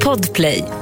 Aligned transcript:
Podplay. 0.00 0.81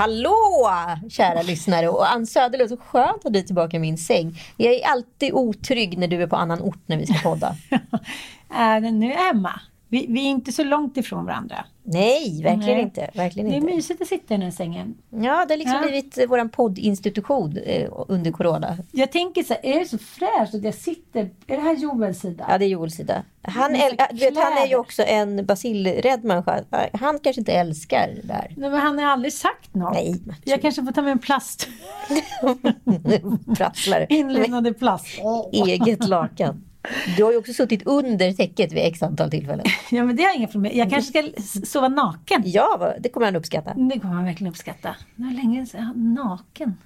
Hallå 0.00 0.70
kära 1.10 1.42
lyssnare 1.42 1.88
och 1.88 2.12
Ann 2.12 2.26
Söderlund, 2.26 2.70
så 2.70 2.76
skönt 2.76 3.26
att 3.26 3.32
du 3.32 3.38
är 3.38 3.42
tillbaka 3.42 3.76
i 3.76 3.80
min 3.80 3.98
säng. 3.98 4.42
Jag 4.56 4.74
är 4.74 4.86
alltid 4.86 5.32
otrygg 5.32 5.98
när 5.98 6.08
du 6.08 6.22
är 6.22 6.26
på 6.26 6.36
annan 6.36 6.60
ort 6.60 6.78
när 6.86 6.96
vi 6.96 7.06
ska 7.06 7.18
podda. 7.30 7.56
äh, 8.50 8.92
nu 8.92 9.12
Emma. 9.12 9.18
hemma. 9.18 9.60
Vi, 9.90 10.06
vi, 10.08 10.20
är 10.20 10.30
inte 10.30 10.52
så 10.52 10.64
långt 10.64 10.96
ifrån 10.96 11.24
varandra. 11.24 11.64
Nej, 11.82 12.42
verkligen 12.42 12.76
Nej. 12.76 12.82
inte. 12.82 13.10
Verkligen 13.14 13.48
det 13.48 13.54
är 13.54 13.56
inte. 13.56 13.74
mysigt 13.74 14.02
att 14.02 14.08
sitta 14.08 14.34
i 14.34 14.36
den 14.36 14.42
här 14.42 14.50
sängen. 14.50 14.94
Ja, 15.10 15.44
det 15.48 15.52
har 15.52 15.56
liksom 15.56 15.76
ja. 15.76 15.82
blivit 15.82 16.18
eh, 16.18 16.26
vår 16.28 16.48
poddinstitution 16.48 17.56
eh, 17.56 17.90
under 18.08 18.30
corona. 18.30 18.76
Jag 18.92 19.12
tänker 19.12 19.42
så 19.42 19.54
här, 19.54 19.66
är 19.66 19.78
det 19.78 19.86
så 19.86 19.98
fräscht 19.98 20.54
att 20.54 20.64
jag 20.64 20.74
sitter... 20.74 21.20
Är 21.46 21.56
det 21.56 21.62
här 21.62 21.76
Joels 21.76 22.20
sida? 22.20 22.46
Ja, 22.48 22.58
det 22.58 22.64
är 22.64 22.68
Joels 22.68 22.94
sida. 22.94 23.22
Han, 23.42 23.74
är, 23.74 23.90
vet, 24.14 24.36
han 24.36 24.52
är 24.52 24.66
ju 24.66 24.76
också 24.76 25.02
en 25.02 25.46
basilrädd 25.46 26.24
människa. 26.24 26.64
Han 26.92 27.18
kanske 27.18 27.40
inte 27.40 27.52
älskar 27.52 28.08
det 28.22 28.28
där. 28.28 28.54
Nej, 28.56 28.70
men 28.70 28.80
han 28.80 28.98
har 28.98 29.06
aldrig 29.06 29.32
sagt 29.32 29.74
något. 29.74 29.94
Nej, 29.94 30.22
jag 30.44 30.62
kanske 30.62 30.84
får 30.84 30.92
ta 30.92 31.02
med 31.02 31.12
en 31.12 31.18
plast. 31.18 31.68
Prasslar. 33.56 34.06
Inlindad 34.12 34.66
i 34.66 34.72
plast. 34.72 35.06
Eget 35.52 36.08
lakan. 36.08 36.64
Du 37.16 37.24
har 37.24 37.32
ju 37.32 37.38
också 37.38 37.52
suttit 37.52 37.82
under 37.86 38.32
täcket 38.32 38.72
vid 38.72 38.84
x 38.86 39.02
antal 39.02 39.30
tillfällen. 39.30 39.66
Ja, 39.90 40.04
men 40.04 40.16
det 40.16 40.22
har 40.22 40.28
jag 40.28 40.36
inga 40.36 40.48
problem 40.48 40.76
Jag 40.76 40.90
kanske 40.90 41.12
ska 41.12 41.42
sova 41.66 41.88
naken. 41.88 42.42
Ja, 42.44 42.94
det 43.00 43.08
kommer 43.08 43.26
han 43.26 43.36
uppskatta. 43.36 43.74
Det 43.74 44.00
kommer 44.00 44.14
han 44.14 44.24
verkligen 44.24 44.50
uppskatta. 44.50 44.96
Det 45.16 45.24
var 45.24 45.32
länge 45.32 45.66
sedan 45.66 46.14
naken. 46.14 46.76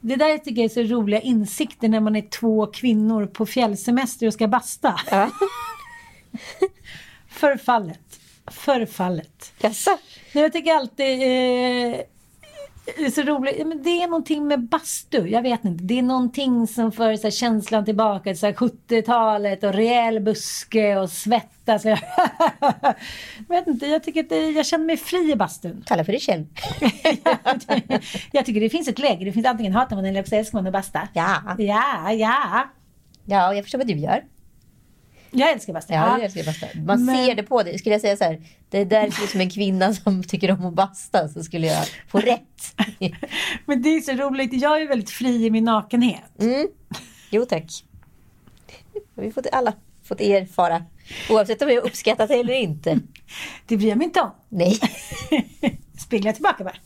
Det 0.00 0.16
där 0.16 0.38
tycker 0.38 0.62
jag 0.62 0.64
är 0.64 0.86
så 0.86 0.94
roliga 0.94 1.20
insikter 1.20 1.88
när 1.88 2.00
man 2.00 2.16
är 2.16 2.22
två 2.22 2.66
kvinnor 2.66 3.26
på 3.26 3.46
fjällsemester 3.46 4.26
och 4.26 4.32
ska 4.32 4.48
basta. 4.48 5.00
Ja. 5.10 5.30
Förfallet. 7.28 8.20
Förfallet. 8.46 9.52
Jaså? 9.60 9.98
Jag 10.32 10.52
tycker 10.52 10.74
alltid 10.74 11.22
eh, 11.22 12.00
det 12.96 13.06
är 13.06 13.10
så 13.10 13.22
roligt. 13.22 13.66
Men 13.66 13.82
det 13.82 14.02
är 14.02 14.06
någonting 14.06 14.46
med 14.46 14.60
bastu. 14.60 15.26
Jag 15.28 15.42
vet 15.42 15.64
inte. 15.64 15.84
Det 15.84 15.98
är 15.98 16.02
någonting 16.02 16.66
som 16.66 16.92
för 16.92 17.16
så 17.16 17.22
här, 17.22 17.30
känslan 17.30 17.84
tillbaka 17.84 18.34
till 18.34 18.48
70-talet 18.48 19.64
och 19.64 19.72
rejäl 19.72 20.20
buske 20.20 20.96
och 20.96 21.10
svettas. 21.10 21.84
jag 21.84 21.98
vet 23.48 23.66
inte. 23.66 23.86
Jag 23.86 24.02
tycker 24.02 24.20
att 24.20 24.28
det, 24.28 24.50
jag 24.50 24.66
känner 24.66 24.84
mig 24.84 24.96
fri 24.96 25.32
i 25.32 25.36
bastun. 25.36 25.82
Tala 25.86 26.04
för 26.04 26.12
dig 26.12 26.20
själv. 26.20 26.44
jag 28.32 28.46
tycker 28.46 28.60
det 28.60 28.70
finns 28.70 28.88
ett 28.88 28.98
läge. 28.98 29.24
Det 29.24 29.32
finns 29.32 29.46
antingen 29.46 29.72
hatar 29.72 29.96
man 29.96 30.04
eller 30.04 30.20
också 30.20 30.34
älskar 30.34 30.58
man 30.58 30.66
att 30.66 30.72
basta. 30.72 31.08
Ja. 31.12 31.42
Ja, 31.58 32.12
ja. 32.12 32.68
Ja, 33.24 33.48
och 33.48 33.54
jag 33.56 33.64
förstår 33.64 33.78
vad 33.78 33.86
du 33.86 33.94
gör. 33.94 34.24
Jag 35.30 35.50
älskar 35.50 35.72
basta. 35.72 35.94
Ja, 35.94 36.18
jag 36.18 36.24
älskar 36.24 36.44
basta. 36.44 36.66
Man 36.74 37.04
men... 37.04 37.16
ser 37.16 37.34
det 37.34 37.42
på 37.42 37.62
dig. 37.62 37.78
Skulle 37.78 37.94
jag 37.94 38.00
säga 38.00 38.16
så 38.16 38.24
här, 38.24 38.42
det 38.70 38.84
där 38.84 39.06
är 39.06 39.26
som 39.26 39.40
en 39.40 39.50
kvinna 39.50 39.94
som 39.94 40.22
tycker 40.22 40.50
om 40.50 40.66
att 40.66 40.74
basta 40.74 41.28
så 41.28 41.42
skulle 41.44 41.66
jag 41.66 41.86
få 42.08 42.18
rätt. 42.20 42.74
men 43.66 43.82
det 43.82 43.88
är 43.88 44.00
så 44.00 44.12
roligt. 44.12 44.52
Jag 44.52 44.82
är 44.82 44.88
väldigt 44.88 45.10
fri 45.10 45.46
i 45.46 45.50
min 45.50 45.64
nakenhet. 45.64 46.40
Mm. 46.40 46.68
Jo 47.30 47.44
tack. 47.44 47.84
Vi 49.14 49.32
fått 49.32 49.46
alla 49.52 49.72
fått 50.08 50.20
erfara. 50.20 50.84
Oavsett 51.30 51.62
om 51.62 51.68
jag 51.68 51.84
uppskattat 51.84 52.28
det 52.28 52.34
eller 52.34 52.54
inte. 52.54 53.00
Det 53.66 53.76
bryr 53.76 53.88
jag 53.88 53.98
mig 53.98 54.04
inte 54.04 54.20
om. 54.20 54.30
Nej. 54.48 54.78
Spegla 55.98 56.32
tillbaka 56.32 56.64
bara. 56.64 56.76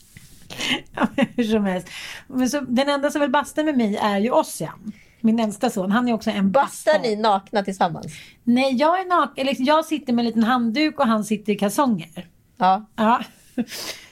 Hur 1.35 1.43
som 1.43 1.65
helst. 1.65 1.87
Men 2.27 2.49
så, 2.49 2.59
den 2.61 2.89
enda 2.89 3.11
som 3.11 3.21
vill 3.21 3.29
basta 3.29 3.63
med 3.63 3.77
mig 3.77 3.97
är 3.97 4.19
ju 4.19 4.31
Ossian 4.31 4.93
min 5.23 5.39
äldsta 5.39 5.69
son, 5.69 5.91
han 5.91 6.07
är 6.07 6.13
också 6.13 6.29
en 6.29 6.51
Bastar 6.51 6.99
ni 6.99 7.15
nakna 7.15 7.63
tillsammans? 7.63 8.05
Nej, 8.43 8.75
jag 8.75 8.99
är 8.99 9.05
naken. 9.05 9.45
Liksom, 9.45 9.65
jag 9.65 9.85
sitter 9.85 10.13
med 10.13 10.23
en 10.23 10.25
liten 10.25 10.43
handduk 10.43 10.99
och 10.99 11.07
han 11.07 11.23
sitter 11.23 11.53
i 11.53 11.55
kalsonger. 11.55 12.27
Ja. 12.57 12.85
ja. 12.95 13.23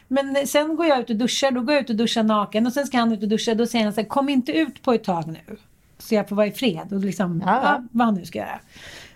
Men 0.07 0.47
sen 0.47 0.75
går 0.75 0.85
jag 0.85 0.99
ut 0.99 1.09
och 1.09 1.15
duschar, 1.15 1.51
då 1.51 1.61
går 1.61 1.73
jag 1.73 1.83
ut 1.83 1.89
och 1.89 1.95
duschar 1.95 2.23
naken 2.23 2.65
och 2.65 2.73
sen 2.73 2.87
ska 2.87 2.97
han 2.97 3.11
ut 3.11 3.23
och 3.23 3.29
duscha. 3.29 3.55
Då 3.55 3.65
säger 3.65 3.85
han 3.85 3.93
så 3.93 4.01
här, 4.01 4.07
kom 4.07 4.29
inte 4.29 4.51
ut 4.51 4.81
på 4.81 4.93
ett 4.93 5.03
tag 5.03 5.27
nu. 5.27 5.57
Så 5.97 6.15
jag 6.15 6.29
får 6.29 6.35
vara 6.35 6.47
i 6.47 6.51
fred 6.51 6.93
och 6.93 6.99
liksom, 6.99 7.43
ja. 7.45 7.61
Ja, 7.63 7.83
vad 7.91 8.05
han 8.05 8.15
nu 8.15 8.25
ska 8.25 8.39
göra. 8.39 8.59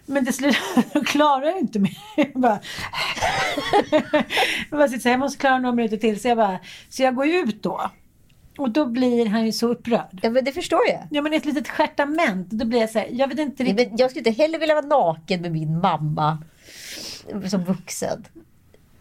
Men 0.06 0.26
till 0.26 0.34
slut 0.34 0.58
klarar 1.06 1.46
jag 1.46 1.60
inte 1.60 1.80
mer. 1.80 1.98
Jag 2.16 2.42
bara, 2.42 2.60
jag 4.70 4.80
bara 4.80 4.88
sitter 4.88 5.02
så 5.02 5.10
här, 5.10 5.14
jag 5.14 5.20
måste 5.20 5.40
klara 5.40 5.60
några 5.60 5.76
minuter 5.76 5.98
till. 5.98 6.22
Så 6.22 6.28
jag, 6.28 6.38
bara, 6.38 6.60
så 6.90 7.04
jag 7.04 7.16
går 7.16 7.28
ut 7.28 7.64
då. 7.64 7.92
Och 8.58 8.70
då 8.70 8.86
blir 8.86 9.26
han 9.26 9.46
ju 9.46 9.52
så 9.52 9.68
upprörd. 9.68 10.20
Ja, 10.22 10.30
men 10.30 10.44
det 10.44 10.52
förstår 10.52 10.82
jag. 10.88 11.08
Ja, 11.12 11.22
men 11.22 11.34
ett 11.34 11.46
litet 11.46 11.68
stjärtament. 11.68 12.50
Då 12.50 12.66
blir 12.66 12.80
jag 12.80 12.90
så 12.90 13.00
här, 13.00 13.08
jag 13.12 13.28
vet 13.28 13.40
inte 13.40 13.64
riktigt. 13.64 13.90
Men 13.90 13.98
jag 13.98 14.10
skulle 14.10 14.30
inte 14.30 14.44
heller 14.44 14.60
vilja 14.60 14.76
vara 14.76 14.86
naken 14.86 15.42
med 15.42 15.52
min 15.52 15.80
mamma 15.80 16.38
som 17.50 17.64
vuxen. 17.64 18.26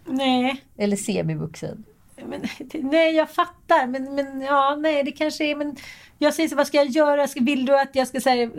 Nej. 0.05 0.65
Eller 0.77 0.97
semivuxen. 0.97 1.85
Men, 2.27 2.41
nej, 2.91 3.15
jag 3.15 3.31
fattar. 3.31 3.87
Men, 3.87 4.15
men 4.15 4.41
ja, 4.41 4.77
nej, 4.81 5.03
det 5.05 5.13
kanske 5.13 5.45
är... 5.45 5.57
Men 5.57 5.77
jag 6.19 6.35
säger 6.35 6.49
så, 6.49 6.57
vad 6.57 6.67
ska 6.67 6.77
jag 6.77 6.87
göra? 6.87 7.27
Vill 7.41 7.67
du 7.67 7.81
att 7.81 7.95
jag 7.95 8.09
ska 8.09 8.21
säga 8.21 8.51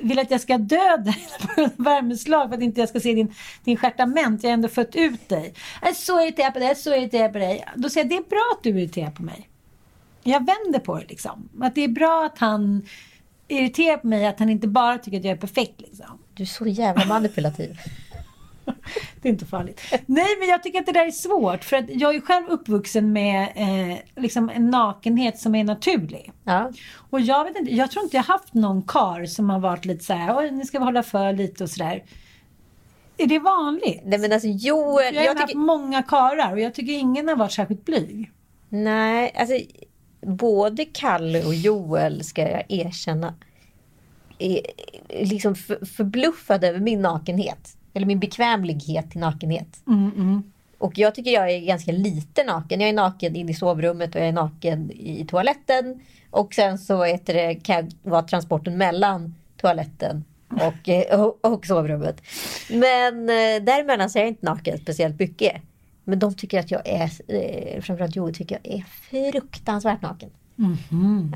vill 0.00 0.18
att 0.18 0.30
jag 0.30 0.40
ska 0.40 0.58
dö 0.58 0.96
dig 0.96 1.28
på 1.54 1.82
värmeslag 1.82 2.48
för 2.48 2.56
att 2.56 2.62
inte 2.62 2.80
jag 2.80 2.88
ska 2.88 3.00
se 3.00 3.14
din, 3.14 3.34
din 3.64 3.76
stjärtament. 3.76 4.42
Jag 4.42 4.50
har 4.50 4.54
ändå 4.54 4.68
fött 4.68 4.96
ut 4.96 5.28
dig. 5.28 5.54
Jag 5.80 5.90
är 5.90 5.94
så 5.94 6.20
irriterad 6.20 6.52
på 6.52 6.58
dig, 6.58 6.68
jag 6.68 6.76
är 6.76 6.80
så 6.80 6.94
irriterad 6.94 7.32
på 7.32 7.38
dig. 7.38 7.64
Då 7.74 7.90
säger 7.90 8.04
jag, 8.04 8.10
det 8.10 8.26
är 8.26 8.30
bra 8.30 8.52
att 8.56 8.62
du 8.62 8.70
är 8.70 8.78
irriterad 8.78 9.14
på 9.14 9.22
mig 9.22 9.48
jag 10.26 10.46
vänder 10.46 10.78
på 10.78 10.98
det 10.98 11.06
liksom. 11.08 11.48
Att 11.60 11.74
det 11.74 11.84
är 11.84 11.88
bra 11.88 12.26
att 12.26 12.38
han 12.38 12.82
irriterar 13.48 13.96
på 13.96 14.06
mig, 14.06 14.26
att 14.26 14.38
han 14.38 14.48
inte 14.48 14.68
bara 14.68 14.98
tycker 14.98 15.18
att 15.18 15.24
jag 15.24 15.32
är 15.32 15.40
perfekt 15.40 15.80
liksom. 15.80 16.18
Du 16.34 16.42
är 16.42 16.46
så 16.46 16.66
jävla 16.66 17.04
manipulativ. 17.04 17.78
det 19.22 19.28
är 19.28 19.32
inte 19.32 19.46
farligt. 19.46 19.80
Nej, 20.06 20.36
men 20.38 20.48
jag 20.48 20.62
tycker 20.62 20.78
att 20.80 20.86
det 20.86 20.92
där 20.92 21.06
är 21.06 21.10
svårt. 21.10 21.64
För 21.64 21.76
att 21.76 21.84
jag 21.88 22.14
är 22.14 22.20
själv 22.20 22.46
uppvuxen 22.48 23.12
med 23.12 23.48
eh, 23.54 24.22
liksom 24.22 24.50
en 24.50 24.70
nakenhet 24.70 25.38
som 25.38 25.54
är 25.54 25.64
naturlig. 25.64 26.32
Ja. 26.44 26.72
Och 27.10 27.20
jag 27.20 27.44
vet 27.44 27.56
inte, 27.56 27.74
jag 27.74 27.90
tror 27.90 28.04
inte 28.04 28.16
jag 28.16 28.24
haft 28.24 28.54
någon 28.54 28.82
kar 28.82 29.26
som 29.26 29.50
har 29.50 29.58
varit 29.58 29.84
lite 29.84 30.04
så 30.04 30.12
här, 30.12 30.38
oj 30.38 30.50
nu 30.50 30.64
ska 30.64 30.78
vi 30.78 30.84
hålla 30.84 31.02
för 31.02 31.32
lite 31.32 31.64
och 31.64 31.70
sådär. 31.70 32.04
Är 33.16 33.26
det 33.26 33.38
vanligt? 33.38 34.00
Nej 34.04 34.18
men 34.18 34.32
alltså 34.32 34.48
Joel... 34.48 35.14
Jag 35.14 35.20
har 35.20 35.26
jag 35.26 35.36
tycker... 35.36 35.40
haft 35.40 35.54
många 35.54 36.02
karar 36.02 36.52
och 36.52 36.60
jag 36.60 36.74
tycker 36.74 36.92
ingen 36.92 37.28
har 37.28 37.36
varit 37.36 37.52
särskilt 37.52 37.84
blyg. 37.84 38.32
Nej, 38.68 39.32
alltså 39.36 39.54
både 40.26 40.84
Kalle 40.84 41.44
och 41.44 41.54
Joel, 41.54 42.24
ska 42.24 42.42
jag 42.42 42.64
erkänna, 42.68 43.34
är 44.38 44.60
liksom 45.08 45.54
för, 45.54 45.84
förbluffade 45.84 46.68
över 46.68 46.80
min 46.80 47.02
nakenhet. 47.02 47.76
Eller 47.94 48.06
min 48.06 48.20
bekvämlighet 48.20 49.10
till 49.10 49.20
nakenhet. 49.20 49.68
Mm, 49.86 50.10
mm. 50.16 50.42
Och 50.78 50.98
jag 50.98 51.14
tycker 51.14 51.30
jag 51.30 51.50
är 51.50 51.60
ganska 51.60 51.92
lite 51.92 52.44
naken. 52.44 52.80
Jag 52.80 52.88
är 52.88 52.94
naken 52.94 53.36
inne 53.36 53.52
i 53.52 53.54
sovrummet 53.54 54.14
och 54.14 54.20
jag 54.20 54.28
är 54.28 54.32
naken 54.32 54.90
i 54.90 55.26
toaletten. 55.28 56.00
Och 56.30 56.54
sen 56.54 56.78
så 56.78 57.04
heter 57.04 57.34
det, 57.34 57.54
kan 57.54 57.76
jag 57.76 58.10
vara 58.10 58.22
transporten 58.22 58.78
mellan 58.78 59.34
toaletten 59.56 60.24
och, 60.48 60.88
eh, 60.88 61.20
och, 61.20 61.44
och 61.44 61.66
sovrummet. 61.66 62.22
Men 62.70 63.28
eh, 63.28 63.64
däremellan 63.64 64.10
så 64.10 64.18
är 64.18 64.22
jag 64.22 64.28
inte 64.28 64.46
naken 64.46 64.78
speciellt 64.78 65.18
mycket. 65.18 65.62
Men 66.08 66.18
de 66.18 66.34
tycker 66.34 66.60
att 66.60 66.70
jag 66.70 66.82
är, 66.88 67.10
eh, 67.28 67.80
framförallt 67.80 68.16
Joe 68.16 68.32
tycker 68.32 68.58
jag 68.62 68.74
är 68.76 68.84
fruktansvärt 68.84 70.02
naken. 70.02 70.30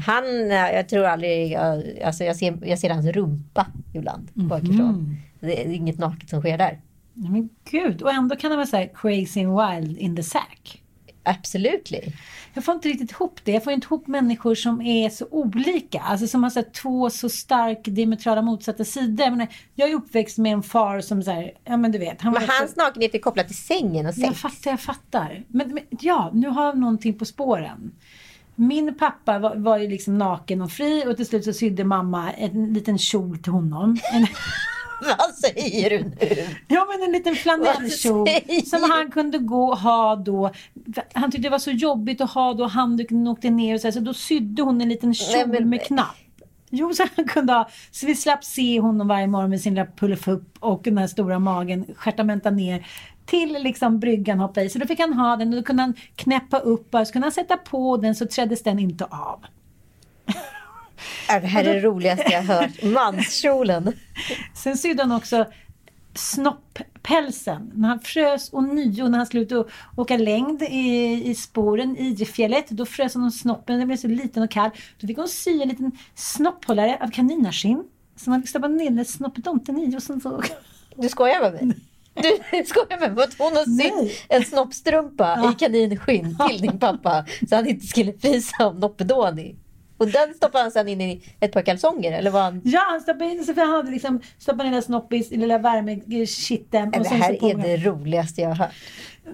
Han, 0.06 0.24
eh, 0.50 0.56
jag 0.74 0.88
tror 0.88 1.04
aldrig, 1.04 1.50
jag, 1.52 1.82
alltså 2.04 2.24
jag, 2.24 2.36
ser, 2.36 2.58
jag 2.64 2.78
ser 2.78 2.90
hans 2.90 3.06
rumpa 3.06 3.66
ibland 3.94 4.28
bakifrån. 4.48 5.16
Det 5.40 5.62
är 5.62 5.72
inget 5.72 5.98
naket 5.98 6.28
som 6.28 6.40
sker 6.40 6.58
där. 6.58 6.80
Men 7.14 7.48
gud, 7.70 8.02
och 8.02 8.12
ändå 8.12 8.36
kan 8.36 8.50
han 8.50 8.58
vara 8.58 8.66
så 8.66 8.76
här 8.76 8.90
crazy 8.94 9.44
and 9.44 9.60
wild 9.60 9.98
in 9.98 10.16
the 10.16 10.22
sack. 10.22 10.82
Absolut. 11.22 11.92
Jag 12.54 12.64
får 12.64 12.74
inte 12.74 12.88
riktigt 12.88 13.10
ihop 13.10 13.40
det. 13.44 13.52
Jag 13.52 13.64
får 13.64 13.72
inte 13.72 13.84
ihop 13.84 14.06
människor 14.06 14.54
som 14.54 14.80
är 14.80 15.10
så 15.10 15.26
olika. 15.30 16.00
Alltså 16.00 16.26
som 16.26 16.42
har 16.42 16.50
så 16.50 16.62
två 16.62 17.10
så 17.10 17.28
starkt 17.28 17.84
diametrala 17.84 18.42
motsatta 18.42 18.84
sidor. 18.84 19.24
Jag, 19.24 19.30
menar, 19.32 19.48
jag 19.74 19.90
är 19.90 19.94
uppväxt 19.94 20.38
med 20.38 20.52
en 20.52 20.62
far 20.62 21.00
som 21.00 21.22
så 21.22 21.30
här, 21.30 21.52
ja 21.64 21.76
men 21.76 21.92
du 21.92 21.98
vet. 21.98 22.20
Han 22.22 22.32
Men 22.32 22.42
hans 22.48 22.76
nakenhet 22.76 23.14
är 23.14 23.18
kopplad 23.18 23.46
till 23.46 23.56
sängen 23.56 24.06
och 24.06 24.12
Jag 24.16 24.28
sex. 24.28 24.40
fattar, 24.40 24.70
jag 24.70 24.80
fattar. 24.80 25.44
Men, 25.48 25.74
men 25.74 25.84
ja, 26.00 26.30
nu 26.34 26.48
har 26.48 26.64
jag 26.64 26.78
någonting 26.78 27.14
på 27.18 27.24
spåren. 27.24 27.92
Min 28.54 28.94
pappa 28.98 29.38
var, 29.38 29.56
var 29.56 29.78
ju 29.78 29.88
liksom 29.88 30.18
naken 30.18 30.62
och 30.62 30.72
fri 30.72 31.04
och 31.06 31.16
till 31.16 31.26
slut 31.26 31.44
så 31.44 31.52
sydde 31.52 31.84
mamma 31.84 32.32
en 32.32 32.72
liten 32.72 32.98
kjol 32.98 33.38
till 33.38 33.52
honom. 33.52 33.98
En, 34.12 34.26
Vad 35.18 35.34
säger 35.34 35.90
du 35.90 35.98
nu? 36.04 36.46
ja 36.68 36.86
men 36.90 37.02
en 37.02 37.12
liten 37.12 37.34
flanellkjol 37.34 38.28
som 38.66 38.90
han 38.90 39.10
kunde 39.10 39.38
gå 39.38 39.68
och 39.68 39.78
ha 39.78 40.16
då. 40.16 40.50
Han 41.12 41.30
tyckte 41.30 41.46
det 41.48 41.50
var 41.50 41.58
så 41.58 41.70
jobbigt 41.70 42.20
att 42.20 42.30
ha 42.30 42.54
då 42.54 42.66
handduken 42.66 43.26
åkte 43.26 43.50
ner 43.50 43.74
och 43.74 43.80
så, 43.80 43.86
här, 43.86 43.92
så 43.92 44.00
då 44.00 44.14
sydde 44.14 44.62
hon 44.62 44.80
en 44.80 44.88
liten 44.88 45.14
kjol 45.14 45.48
Nej, 45.48 45.60
men- 45.60 45.68
med 45.68 45.82
knapp. 45.82 46.16
Jo, 46.72 46.94
så 46.94 47.06
han 47.16 47.28
kunde 47.28 47.52
ha, 47.52 47.68
så 47.90 48.06
vi 48.06 48.14
slapp 48.16 48.44
se 48.44 48.80
honom 48.80 49.08
varje 49.08 49.26
morgon 49.26 49.50
med 49.50 49.60
sin 49.60 49.74
lilla 49.74 49.86
pullefupp 49.86 50.56
och 50.60 50.80
den 50.84 50.98
här 50.98 51.06
stora 51.06 51.38
magen 51.38 51.86
stjärtamenta 51.96 52.50
ner 52.50 52.86
till 53.26 53.52
liksom 53.52 54.00
bryggan 54.00 54.38
hoppa 54.38 54.62
i. 54.62 54.68
Så 54.68 54.78
då 54.78 54.86
fick 54.86 55.00
han 55.00 55.12
ha 55.12 55.36
den 55.36 55.48
och 55.48 55.54
då 55.56 55.62
kunde 55.62 55.82
han 55.82 55.94
knäppa 56.16 56.58
upp 56.58 56.94
och 56.94 57.06
så 57.06 57.12
kunde 57.12 57.26
han 57.26 57.32
sätta 57.32 57.56
på 57.56 57.96
den 57.96 58.14
så 58.14 58.26
träddes 58.26 58.62
den 58.62 58.78
inte 58.78 59.04
av. 59.04 59.44
Det 61.26 61.46
här 61.46 61.64
är 61.64 61.74
det 61.74 61.80
roligaste 61.80 62.32
jag 62.32 62.42
har 62.42 62.54
hört. 62.54 62.82
Manskjolen. 62.82 63.92
Sen 64.54 64.76
sydde 64.76 65.02
han 65.02 65.12
också 65.12 65.46
snopppälsen. 66.14 67.70
När 67.74 67.88
han 67.88 68.00
frös 68.00 68.48
och 68.52 68.64
nio 68.64 69.08
när 69.08 69.18
han 69.18 69.26
skulle 69.26 69.42
ut 69.42 69.52
och 69.52 69.68
åka 69.96 70.16
längd 70.16 70.62
i, 70.62 71.22
i 71.30 71.34
spåren 71.34 71.96
i 71.96 72.24
fjället. 72.24 72.68
Då 72.68 72.86
frös 72.86 73.14
han 73.14 73.24
om 73.24 73.30
snoppen, 73.30 73.78
den 73.78 73.86
blev 73.88 73.96
så 73.96 74.08
liten 74.08 74.42
och 74.42 74.50
kall. 74.50 74.70
Då 75.00 75.06
fick 75.06 75.16
hon 75.18 75.28
sy 75.28 75.62
en 75.62 75.68
liten 75.68 75.92
snopphållare 76.14 76.98
av 77.00 77.10
kaninskinn. 77.10 77.84
Som 78.16 78.30
man 78.30 78.42
stoppade 78.46 78.74
ner 78.74 78.90
den 78.90 79.04
snopptomten 79.04 79.78
i 79.78 79.96
och 79.96 80.02
sen 80.02 80.20
så... 80.20 80.42
Du 80.96 81.08
skojar 81.08 81.40
med 81.40 81.66
mig? 81.66 81.76
Du 82.14 82.64
skojar 82.66 83.00
med 83.00 83.14
mig? 83.14 83.24
Att 83.24 83.38
hon 83.38 83.52
har 83.56 83.64
sytt 83.78 84.24
en 84.28 84.44
snoppstrumpa 84.44 85.40
Ja. 85.42 85.52
i 85.52 85.54
kaninskinn 85.54 86.36
till 86.48 86.60
din 86.60 86.78
pappa 86.78 87.24
så 87.48 87.56
han 87.56 87.66
inte 87.68 87.86
skulle 87.86 88.12
fisa 88.12 88.66
om 88.68 88.76
Noppedoni. 88.76 89.56
Och 90.00 90.08
den 90.08 90.34
stoppade 90.34 90.64
han 90.64 90.70
sen 90.70 90.88
in 90.88 91.00
i 91.00 91.22
ett 91.40 91.52
par 91.52 91.62
kalsonger 91.62 92.12
eller 92.12 92.30
var 92.30 92.42
han... 92.42 92.60
Ja, 92.64 92.80
han 92.90 93.00
stoppade 93.00 93.30
in 93.30 93.44
så 93.44 93.54
för 93.54 93.60
han 93.60 93.70
hade 93.70 93.90
liksom 93.90 94.20
stoppat 94.38 94.66
ner 94.66 94.80
snoppis 94.80 95.32
i 95.32 95.36
lilla 95.36 95.58
värmekitteln. 95.58 96.90
Det 96.90 97.08
här 97.08 97.44
är 97.44 97.54
det 97.54 97.76
roligaste 97.76 98.40
jag 98.40 98.48
har 98.48 98.54
hört. 98.54 98.74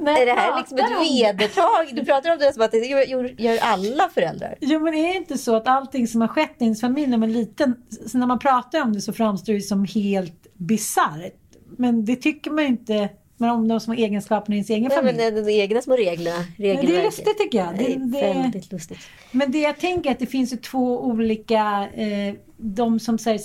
Nej, 0.00 0.22
Är 0.22 0.26
det 0.26 0.32
här 0.32 0.58
liksom 0.58 0.78
ett 0.78 1.10
vedertag? 1.12 1.96
Du 1.96 2.04
pratar 2.04 2.32
om 2.32 2.38
det 2.38 2.52
som 2.52 2.62
att 2.62 2.70
det 2.70 2.78
gör, 2.78 3.40
gör 3.40 3.58
alla 3.62 4.08
föräldrar. 4.08 4.54
Jo 4.60 4.80
men 4.80 4.94
är 4.94 5.08
det 5.08 5.14
inte 5.14 5.38
så 5.38 5.56
att 5.56 5.68
allting 5.68 6.06
som 6.06 6.20
har 6.20 6.28
skett 6.28 6.56
i 6.58 6.64
ens 6.64 6.80
familj 6.80 7.06
när 7.06 7.18
man 7.18 7.30
är 7.30 7.34
liten, 7.34 7.74
så 8.06 8.18
när 8.18 8.26
man 8.26 8.38
pratar 8.38 8.82
om 8.82 8.92
det 8.92 9.00
så 9.00 9.12
framstår 9.12 9.52
det 9.52 9.60
som 9.60 9.84
helt 9.84 10.46
bisarrt. 10.54 11.32
Men 11.78 12.04
det 12.04 12.16
tycker 12.16 12.50
man 12.50 12.64
ju 12.64 12.70
inte 12.70 13.08
men 13.36 13.50
om 13.50 13.68
de 13.68 13.80
små 13.80 13.94
egenskaperna 13.94 14.54
i 14.54 14.58
ens 14.58 14.70
egen 14.70 14.82
Nej, 14.88 14.96
familj. 14.96 15.18
men 15.18 15.44
de 15.44 15.52
egna 15.52 15.82
små 15.82 15.96
reglerna, 15.96 16.44
det 16.58 16.70
är 16.70 17.04
lustigt 17.04 17.38
tycker 17.38 17.58
jag. 17.58 17.78
Det 17.78 17.84
Det, 17.84 18.20
är 18.20 18.34
väldigt 18.34 18.72
lustigt. 18.72 18.98
men 19.30 19.52
det 19.52 19.58
jag 19.60 19.78
tänker 19.78 20.10
är 20.10 20.14
att 20.14 20.18
det 20.20 20.26
finns 20.26 20.52
ju 20.52 20.56
två 20.56 21.00
olika, 21.04 21.88
eh, 21.94 22.34
de 22.56 23.00
som 23.00 23.18
här, 23.26 23.38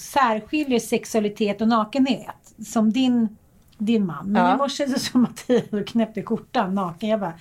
särskiljer 0.00 0.78
sexualitet 0.80 1.60
och 1.60 1.68
nakenhet. 1.68 2.54
Som 2.66 2.92
din, 2.92 3.36
din 3.78 4.06
man. 4.06 4.26
Men 4.32 4.44
Ja. 4.44 4.54
i 4.54 4.56
morse 4.56 4.88
så 4.88 4.98
såg 4.98 5.14
Mattias 5.20 5.72
och 5.72 5.86
knäppte 5.86 6.22
skjortan 6.22 6.74
naken. 6.74 7.08
Jag 7.08 7.20
bara, 7.20 7.34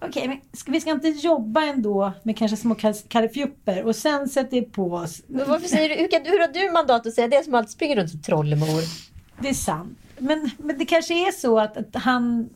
okej, 0.00 0.28
men 0.28 0.36
ska, 0.52 0.72
vi 0.72 0.80
ska 0.80 0.90
inte 0.90 1.08
jobba 1.08 1.64
ändå 1.64 2.12
med 2.22 2.36
kanske 2.36 2.56
små 2.56 2.74
kalifjupper 3.08 3.84
och 3.84 3.96
sen 3.96 4.28
sätter 4.28 4.50
vi 4.50 4.62
på 4.62 4.92
oss 4.92 5.22
Men 5.26 5.48
varför 5.48 5.68
säger 5.68 5.88
du, 5.88 5.94
hur, 5.94 6.08
kan, 6.08 6.20
hur 6.24 6.38
har 6.40 6.48
du 6.48 6.70
mandat 6.72 7.06
att 7.06 7.14
säga 7.14 7.28
det 7.28 7.44
som 7.44 7.54
alltid 7.54 7.70
springer 7.70 7.96
runt 7.96 8.10
som 8.10 8.22
trollemor? 8.22 8.80
Det 9.42 9.48
är 9.48 9.54
sant. 9.54 9.98
Men, 10.20 10.50
men 10.58 10.78
det 10.78 10.84
kanske 10.84 11.28
är 11.28 11.32
så 11.32 11.58
att, 11.58 11.76
att 11.76 11.94
han... 12.02 12.50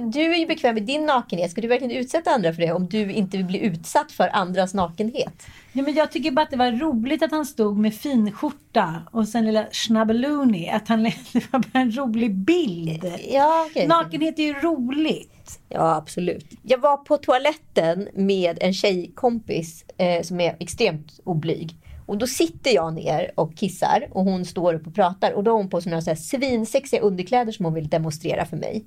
Du 0.00 0.20
är 0.20 0.36
ju 0.36 0.46
bekväm 0.46 0.74
med 0.74 0.82
din 0.82 1.06
nakenhet. 1.06 1.50
Ska 1.50 1.60
du 1.60 1.68
verkligen 1.68 1.96
utsätta 1.96 2.30
andra 2.30 2.52
för 2.52 2.62
det 2.62 2.72
om 2.72 2.88
du 2.88 3.12
inte 3.12 3.36
vill 3.36 3.46
bli 3.46 3.58
utsatt 3.58 4.12
för 4.12 4.36
andras 4.36 4.74
nakenhet? 4.74 5.46
Ja, 5.72 5.82
men 5.82 5.94
jag 5.94 6.12
tycker 6.12 6.30
bara 6.30 6.42
att 6.42 6.50
det 6.50 6.56
var 6.56 6.72
roligt 6.72 7.22
att 7.22 7.30
han 7.30 7.46
stod 7.46 7.78
med 7.78 7.94
finskjorta 7.94 9.02
och 9.10 9.28
sen 9.28 9.44
lilla 9.44 9.66
Schnabbeluni. 9.72 10.70
Att 10.70 10.88
han, 10.88 11.02
det 11.32 11.52
var 11.52 11.58
bara 11.58 11.78
en 11.78 11.96
rolig 11.96 12.34
bild. 12.34 13.12
Ja, 13.28 13.66
okej. 13.70 13.86
Nakenhet 13.86 14.38
är 14.38 14.42
ju 14.42 14.52
roligt. 14.52 15.60
Ja, 15.68 15.96
absolut. 15.96 16.46
Jag 16.62 16.78
var 16.78 16.96
på 16.96 17.16
toaletten 17.16 18.08
med 18.14 18.58
en 18.60 18.74
tjejkompis 18.74 19.84
eh, 19.96 20.22
som 20.22 20.40
är 20.40 20.56
extremt 20.60 21.20
oblyg. 21.24 21.76
Och 22.08 22.18
då 22.18 22.26
sitter 22.26 22.70
jag 22.74 22.94
ner 22.94 23.30
och 23.34 23.56
kissar 23.56 24.08
och 24.10 24.24
hon 24.24 24.44
står 24.44 24.74
upp 24.74 24.86
och 24.86 24.94
pratar. 24.94 25.32
Och 25.32 25.44
då 25.44 25.50
har 25.50 25.58
hon 25.58 25.70
på 25.70 25.80
sig 25.80 25.90
några 25.90 26.02
så 26.02 26.10
här 26.10 26.16
svinsexiga 26.16 27.00
underkläder 27.00 27.52
som 27.52 27.64
hon 27.64 27.74
vill 27.74 27.88
demonstrera 27.88 28.46
för 28.46 28.56
mig. 28.56 28.84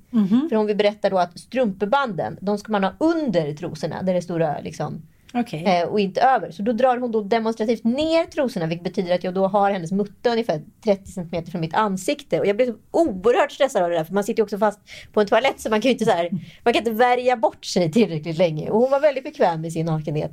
För 0.48 0.56
hon 0.56 0.66
vill 0.66 0.76
berätta 0.76 1.10
då 1.10 1.18
att 1.18 1.38
strumpebanden, 1.38 2.38
de 2.40 2.58
ska 2.58 2.72
man 2.72 2.84
ha 2.84 2.92
under 2.98 3.54
trosorna. 3.54 4.02
Där 4.02 4.14
det 4.14 4.22
stora 4.22 4.60
liksom 4.60 5.02
Okej. 5.34 5.64
eh, 5.66 5.88
och 5.88 6.00
inte 6.00 6.20
över. 6.20 6.50
Så 6.50 6.62
då 6.62 6.72
drar 6.72 6.96
hon 6.98 7.12
då 7.12 7.20
demonstrativt 7.22 7.84
ner 7.84 8.24
trosorna 8.24 8.66
vilket 8.66 8.84
betyder 8.84 9.14
att 9.14 9.24
jag 9.24 9.34
då 9.34 9.46
har 9.46 9.70
hennes 9.70 9.92
mutta 9.92 10.30
ungefär 10.30 10.62
30 10.84 11.10
cm 11.12 11.46
från 11.46 11.60
mitt 11.60 11.74
ansikte. 11.74 12.40
Och 12.40 12.46
jag 12.46 12.56
blir 12.56 12.66
så 12.66 12.74
oerhört 12.90 13.52
stressad 13.52 13.82
av 13.82 13.90
det 13.90 13.96
där 13.96 14.04
för 14.04 14.14
man 14.14 14.24
sitter 14.24 14.40
ju 14.40 14.44
också 14.44 14.58
fast 14.58 14.80
på 15.12 15.20
en 15.20 15.26
toalett 15.26 15.60
så 15.60 15.70
man 15.70 15.80
kan 15.80 15.90
inte, 15.90 16.04
så 16.04 16.10
här, 16.10 16.30
man 16.64 16.72
kan 16.72 16.80
inte 16.80 16.90
värja 16.90 17.36
bort 17.36 17.64
sig 17.64 17.92
tillräckligt 17.92 18.38
länge. 18.38 18.70
Och 18.70 18.80
hon 18.80 18.90
var 18.90 19.00
väldigt 19.00 19.24
bekväm 19.24 19.60
med 19.60 19.72
sin 19.72 19.86
nakenhet. 19.86 20.32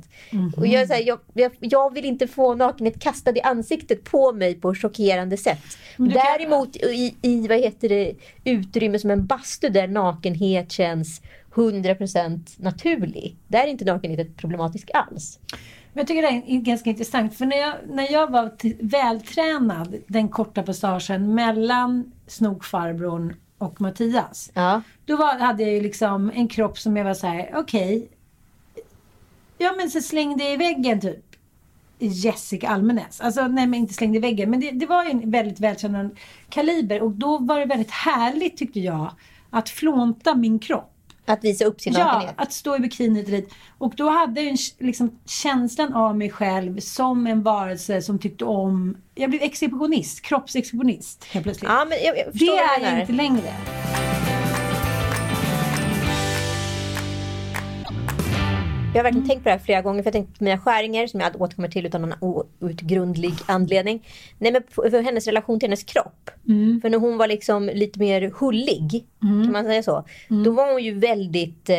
Och 0.56 0.66
jag, 0.66 0.86
så 0.88 0.94
här, 0.94 1.02
jag, 1.06 1.18
jag, 1.34 1.52
jag 1.60 1.94
vill 1.94 2.04
inte 2.04 2.26
få 2.26 2.54
nakenhet 2.54 3.00
kastad 3.00 3.30
i 3.36 3.40
ansiktet 3.40 4.04
på 4.04 4.32
mig 4.32 4.54
på 4.54 4.74
chockerande 4.74 5.36
sätt. 5.36 5.58
Kan- 5.96 6.08
Däremot 6.08 6.76
i, 6.76 7.14
i 7.22 7.48
vad 7.48 7.58
heter 7.58 7.88
det, 7.88 8.14
utrymme 8.44 8.98
som 8.98 9.10
en 9.10 9.26
bastu 9.26 9.68
där 9.68 9.88
nakenhet 9.88 10.72
känns 10.72 11.20
100% 11.54 12.40
naturlig. 12.56 13.36
Där 13.48 13.62
är 13.64 13.66
inte 13.66 13.84
nakenhet 13.84 14.36
problematisk 14.36 14.90
alls. 14.94 15.38
Men 15.92 16.00
jag 16.00 16.06
tycker 16.06 16.22
det 16.22 16.28
är 16.28 16.60
ganska 16.60 16.90
intressant. 16.90 17.34
För 17.34 17.46
när 17.46 17.56
jag, 17.56 17.74
när 17.88 18.12
jag 18.12 18.30
var 18.30 18.52
vältränad 18.86 19.96
den 20.06 20.28
korta 20.28 20.62
passagen 20.62 21.34
mellan 21.34 22.12
snokfarbrorn 22.26 23.36
och 23.58 23.80
Mattias. 23.80 24.50
Ja. 24.54 24.82
Då 25.04 25.16
var, 25.16 25.38
hade 25.38 25.62
jag 25.62 25.72
ju 25.72 25.80
liksom 25.80 26.30
en 26.34 26.48
kropp 26.48 26.78
som 26.78 26.96
jag 26.96 27.04
var 27.04 27.14
så 27.14 27.26
här: 27.26 27.50
okej. 27.54 28.08
ja 29.58 29.74
men 29.76 29.90
så 29.90 30.00
slängde 30.00 30.44
jag 30.44 30.52
i 30.52 30.56
väggen 30.56 31.00
typ. 31.00 31.24
Jessica 31.98 32.68
Almenäs. 32.68 33.20
Alltså 33.20 33.46
nej 33.46 33.66
men 33.66 33.80
inte 33.80 33.94
slängde 33.94 34.18
i 34.18 34.20
väggen. 34.20 34.50
Men 34.50 34.60
det, 34.60 34.70
det 34.70 34.86
var 34.86 35.04
ju 35.04 35.10
en 35.10 35.30
väldigt 35.30 35.60
välkänd 35.60 36.16
kaliber. 36.48 37.02
Och 37.02 37.10
då 37.10 37.38
var 37.38 37.58
det 37.58 37.66
väldigt 37.66 37.90
härligt 37.90 38.56
tyckte 38.56 38.80
jag. 38.80 39.10
Att 39.50 39.68
flånta 39.68 40.34
min 40.34 40.58
kropp. 40.58 40.99
Att 41.32 41.44
visa 41.44 41.64
upp 41.64 41.80
sin 41.80 41.92
Ja, 41.92 42.04
nakenhet. 42.04 42.34
att 42.38 42.52
stå 42.52 42.76
i 42.76 42.78
bikini 42.78 43.22
dit. 43.22 43.54
Och 43.78 43.92
då 43.96 44.08
hade 44.10 44.40
jag 44.40 44.50
en, 44.50 44.56
liksom, 44.78 45.18
känslan 45.26 45.94
av 45.94 46.16
mig 46.16 46.30
själv 46.30 46.80
som 46.80 47.26
en 47.26 47.42
varelse 47.42 48.02
som 48.02 48.18
tyckte 48.18 48.44
om... 48.44 48.96
Jag 49.14 49.30
blev 49.30 49.42
exhibitionist, 49.42 50.22
kroppsexhibitionist 50.22 51.24
helt 51.24 51.42
plötsligt. 51.44 51.70
Ja, 51.70 51.86
men 51.88 51.98
jag, 52.04 52.18
jag 52.18 52.26
det 52.32 52.46
är 52.46 52.90
jag 52.92 53.00
inte 53.00 53.12
längre. 53.12 53.52
Jag 58.92 58.98
har 58.98 59.04
verkligen 59.04 59.28
tänkt 59.28 59.42
på 59.42 59.48
det 59.48 59.50
här 59.50 59.58
flera 59.58 59.82
gånger. 59.82 60.02
För 60.02 60.10
jag 60.10 60.14
har 60.14 60.20
tänkt 60.26 60.38
på 60.38 60.44
mina 60.44 60.58
skäringar 60.58 61.06
som 61.06 61.20
jag 61.20 61.40
återkommer 61.42 61.68
till 61.68 61.86
utan 61.86 62.02
någon 62.02 62.44
outgrundlig 62.60 63.34
anledning. 63.46 64.06
Nej, 64.38 64.52
men 64.52 64.62
för 64.70 65.02
hennes 65.02 65.26
relation 65.26 65.60
till 65.60 65.68
hennes 65.68 65.82
kropp. 65.82 66.30
För 66.80 66.90
när 66.90 66.98
hon 66.98 67.16
var 67.18 67.26
liksom 67.26 67.70
lite 67.74 67.98
mer 67.98 68.32
hullig, 68.40 69.06
kan 69.44 69.52
man 69.52 69.64
säga 69.64 69.82
så. 69.82 70.04
Då 70.44 70.50
var 70.50 70.72
hon 70.72 70.82
ju 70.84 70.94
väldigt, 70.98 71.70
eh, 71.70 71.76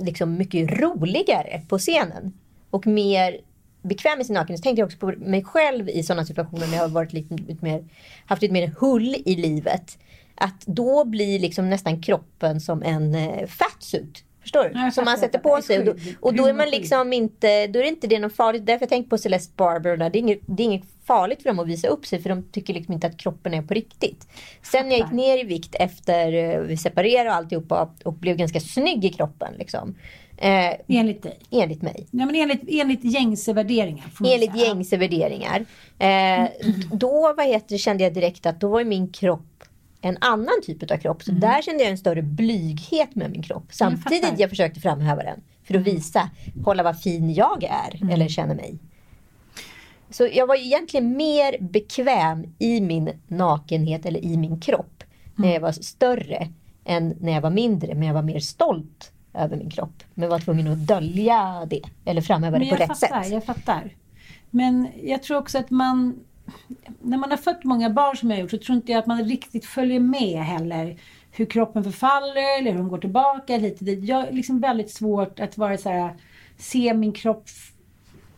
liksom 0.00 0.36
mycket 0.36 0.80
roligare 0.80 1.60
på 1.68 1.78
scenen. 1.78 2.32
Och 2.70 2.86
mer 2.86 3.36
bekväm 3.82 4.18
med 4.18 4.26
sin 4.26 4.34
nakenhet. 4.34 4.60
Så 4.60 4.62
tänkte 4.62 4.80
jag 4.80 4.86
också 4.86 4.98
på 4.98 5.12
mig 5.16 5.44
själv 5.44 5.88
i 5.88 6.02
sådana 6.02 6.24
situationer 6.24 6.66
när 6.66 6.74
jag 6.74 6.82
har 6.82 6.88
varit 6.88 7.12
lite, 7.12 7.34
lite 7.34 7.64
mer, 7.64 7.84
haft 8.26 8.42
lite 8.42 8.52
mer 8.52 8.72
hull 8.80 9.16
i 9.24 9.36
livet. 9.36 9.98
att 10.34 10.66
då 10.66 11.04
blir 11.04 11.38
liksom 11.38 11.70
nästan 11.70 12.02
kroppen 12.02 12.60
som 12.60 12.82
en 12.82 13.14
eh, 13.14 13.46
fatsuit. 13.46 14.24
Förstår 14.44 14.84
du? 14.84 14.90
Som 14.90 15.04
man 15.04 15.18
sätter 15.18 15.38
på 15.38 15.62
sig. 15.62 15.78
Och 15.78 15.84
då, 15.84 15.94
och 16.20 16.34
då 16.34 16.46
är 16.46 16.52
man 16.52 16.70
liksom 16.70 17.12
inte, 17.12 17.66
då 17.66 17.78
är 17.78 17.82
det 17.82 17.88
inte 17.88 18.06
det 18.06 18.18
något 18.18 18.36
farligt. 18.36 18.66
Därför 18.66 18.82
jag 18.82 18.88
tänker 18.88 19.10
på 19.10 19.18
Celeste 19.18 19.52
Barber 19.56 19.90
och 19.90 19.98
där. 19.98 20.10
Det 20.10 20.18
är, 20.18 20.20
inget, 20.20 20.40
det 20.46 20.62
är 20.62 20.64
inget 20.64 20.84
farligt 21.04 21.42
för 21.42 21.50
dem 21.50 21.58
att 21.58 21.66
visa 21.66 21.88
upp 21.88 22.06
sig 22.06 22.22
för 22.22 22.28
de 22.28 22.42
tycker 22.42 22.74
liksom 22.74 22.94
inte 22.94 23.06
att 23.06 23.16
kroppen 23.16 23.54
är 23.54 23.62
på 23.62 23.74
riktigt. 23.74 24.28
Sen 24.62 24.88
när 24.88 24.96
jag 24.96 25.06
gick 25.06 25.12
ner 25.12 25.38
i 25.38 25.44
vikt 25.44 25.74
efter 25.74 26.32
eh, 26.32 26.60
vi 26.60 26.76
separerade 26.76 27.30
och 27.30 27.36
alltihopa 27.36 27.90
och 28.04 28.12
blev 28.12 28.36
ganska 28.36 28.60
snygg 28.60 29.04
i 29.04 29.08
kroppen. 29.08 29.54
Liksom, 29.58 29.94
eh, 30.36 30.72
Enligt 30.88 31.22
dig. 31.22 31.38
enligt 31.50 31.82
mig. 31.82 32.06
Ja, 32.10 32.26
men 32.26 32.34
enligt, 32.34 32.62
enligt 32.68 33.04
gängse 33.04 33.52
värderingar. 33.52 34.04
Enligt 34.24 34.52
säga. 34.52 34.66
gängse 34.66 34.96
värderingar. 34.96 35.64
Eh, 35.98 36.48
då 36.92 37.34
vad 37.36 37.46
heter, 37.46 37.78
kände 37.78 38.04
jag 38.04 38.14
direkt 38.14 38.46
att 38.46 38.60
då 38.60 38.68
var 38.68 38.84
min 38.84 39.12
kropp 39.12 39.63
en 40.04 40.18
annan 40.20 40.54
typ 40.62 40.90
av 40.90 40.96
kropp. 40.96 41.22
Så 41.22 41.32
där 41.32 41.62
kände 41.62 41.82
jag 41.82 41.90
en 41.90 41.98
större 41.98 42.22
blyghet 42.22 43.14
med 43.14 43.30
min 43.30 43.42
kropp. 43.42 43.66
Samtidigt 43.70 44.24
fattar. 44.24 44.40
jag 44.40 44.50
försökte 44.50 44.80
framhäva 44.80 45.22
den. 45.22 45.40
För 45.64 45.74
att 45.74 45.82
visa, 45.82 46.30
kolla 46.64 46.82
vad 46.82 47.00
fin 47.00 47.34
jag 47.34 47.64
är. 47.64 48.12
Eller 48.12 48.28
känner 48.28 48.54
mig. 48.54 48.78
Så 50.10 50.28
jag 50.32 50.46
var 50.46 50.54
egentligen 50.56 51.16
mer 51.16 51.56
bekväm 51.60 52.46
i 52.58 52.80
min 52.80 53.10
nakenhet 53.28 54.06
eller 54.06 54.24
i 54.24 54.36
min 54.36 54.60
kropp. 54.60 55.04
När 55.34 55.52
jag 55.52 55.60
var 55.60 55.72
större 55.72 56.48
än 56.84 57.16
när 57.20 57.32
jag 57.32 57.40
var 57.40 57.50
mindre. 57.50 57.94
Men 57.94 58.06
jag 58.06 58.14
var 58.14 58.22
mer 58.22 58.40
stolt 58.40 59.12
över 59.34 59.56
min 59.56 59.70
kropp. 59.70 60.02
Men 60.14 60.28
var 60.28 60.38
tvungen 60.38 60.68
att 60.68 60.86
dölja 60.86 61.66
det. 61.70 61.82
Eller 62.04 62.20
framhäva 62.20 62.58
det 62.58 62.64
på 62.64 62.74
jag 62.74 62.80
rätt 62.80 62.98
fattar, 62.98 63.22
sätt. 63.22 63.32
jag 63.32 63.44
fattar. 63.44 63.94
Men 64.50 64.88
jag 65.02 65.22
tror 65.22 65.38
också 65.38 65.58
att 65.58 65.70
man... 65.70 66.14
När 67.02 67.18
man 67.18 67.30
har 67.30 67.36
fött 67.36 67.64
många 67.64 67.90
barn 67.90 68.16
som 68.16 68.30
jag 68.30 68.36
har 68.36 68.42
gjort 68.42 68.50
så 68.50 68.58
tror 68.58 68.76
inte 68.76 68.92
jag 68.92 68.98
att 68.98 69.06
man 69.06 69.24
riktigt 69.24 69.66
följer 69.66 70.00
med 70.00 70.38
heller. 70.44 71.00
Hur 71.30 71.46
kroppen 71.46 71.84
förfaller 71.84 72.58
eller 72.58 72.70
hur 72.70 72.78
de 72.78 72.88
går 72.88 72.98
tillbaka 72.98 73.56
hit 73.56 73.78
och 73.78 73.84
dit. 73.84 74.04
Jag 74.04 74.16
har 74.16 74.30
liksom 74.30 74.60
väldigt 74.60 74.90
svårt 74.90 75.40
att 75.40 75.58
vara 75.58 75.78
så 75.78 75.88
här, 75.88 76.14
se 76.58 76.94
min 76.94 77.12
kropp 77.12 77.48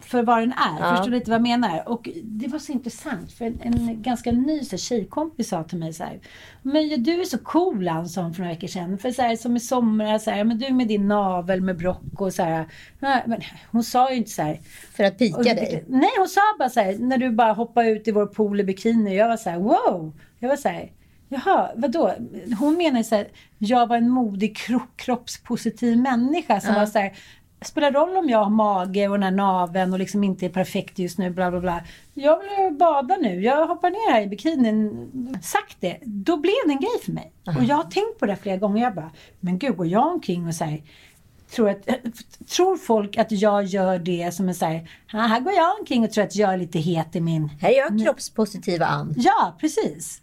för 0.06 0.22
vad 0.22 0.38
den 0.38 0.52
är. 0.52 0.80
Ja. 0.80 0.96
Förstår 0.96 1.10
du 1.10 1.18
lite 1.18 1.30
vad 1.30 1.38
jag 1.38 1.42
menar? 1.42 1.88
Och 1.88 2.08
det 2.22 2.48
var 2.48 2.58
så 2.58 2.72
intressant 2.72 3.32
för 3.32 3.44
en, 3.44 3.58
en 3.62 4.02
ganska 4.02 4.32
ny 4.32 4.64
så 4.64 4.70
här, 4.70 4.78
tjejkompis 4.78 5.48
sa 5.48 5.64
till 5.64 5.78
mig 5.78 5.92
så 5.92 6.04
här. 6.04 6.20
Men 6.62 6.88
ja, 6.88 6.96
du 6.96 7.20
är 7.20 7.24
så 7.24 7.38
cool 7.38 7.88
hon 7.88 8.08
för 8.08 8.38
några 8.38 8.54
veckor 8.54 8.66
sedan. 8.68 8.98
För 8.98 9.10
så 9.10 9.22
här, 9.22 9.36
som 9.36 9.56
i 9.56 9.60
somras, 9.60 10.24
så 10.24 10.30
här, 10.30 10.44
men 10.44 10.58
du 10.58 10.72
med 10.72 10.88
din 10.88 11.08
navel 11.08 11.60
med 11.60 11.76
brock 11.78 12.20
och 12.20 12.32
så 12.34 12.42
här. 12.42 12.66
Men 13.00 13.40
hon 13.70 13.84
sa 13.84 14.10
ju 14.10 14.16
inte 14.16 14.30
så 14.30 14.42
här. 14.42 14.60
För 14.96 15.04
att 15.04 15.12
Och 15.12 15.18
pika 15.18 15.42
jag 15.44 15.56
dig. 15.56 15.84
Nej, 15.88 16.10
hon 16.18 16.28
sa 16.28 16.40
bara 16.58 16.68
så 16.70 16.80
här, 16.80 16.96
när 16.98 17.18
du 17.18 17.30
bara 17.30 17.52
hoppade 17.52 17.88
ut 17.90 18.08
i 18.08 18.12
vår 18.12 18.26
pool 18.26 18.60
i 18.60 18.64
bikini. 18.64 19.16
Jag 19.16 19.28
var 19.28 19.36
så 19.36 19.50
här, 19.50 19.58
wow! 19.58 20.12
Jag 20.38 20.48
var 20.48 20.56
så 20.56 20.68
här, 20.68 20.92
jaha, 21.28 21.70
vadå? 21.76 22.14
Hon 22.58 22.76
menar 22.76 23.02
så 23.02 23.14
här, 23.14 23.28
jag 23.58 23.86
var 23.86 23.96
en 23.96 24.08
modig 24.08 24.56
kro- 24.56 24.88
kroppspositiv 24.96 25.98
människa 25.98 26.60
som 26.60 26.74
var 26.74 26.86
så 26.86 26.98
här, 26.98 27.12
spelar 27.64 27.92
roll 27.92 28.16
om 28.16 28.28
jag 28.28 28.38
har 28.44 28.50
mage 28.50 29.08
och 29.08 29.14
den 29.14 29.22
här 29.22 29.30
naveln 29.30 29.92
och 29.92 29.98
liksom 29.98 30.24
inte 30.24 30.46
är 30.46 30.50
perfekt 30.50 30.98
just 30.98 31.18
nu, 31.18 31.30
bla 31.30 31.50
bla 31.50 31.60
bla. 31.60 31.80
Jag 32.14 32.38
vill 32.38 32.76
bada 32.78 33.16
nu, 33.16 33.42
jag 33.42 33.66
hoppar 33.66 33.90
ner 33.90 34.12
här 34.12 34.22
i 34.22 34.26
bikinin. 34.26 35.38
Sagt 35.42 35.76
det, 35.80 35.98
då 36.02 36.36
blev 36.36 36.54
det 36.66 36.72
en 36.72 36.80
grej 36.80 37.00
för 37.04 37.12
mig. 37.12 37.32
Och 37.58 37.64
jag 37.64 37.76
har 37.76 37.84
tänkt 37.84 38.18
på 38.18 38.26
det 38.26 38.36
flera 38.36 38.56
gånger. 38.56 38.82
Jag 38.82 38.94
bara, 38.94 39.10
men 39.40 39.58
gud, 39.58 39.76
går 39.76 39.86
jag 39.86 40.06
omkring 40.06 40.46
och 40.46 40.54
säger 40.54 40.82
tror, 41.50 41.70
att, 41.70 41.88
tror 42.56 42.76
folk 42.76 43.16
att 43.16 43.32
jag 43.32 43.64
gör 43.64 43.98
det 43.98 44.34
som 44.34 44.48
en 44.48 44.54
så 44.54 44.64
här, 44.64 44.90
"Ah, 45.12 45.20
här 45.26 45.40
går 45.40 45.52
jag 45.52 45.80
omkring 45.80 46.04
och 46.04 46.10
tror 46.12 46.24
att 46.24 46.36
jag 46.36 46.52
är 46.52 46.56
lite 46.56 46.78
het 46.78 47.16
i 47.16 47.20
min... 47.20 47.48
Här 47.60 47.70
är 47.70 47.76
jag 47.76 48.04
kroppspositiva 48.04 48.86
Ann. 48.86 49.14
Ja, 49.16 49.56
precis. 49.60 50.22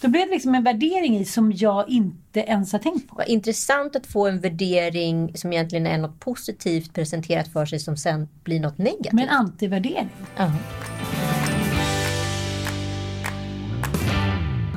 Då 0.00 0.08
blev 0.08 0.26
det 0.26 0.32
liksom 0.32 0.54
en 0.54 0.64
värdering 0.64 1.16
i 1.16 1.24
som 1.24 1.52
jag 1.52 1.88
inte 1.88 2.23
ens 2.40 2.72
har 2.72 2.78
tänkt 2.78 3.08
på. 3.08 3.16
Vad 3.16 3.28
intressant 3.28 3.96
att 3.96 4.06
få 4.06 4.26
en 4.26 4.40
värdering 4.40 5.36
som 5.36 5.52
egentligen 5.52 5.86
är 5.86 5.98
något 5.98 6.20
positivt 6.20 6.94
presenterat 6.94 7.48
för 7.48 7.66
sig 7.66 7.78
som 7.78 7.96
sen 7.96 8.28
blir 8.44 8.60
något 8.60 8.78
negativt. 8.78 9.12
Men 9.12 9.28
antivärdering. 9.28 10.08
Ja. 10.36 10.52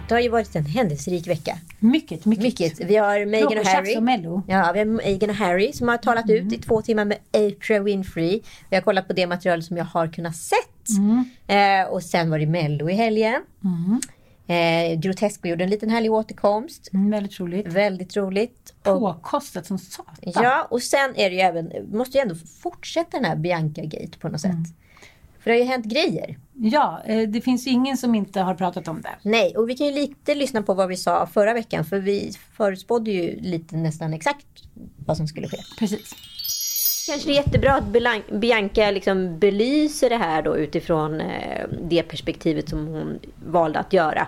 Det 0.07 0.13
har 0.13 0.21
ju 0.21 0.29
varit 0.29 0.55
en 0.55 0.65
händelserik 0.65 1.27
vecka. 1.27 1.57
Mycket, 1.79 2.25
mycket. 2.25 2.43
Mycket. 2.43 2.79
Vi 2.79 2.95
har 2.95 3.25
Meghan 3.25 3.57
och 3.57 3.65
Harry. 3.65 3.97
och 3.97 4.03
Mello. 4.03 4.43
Ja, 4.47 4.71
vi 4.73 4.79
har 4.79 4.85
Meghan 4.85 5.29
och 5.29 5.35
Harry 5.35 5.73
som 5.73 5.87
har 5.87 5.97
talat 5.97 6.29
ut 6.29 6.53
i 6.53 6.57
två 6.57 6.81
timmar 6.81 7.05
med 7.05 7.17
Oprah 7.33 7.83
Winfrey. 7.83 8.41
Vi 8.69 8.75
har 8.75 8.81
kollat 8.81 9.07
på 9.07 9.13
det 9.13 9.27
material 9.27 9.63
som 9.63 9.77
jag 9.77 9.85
har 9.85 10.07
kunnat 10.07 10.35
sett. 10.35 10.57
Eh, 11.47 11.91
och 11.93 12.03
sen 12.03 12.29
var 12.29 12.39
det 12.39 12.45
Mello 12.45 12.89
i 12.89 12.93
helgen. 12.93 13.41
Eh, 14.47 14.99
Grotesco 14.99 15.47
gjorde 15.47 15.63
en 15.63 15.69
liten 15.69 15.89
härlig 15.89 16.11
återkomst. 16.11 16.89
Mm, 16.93 17.11
väldigt 17.11 17.39
roligt. 17.39 17.67
Väldigt 17.67 18.17
roligt. 18.17 18.73
Påkostat 18.83 19.65
som 19.65 19.77
satan. 19.77 20.15
ja, 20.21 20.67
och 20.69 20.81
sen 20.81 21.15
är 21.15 21.29
det 21.29 21.35
ju 21.35 21.41
även, 21.41 21.71
måste 21.91 22.17
ju 22.17 22.21
ändå 22.21 22.35
fortsätta 22.35 23.17
den 23.17 23.25
här 23.25 23.35
Bianca-gate 23.35 24.19
på 24.19 24.29
något 24.29 24.41
sätt. 24.41 24.51
För 25.39 25.51
det 25.51 25.57
har 25.57 25.63
ju 25.63 25.69
hänt 25.71 25.85
grejer. 25.85 26.37
Ja, 26.53 27.01
eh, 27.05 27.29
det 27.29 27.41
finns 27.41 27.67
ju 27.67 27.71
ingen 27.71 27.97
som 27.97 28.15
inte 28.15 28.41
har 28.41 28.55
pratat 28.55 28.87
om 28.87 29.01
det. 29.01 29.15
Nej, 29.21 29.55
och 29.57 29.69
vi 29.69 29.77
kan 29.77 29.87
ju 29.87 29.93
lite 29.93 30.35
lyssna 30.35 30.61
på 30.61 30.73
vad 30.73 30.87
vi 30.87 30.97
sa 30.97 31.27
förra 31.27 31.53
veckan. 31.53 31.85
För 31.85 31.99
vi 31.99 32.33
förutspådde 32.53 33.11
ju 33.11 33.39
lite 33.41 33.77
nästan 33.77 34.13
exakt 34.13 34.47
vad 35.05 35.17
som 35.17 35.27
skulle 35.27 35.47
ske. 35.47 35.57
Precis. 35.79 36.15
Kanske 37.07 37.29
det 37.29 37.33
är 37.33 37.43
jättebra 37.43 37.73
att 37.73 38.31
Bianca 38.31 38.91
liksom 38.91 39.39
belyser 39.39 40.09
det 40.09 40.15
här 40.17 40.41
då 40.41 40.57
utifrån 40.57 41.21
eh, 41.21 41.65
det 41.81 42.03
perspektivet 42.03 42.69
som 42.69 42.87
hon 42.87 43.19
valde 43.45 43.79
att 43.79 43.93
göra. 43.93 44.27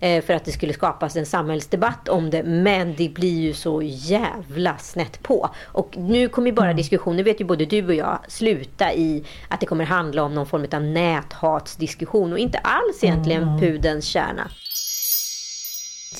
Eh, 0.00 0.24
för 0.24 0.34
att 0.34 0.44
det 0.44 0.52
skulle 0.52 0.72
skapas 0.72 1.16
en 1.16 1.26
samhällsdebatt 1.26 2.08
om 2.08 2.30
det. 2.30 2.42
Men 2.42 2.94
det 2.96 3.08
blir 3.08 3.40
ju 3.40 3.52
så 3.52 3.82
jävla 3.82 4.78
snett 4.78 5.22
på. 5.22 5.50
Och 5.64 5.96
nu 5.96 6.28
kommer 6.28 6.46
ju 6.46 6.52
bara 6.52 6.72
diskussionen, 6.72 7.24
vet 7.24 7.40
ju 7.40 7.44
både 7.44 7.64
du 7.64 7.86
och 7.86 7.94
jag, 7.94 8.18
sluta 8.28 8.92
i 8.92 9.24
att 9.48 9.60
det 9.60 9.66
kommer 9.66 9.84
handla 9.84 10.22
om 10.22 10.34
någon 10.34 10.46
form 10.46 10.66
av 10.72 10.82
näthatsdiskussion 10.82 12.32
och 12.32 12.38
inte 12.38 12.58
alls 12.58 13.04
egentligen 13.04 13.60
pudens 13.60 14.04
kärna. 14.04 14.50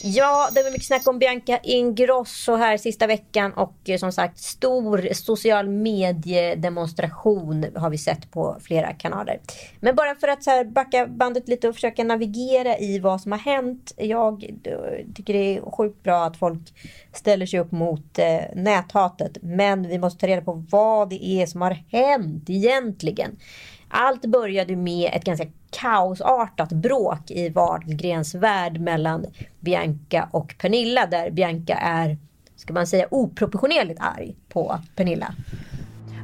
Ja, 0.03 0.49
det 0.55 0.63
var 0.63 0.71
mycket 0.71 0.87
snack 0.87 1.09
om 1.09 1.19
Bianca 1.19 1.59
Ingrosso 1.63 2.57
här 2.57 2.77
sista 2.77 3.07
veckan 3.07 3.53
och 3.53 3.75
eh, 3.85 3.99
som 3.99 4.13
sagt 4.13 4.39
stor 4.39 5.09
social 5.13 5.69
mediedemonstration 5.69 7.67
har 7.75 7.91
vi 7.91 7.99
sett 7.99 8.31
på 8.31 8.57
flera 8.61 8.93
kanaler. 8.93 9.41
Men 9.81 9.95
bara 9.95 10.15
för 10.15 10.29
att 10.29 10.45
så 10.45 10.51
här 10.51 10.65
backa 10.65 11.07
bandet 11.07 11.49
lite 11.49 11.69
och 11.69 11.75
försöka 11.75 12.05
navigera 12.05 12.79
i 12.79 12.99
vad 12.99 13.21
som 13.21 13.33
har 13.33 13.39
hänt. 13.39 13.93
Jag 13.97 14.45
eh, 14.45 15.07
tycker 15.15 15.33
det 15.33 15.57
är 15.57 15.71
sjukt 15.71 16.03
bra 16.03 16.25
att 16.25 16.37
folk 16.37 16.75
ställer 17.13 17.47
sig 17.47 17.61
upp 17.61 17.73
mot 17.73 18.19
eh, 18.19 18.41
näthatet. 18.55 19.39
Men 19.43 19.89
vi 19.89 19.99
måste 19.99 20.21
ta 20.21 20.27
reda 20.27 20.43
på 20.43 20.65
vad 20.71 21.09
det 21.11 21.25
är 21.25 21.47
som 21.47 21.63
har 21.63 21.79
hänt 21.91 22.51
egentligen. 22.51 23.37
Allt 23.89 24.25
började 24.27 24.77
med 24.77 25.11
ett 25.15 25.25
ganska 25.25 25.47
kaosartat 25.71 26.73
bråk 26.73 27.31
i 27.31 27.49
Wahlgrens 27.49 28.35
värld 28.35 28.81
mellan 28.81 29.27
Bianca 29.61 30.29
och 30.33 30.55
Pernilla. 30.59 31.07
Där 31.07 31.31
Bianca 31.31 31.75
är, 31.75 32.17
ska 32.57 32.73
man 32.73 32.87
säga, 32.87 33.07
oproportionerligt 33.11 34.01
arg 34.01 34.37
på 34.49 34.79
Pernilla. 34.97 35.35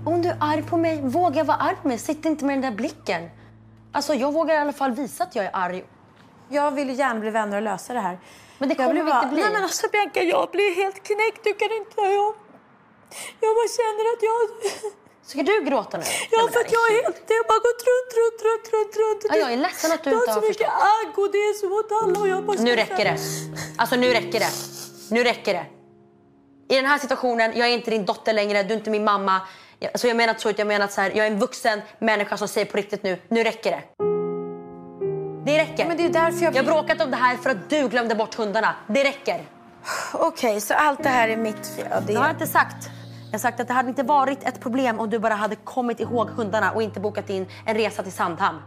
Om 0.07 0.23
du 0.23 0.29
är 0.29 0.37
arg 0.41 0.63
på 0.63 0.77
mig, 0.77 1.01
våga 1.03 1.45
vara 1.45 1.57
arg 1.57 1.77
på 1.83 1.89
mig. 1.89 1.99
Sitt 1.99 2.25
inte 2.25 2.45
med 2.45 2.55
den 2.55 2.71
där 2.71 2.77
blicken. 2.77 3.31
Alltså, 3.93 4.15
jag 4.15 4.33
vågar 4.33 4.55
i 4.55 4.59
alla 4.59 4.73
fall 4.73 4.93
visa 4.93 5.25
att 5.25 5.37
jag 5.37 5.45
är 5.45 5.51
arg. 5.53 5.85
Jag 6.49 6.71
vill 6.71 6.89
ju 6.89 6.95
gärna 6.95 7.21
bli 7.21 7.31
vänner 7.31 7.57
och 7.57 7.63
lösa 7.63 7.93
det 7.93 8.01
här. 8.01 8.19
Men 8.59 8.69
det 8.69 8.75
kommer 8.75 8.95
vi 8.95 9.03
bara- 9.05 9.23
inte 9.23 9.35
bli. 9.35 9.43
Nej 9.43 9.53
men 9.53 9.63
alltså 9.63 9.87
Bianca, 9.93 10.21
jag 10.23 10.49
blir 10.51 10.77
helt 10.83 11.03
knäckt. 11.03 11.45
Du 11.45 11.53
kan 11.55 11.73
inte... 11.81 12.01
Jag, 12.01 12.35
jag 13.45 13.53
bara 13.59 13.71
känner 13.79 14.05
att 14.13 14.23
jag... 14.31 14.41
Ska 15.33 15.43
du 15.43 15.65
gråta 15.65 15.99
nu? 15.99 16.05
Ja, 16.31 16.49
för 16.53 16.61
att 16.61 16.73
jag 16.73 16.83
är 16.91 17.03
helt... 17.03 17.17
Det 17.29 17.35
har 17.35 17.47
bara 17.53 17.63
gått 17.69 17.83
runt, 17.91 18.11
runt, 18.21 18.41
runt, 18.49 18.67
runt, 18.75 18.97
runt. 19.03 19.23
Ja, 19.29 19.37
jag 19.43 19.53
är 19.53 19.57
ledsen 19.57 19.93
att 19.93 20.05
du 20.05 20.11
jag 20.11 20.19
inte 20.21 20.31
har 20.31 20.35
så 20.35 20.41
har 20.41 20.49
mycket 20.49 20.69
agg 20.69 21.19
och 21.19 21.33
det 21.33 21.39
är 21.39 21.55
så 21.61 21.67
åt 21.79 22.03
alla 22.03 22.21
och 22.21 22.29
jag 22.29 22.45
bara 22.47 22.57
Nu 22.61 22.77
räcker 22.77 22.97
så 22.97 23.03
det. 23.05 23.19
Alltså 23.79 23.97
nu 23.97 24.13
räcker 24.13 24.41
det. 24.41 24.51
Nu 25.11 25.25
räcker 25.25 25.55
det. 25.55 25.65
I 26.75 26.77
den 26.77 26.87
här 26.87 26.99
situationen, 26.99 27.53
jag 27.57 27.69
är 27.69 27.73
inte 27.73 27.91
din 27.91 28.05
dotter 28.05 28.33
längre, 28.33 28.63
du 28.63 28.75
är 28.75 28.79
inte 28.79 28.91
min 28.91 29.05
mamma. 29.05 29.41
Jag- 29.79 29.91
Alltså 29.95 30.09
jag 30.09 30.17
menar 30.17 30.31
inte 30.31 30.43
så, 30.43 30.53
jag 30.57 30.67
menar 30.67 30.85
att 30.85 30.93
så 30.93 31.01
här, 31.01 31.11
jag 31.15 31.27
är 31.27 31.31
en 31.31 31.39
vuxen 31.39 31.83
människa 31.99 32.37
som 32.37 32.49
säger 32.49 32.67
på 32.67 32.77
riktigt 32.77 33.03
nu, 33.03 33.19
nu 33.29 33.43
räcker 33.45 33.71
det. 33.71 33.83
Det 35.47 35.59
räcker. 35.59 35.87
Men 35.89 35.97
det 35.97 36.05
är 36.05 36.09
därför 36.11 36.45
jag... 36.45 36.57
Jag 36.57 36.63
har 36.63 36.73
bråkat 36.73 37.01
om 37.01 37.11
det 37.11 37.17
här 37.17 37.37
för 37.37 37.51
att 37.51 37.71
du 37.71 37.89
glömde 37.89 38.15
bort 38.15 38.35
hundarna. 38.35 38.75
Det 38.89 39.05
räcker. 39.05 39.41
Okej, 40.13 40.61
så 40.61 40.75
allt 40.75 41.03
det 41.03 41.09
här 41.09 41.29
är 41.29 41.37
mitt 41.37 41.67
fel? 41.77 42.03
Det 42.07 42.15
har 42.15 42.25
jag 42.27 42.35
inte 42.35 42.47
sagt. 42.47 42.89
Jag 43.33 43.39
har 43.39 43.41
sagt 43.41 43.61
att 43.61 43.69
det 43.69 43.75
hade 43.75 43.89
inte 43.89 44.03
varit 44.03 44.45
ett 44.45 44.61
problem 44.61 44.99
om 44.99 45.11
du 45.11 45.19
bara 45.19 45.35
hade 45.35 45.57
kommit 45.57 46.01
ihåg 46.01 46.29
hundarna 46.29 46.73
och 46.73 46.83
inte 46.83 47.01
bokat 47.01 47.31
in 47.31 47.47
en 47.67 47.75
resa 47.75 48.03
till 48.03 48.13
Sandhamn. 48.13 48.59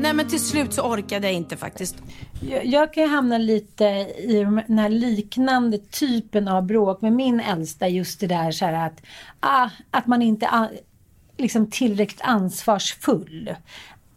Nej 0.00 0.14
men 0.14 0.28
till 0.28 0.40
slut 0.40 0.74
så 0.74 0.82
orkade 0.82 1.26
jag 1.26 1.34
inte 1.34 1.56
faktiskt. 1.56 1.96
Jag, 2.40 2.66
jag 2.66 2.92
kan 2.92 3.02
ju 3.02 3.08
hamna 3.08 3.38
lite 3.38 3.84
i 4.18 4.46
den 4.66 4.78
här 4.78 4.88
liknande 4.88 5.78
typen 5.78 6.48
av 6.48 6.62
bråk 6.62 7.00
med 7.00 7.12
min 7.12 7.40
äldsta. 7.40 7.88
Just 7.88 8.20
det 8.20 8.26
där 8.26 8.50
så 8.50 8.64
här 8.64 8.86
att, 8.86 9.02
ah, 9.40 9.70
att 9.90 10.06
man 10.06 10.22
inte 10.22 10.46
är 10.46 10.70
liksom 11.36 11.70
tillräckligt 11.70 12.22
ansvarsfull. 12.22 13.54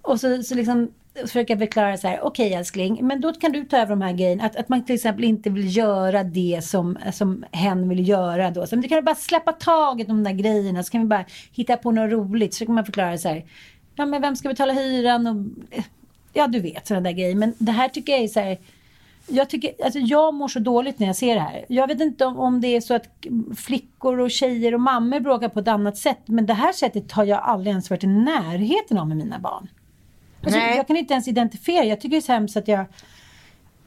Och 0.02 0.20
så, 0.20 0.44
så 0.44 0.56
liksom 0.56 0.92
försöka 1.22 1.58
förklara 1.58 1.98
så 1.98 2.08
här, 2.08 2.20
okej 2.22 2.48
okay, 2.48 2.60
älskling, 2.60 3.08
men 3.08 3.22
då 3.22 3.34
kan 3.34 3.52
du 3.52 3.66
ta 3.66 3.78
över 3.78 3.90
de 3.90 4.02
här 4.02 4.14
grejerna. 4.14 4.44
Att, 4.44 4.56
att 4.56 4.70
man 4.70 4.86
till 4.86 4.96
exempel 4.96 5.24
inte 5.24 5.50
vill 5.50 5.78
göra 5.78 6.24
det 6.24 6.60
som, 6.64 6.98
som 7.14 7.46
hen 7.52 7.90
vill 7.90 8.10
göra 8.10 8.52
då. 8.52 8.68
Så, 8.68 8.76
men 8.76 8.82
du 8.82 8.88
kan 8.88 9.06
bara 9.06 9.16
släppa 9.16 9.52
taget 9.52 10.10
om 10.10 10.24
de 10.24 10.30
där 10.30 10.38
grejerna 10.38 10.84
så 10.84 10.92
kan 10.92 11.02
vi 11.02 11.08
bara 11.08 11.26
hitta 11.52 11.78
på 11.78 11.92
något 11.92 12.12
roligt. 12.12 12.54
Så 12.54 12.66
kan 12.66 12.76
man 12.76 12.86
förklara 12.86 13.18
så 13.18 13.30
här, 13.30 13.46
ja 13.96 14.06
men 14.06 14.22
vem 14.22 14.36
ska 14.36 14.50
betala 14.50 14.74
hyran 14.74 15.28
och 15.28 15.36
eh, 15.78 15.84
ja 16.34 16.48
du 16.48 16.60
vet 16.60 16.88
sådana 16.88 17.04
där 17.04 17.12
grejer. 17.12 17.36
Men 17.36 17.54
det 17.58 17.72
här 17.72 17.90
tycker 17.90 18.14
jag 18.14 18.24
är 18.24 18.28
så 18.28 18.40
här, 18.40 18.58
jag, 19.28 19.50
tycker, 19.50 19.84
alltså 19.84 20.00
jag 20.00 20.34
mår 20.34 20.48
så 20.48 20.60
dåligt 20.60 21.00
när 21.00 21.08
jag 21.08 21.16
ser 21.16 21.36
det 21.36 21.42
här. 21.42 21.66
Jag 21.70 21.88
vet 21.88 22.02
inte 22.02 22.26
om, 22.26 22.40
om 22.40 22.62
det 22.62 22.68
är 22.68 22.82
så 22.82 22.94
att 22.94 23.06
flickor 23.58 24.20
och 24.20 24.32
tjejer 24.32 24.74
och 24.74 24.82
mammor 24.82 25.20
bråkar 25.20 25.50
på 25.50 25.60
ett 25.60 25.68
annat 25.68 25.98
sätt. 25.98 26.22
Men 26.26 26.46
det 26.46 26.54
här 26.54 26.74
sättet 26.74 27.12
har 27.12 27.24
jag 27.24 27.40
aldrig 27.40 27.72
ens 27.72 27.90
varit 27.90 28.04
i 28.04 28.08
närheten 28.08 28.98
av 28.98 29.08
med 29.08 29.18
mina 29.18 29.40
barn. 29.40 29.68
Alltså, 30.46 30.60
jag 30.60 30.88
kan 30.88 30.98
inte 30.98 31.14
ens 31.14 31.28
identifiera. 31.28 31.84
Jag 31.86 32.02
tycker 32.02 32.16
det 32.16 32.20
är 32.20 32.22
så 32.22 32.32
hemskt 32.32 32.58
att 32.58 32.68
jag... 32.68 32.86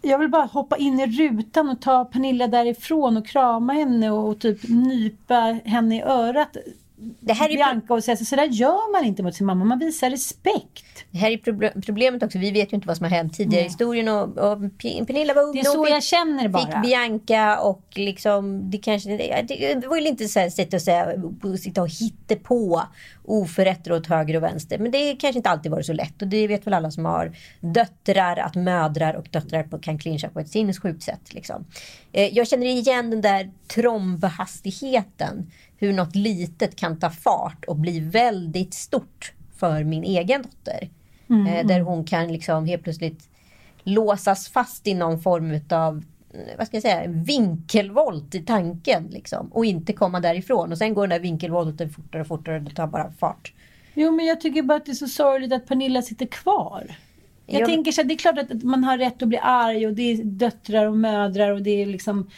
Jag 0.02 0.18
vill 0.18 0.28
bara 0.28 0.44
hoppa 0.44 0.76
in 0.76 1.00
i 1.00 1.06
rutan 1.06 1.68
och 1.68 1.80
ta 1.80 2.04
Pernilla 2.04 2.46
därifrån 2.46 3.16
och 3.16 3.26
krama 3.26 3.72
henne 3.72 4.10
och 4.10 4.38
typ 4.38 4.68
nypa 4.68 5.58
henne 5.64 5.96
i 5.96 6.02
örat 6.02 6.56
det 7.00 7.32
här 7.32 7.48
är 7.48 7.54
Bianca 7.54 7.94
och 7.94 8.04
säga 8.04 8.16
så 8.16 8.36
där 8.36 8.46
gör 8.46 8.92
man 8.92 9.04
inte 9.04 9.22
mot 9.22 9.34
sin 9.34 9.46
mamma. 9.46 9.64
Man 9.64 9.78
visar 9.78 10.10
respekt. 10.10 11.04
Det 11.10 11.18
här 11.18 11.30
är 11.30 11.80
problemet 11.80 12.22
också. 12.22 12.38
Vi 12.38 12.50
vet 12.50 12.72
ju 12.72 12.74
inte 12.74 12.88
vad 12.88 12.96
som 12.96 13.04
har 13.04 13.10
hänt 13.10 13.34
tidigare 13.34 13.64
i 13.64 13.68
historien. 13.68 14.08
Och, 14.08 14.22
och 14.22 14.58
Pernilla 15.06 15.34
var 15.34 15.42
ung. 15.42 15.52
Det 15.52 15.60
är 15.60 15.64
så 15.64 15.84
fick, 15.84 15.94
jag 15.94 16.02
känner 16.02 16.48
bara. 16.48 16.66
Fick 16.66 16.82
Bianca 16.82 17.60
och 17.60 17.82
liksom 17.94 18.70
det 18.70 18.78
kanske. 18.78 19.16
Det, 19.42 19.86
var 19.86 19.96
ju 19.96 20.08
inte 20.08 20.28
så 20.28 20.40
här 20.40 20.50
sitta 20.50 20.76
och 20.76 20.82
säga 20.82 21.12
sitta 21.58 21.82
och 21.82 21.88
hitta 21.88 22.36
på 22.36 22.82
oförrätter 23.24 23.92
åt 23.92 24.06
höger 24.06 24.36
och 24.36 24.42
vänster. 24.42 24.78
Men 24.78 24.90
det 24.90 25.16
kanske 25.16 25.38
inte 25.38 25.50
alltid 25.50 25.70
varit 25.70 25.86
så 25.86 25.92
lätt. 25.92 26.22
Och 26.22 26.28
det 26.28 26.46
vet 26.46 26.66
väl 26.66 26.74
alla 26.74 26.90
som 26.90 27.04
har 27.04 27.36
döttrar 27.60 28.36
att 28.36 28.54
mödrar 28.54 29.14
och 29.14 29.28
döttrar 29.30 29.82
kan 29.82 29.98
clincha 29.98 30.28
på 30.28 30.40
ett 30.40 30.48
sinnessjukt 30.48 31.02
sätt. 31.02 31.34
Liksom. 31.34 31.64
Eh, 32.12 32.34
jag 32.34 32.48
känner 32.48 32.66
igen 32.66 33.10
den 33.10 33.20
där 33.20 33.50
trombhastigheten 33.68 35.50
hur 35.78 35.92
något 35.92 36.16
litet 36.16 36.76
kan 36.76 36.98
ta 36.98 37.10
fart 37.10 37.64
och 37.64 37.76
bli 37.76 38.00
väldigt 38.00 38.74
stort 38.74 39.32
för 39.56 39.84
min 39.84 40.04
egen 40.04 40.42
dotter. 40.42 40.88
Mm. 41.30 41.46
Eh, 41.46 41.66
där 41.66 41.80
hon 41.80 42.04
kan 42.04 42.32
liksom 42.32 42.66
helt 42.66 42.82
plötsligt 42.82 43.28
låsas 43.82 44.48
fast 44.48 44.86
i 44.86 44.94
någon 44.94 45.20
form 45.20 45.60
av 45.70 46.04
vad 46.58 46.66
ska 46.66 46.76
jag 46.76 46.82
säga, 46.82 47.06
vinkelvolt 47.06 48.34
i 48.34 48.42
tanken. 48.42 49.06
Liksom, 49.10 49.48
och 49.52 49.64
inte 49.64 49.92
komma 49.92 50.20
därifrån. 50.20 50.72
Och 50.72 50.78
sen 50.78 50.94
går 50.94 51.02
den 51.02 51.10
där 51.10 51.20
vinkelvolten 51.20 51.90
fortare 51.90 52.22
och 52.22 52.28
fortare 52.28 52.56
och 52.56 52.62
det 52.62 52.74
tar 52.74 52.86
bara 52.86 53.12
fart. 53.12 53.52
Jo 53.94 54.10
men 54.10 54.26
jag 54.26 54.40
tycker 54.40 54.62
bara 54.62 54.78
att 54.78 54.86
det 54.86 54.92
är 54.92 54.94
så 54.94 55.08
sorgligt 55.08 55.52
att 55.52 55.66
Pernilla 55.66 56.02
sitter 56.02 56.26
kvar. 56.26 56.96
Jag, 57.46 57.60
jag 57.60 57.68
tänker 57.68 57.92
så 57.92 58.00
här, 58.00 58.08
det 58.08 58.14
är 58.14 58.18
klart 58.18 58.38
att 58.38 58.62
man 58.62 58.84
har 58.84 58.98
rätt 58.98 59.22
att 59.22 59.28
bli 59.28 59.38
arg 59.42 59.86
och 59.86 59.92
det 59.92 60.02
är 60.02 60.24
döttrar 60.24 60.86
och 60.86 60.96
mödrar 60.96 61.50
och 61.50 61.62
det 61.62 61.82
är 61.82 61.86
liksom 61.86 62.30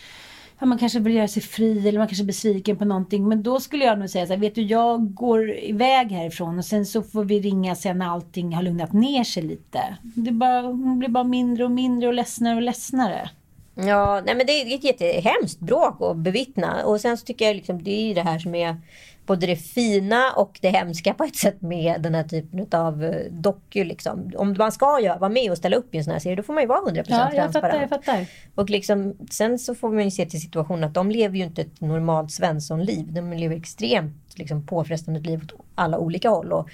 man 0.66 0.78
kanske 0.78 1.00
vill 1.00 1.14
göra 1.14 1.28
sig 1.28 1.42
fri 1.42 1.88
eller 1.88 1.98
man 1.98 2.08
kanske 2.08 2.24
är 2.24 2.26
besviken 2.26 2.76
på 2.76 2.84
någonting. 2.84 3.28
Men 3.28 3.42
då 3.42 3.60
skulle 3.60 3.84
jag 3.84 3.98
nog 3.98 4.10
säga 4.10 4.26
så 4.26 4.32
här, 4.32 4.40
vet 4.40 4.54
du 4.54 4.62
jag 4.62 5.14
går 5.14 5.50
iväg 5.50 6.12
härifrån 6.12 6.58
och 6.58 6.64
sen 6.64 6.86
så 6.86 7.02
får 7.02 7.24
vi 7.24 7.40
ringa 7.40 7.74
sen 7.74 7.98
när 7.98 8.06
allting 8.06 8.54
har 8.54 8.62
lugnat 8.62 8.92
ner 8.92 9.24
sig 9.24 9.42
lite. 9.42 9.96
Det 10.02 10.32
bara, 10.32 10.62
hon 10.62 10.98
blir 10.98 11.08
bara 11.08 11.24
mindre 11.24 11.64
och 11.64 11.70
mindre 11.70 12.08
och 12.08 12.14
ledsnare 12.14 12.56
och 12.56 12.62
ledsnare. 12.62 13.30
Ja, 13.74 14.22
nej 14.26 14.34
men 14.34 14.46
det 14.46 14.52
är 14.52 14.74
ett 14.74 14.84
jättehemskt 14.84 15.60
bråk 15.60 15.96
att 16.00 16.16
bevittna. 16.16 16.84
Och 16.84 17.00
sen 17.00 17.18
så 17.18 17.26
tycker 17.26 17.44
jag 17.44 17.56
liksom 17.56 17.82
det 17.82 18.10
är 18.10 18.14
det 18.14 18.22
här 18.22 18.38
som 18.38 18.54
är 18.54 18.76
både 19.30 19.46
det 19.46 19.56
fina 19.56 20.32
och 20.36 20.58
det 20.62 20.68
hemska 20.68 21.14
på 21.14 21.24
ett 21.24 21.36
sätt 21.36 21.62
med 21.62 22.02
den 22.02 22.14
här 22.14 22.24
typen 22.24 22.66
av 22.80 23.04
eh, 23.04 23.32
dockor. 23.32 23.84
Liksom. 23.84 24.32
Om 24.36 24.54
man 24.58 24.72
ska 24.72 24.86
vara 25.20 25.28
med 25.28 25.50
och 25.50 25.58
ställa 25.58 25.76
upp 25.76 25.94
i 25.94 25.98
en 25.98 26.04
sån 26.04 26.12
här 26.12 26.20
serie 26.20 26.36
då 26.36 26.42
får 26.42 26.52
man 26.52 26.62
ju 26.62 26.66
vara 26.66 26.80
100% 26.80 27.04
ja, 27.08 27.30
transparent. 27.30 27.34
Jag 27.36 27.52
fattar, 27.52 27.80
jag 27.80 27.88
fattar. 27.88 28.26
Och 28.54 28.70
liksom, 28.70 29.16
sen 29.30 29.58
så 29.58 29.74
får 29.74 29.90
man 29.90 30.04
ju 30.04 30.10
se 30.10 30.26
till 30.26 30.40
situationen 30.40 30.84
att 30.84 30.94
de 30.94 31.10
lever 31.10 31.36
ju 31.36 31.44
inte 31.44 31.62
ett 31.62 31.80
normalt 31.80 32.32
svenssonliv. 32.32 33.12
De 33.12 33.32
lever 33.32 33.56
extremt 33.56 34.38
liksom, 34.38 34.66
påfrestande 34.66 35.20
liv 35.20 35.40
åt 35.44 35.60
alla 35.74 35.98
olika 35.98 36.30
håll. 36.30 36.52
Och 36.52 36.70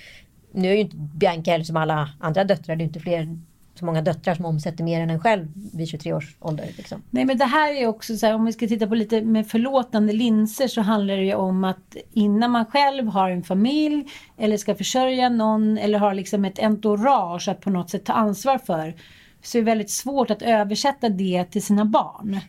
nu 0.53 0.69
är 0.69 0.75
ju 0.75 0.81
inte 0.81 0.97
Bianca 0.97 1.51
heller 1.51 1.65
som 1.65 1.77
alla 1.77 2.11
andra 2.21 2.45
döttrar. 2.45 2.77
Det 2.77 2.83
är 2.83 2.87
inte 2.87 3.01
fler 3.01 3.39
så 3.79 3.85
många 3.85 4.03
döttrar 4.03 4.35
som 4.35 4.45
omsätter 4.45 4.85
mer 4.85 5.01
än 5.01 5.11
en 5.11 5.21
själv 5.21 5.49
vid 5.73 5.89
23 5.89 6.13
års 6.13 6.37
ålder. 6.41 6.69
Liksom. 6.77 7.03
Nej 7.11 7.25
men 7.25 7.39
det 7.39 7.45
här 7.45 7.73
är 7.73 7.87
också 7.87 8.17
så 8.17 8.27
här, 8.27 8.35
om 8.35 8.45
vi 8.45 8.53
ska 8.53 8.67
titta 8.67 8.87
på 8.87 8.95
lite 8.95 9.23
med 9.23 9.49
förlåtande 9.49 10.13
linser 10.13 10.69
så 10.69 10.81
handlar 10.81 11.17
det 11.17 11.25
ju 11.25 11.35
om 11.35 11.65
att 11.65 11.97
innan 12.13 12.51
man 12.51 12.67
själv 12.67 13.07
har 13.09 13.31
en 13.31 13.43
familj 13.43 14.05
eller 14.39 14.57
ska 14.57 14.75
försörja 14.75 15.29
någon 15.29 15.79
eller 15.79 15.99
har 15.99 16.15
liksom 16.15 16.45
ett 16.45 16.59
entourage 16.59 17.49
att 17.49 17.61
på 17.61 17.71
något 17.71 17.91
sätt 17.91 18.05
ta 18.05 18.13
ansvar 18.13 18.59
för 18.59 18.95
så 19.43 19.59
är 19.59 19.63
det 19.63 19.67
väldigt 19.67 19.91
svårt 19.91 20.31
att 20.31 20.43
översätta 20.43 21.09
det 21.09 21.45
till 21.45 21.63
sina 21.63 21.85
barn. 21.85 22.41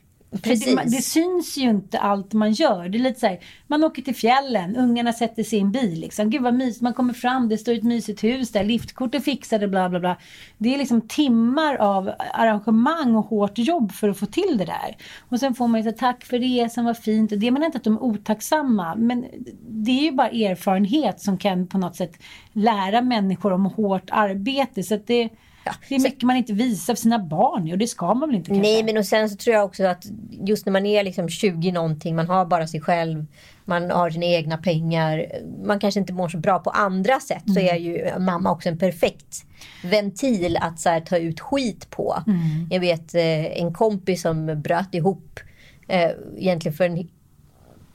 Precis. 0.43 0.76
Det, 0.76 0.84
det, 0.84 1.02
syns 1.02 1.58
ju 1.58 1.69
inte 1.69 2.00
allt 2.00 2.34
man 2.34 2.52
gör. 2.52 2.89
Det 2.89 2.97
är 2.97 3.00
lite 3.00 3.19
så 3.19 3.28
här, 3.28 3.39
man 3.67 3.84
åker 3.84 4.02
till 4.02 4.15
fjällen, 4.15 4.76
ungarna 4.76 5.13
sätter 5.13 5.43
sig 5.43 5.60
i 5.60 5.62
en 5.62 5.71
bil. 5.71 6.00
Liksom. 6.00 6.30
Gud 6.30 6.41
vad 6.41 6.54
mysigt, 6.54 6.82
man 6.82 6.93
kommer 6.93 7.13
fram, 7.13 7.50
det 7.50 7.58
står 7.58 7.73
ett 7.73 7.84
mysigt 7.84 8.23
hus 8.23 8.52
där, 8.52 8.63
liftkort 8.63 9.15
är 9.15 9.19
fixade, 9.19 9.67
bla 9.67 9.89
bla 9.89 10.00
bla. 10.00 10.17
Det 10.58 10.73
är 10.73 10.78
liksom 10.78 11.02
timmar 11.02 11.76
av 11.76 12.12
arrangemang 12.34 13.15
och 13.15 13.26
hårt 13.26 13.58
jobb 13.58 13.91
för 13.91 14.10
att 14.10 14.17
få 14.17 14.26
till 14.26 14.58
det 14.58 14.65
där. 14.65 14.97
Och 15.30 15.39
sen 15.39 15.56
får 15.56 15.67
man 15.67 15.80
ju 15.80 15.84
säga 15.84 15.95
tack 16.00 16.26
för 16.26 16.39
resan, 16.39 16.86
vad 16.86 16.97
fint. 16.97 17.32
Det 17.36 17.52
menar 17.52 17.65
inte 17.65 17.78
att 17.78 17.84
de 17.84 17.93
är 17.93 18.04
otacksamma, 18.04 18.95
men 18.95 19.26
det 19.69 19.91
är 19.91 20.04
ju 20.04 20.12
bara 20.12 20.30
erfarenhet 20.30 21.21
som 21.21 21.38
kan 21.38 21.67
på 21.67 21.78
något 21.78 21.95
sätt 21.95 22.19
lära 22.54 23.02
människor 23.02 23.54
om 23.54 23.65
hårt 23.65 24.10
arbete. 24.12 24.84
Så 24.84 25.00
det 25.06 25.30
Ja. 25.67 25.73
Det 25.89 25.95
är 25.95 25.99
mycket 25.99 26.23
man 26.23 26.36
inte 26.36 26.53
visar 26.53 26.95
för 26.95 27.01
sina 27.01 27.19
barn 27.19 27.71
och 27.71 27.77
det 27.77 27.88
ska 27.88 28.13
man 28.13 28.30
väl 28.30 28.36
inte 28.36 28.47
kanske? 28.47 28.71
Nej 28.71 28.84
men 28.84 28.97
och 28.97 29.06
sen 29.06 29.30
så 29.30 29.36
tror 29.36 29.56
jag 29.56 29.65
också 29.65 29.84
att 29.84 30.06
just 30.30 30.65
när 30.65 30.73
man 30.73 30.86
är 30.86 31.03
liksom 31.03 31.30
20 31.30 31.71
någonting, 31.71 32.15
man 32.15 32.27
har 32.27 32.45
bara 32.45 32.67
sig 32.67 32.82
själv, 32.82 33.25
man 33.65 33.91
har 33.91 34.10
sina 34.10 34.25
egna 34.25 34.58
pengar, 34.58 35.25
man 35.63 35.80
kanske 35.80 35.99
inte 35.99 36.13
mår 36.13 36.30
så 36.30 36.38
bra 36.38 36.60
på 36.60 36.69
andra 36.69 37.19
sätt 37.19 37.47
mm. 37.47 37.53
så 37.53 37.60
är 37.60 37.75
ju 37.75 38.19
mamma 38.19 38.51
också 38.51 38.69
en 38.69 38.77
perfekt 38.77 39.45
ventil 39.84 40.58
att 40.62 40.80
så 40.80 40.89
här, 40.89 41.01
ta 41.01 41.17
ut 41.17 41.39
skit 41.39 41.89
på. 41.89 42.23
Mm. 42.27 42.67
Jag 42.69 42.80
vet 42.80 43.15
eh, 43.15 43.62
en 43.62 43.73
kompis 43.73 44.21
som 44.21 44.62
bröt 44.62 44.95
ihop 44.95 45.39
eh, 45.88 46.12
egentligen 46.38 46.77
för 46.77 46.84
en 46.84 47.08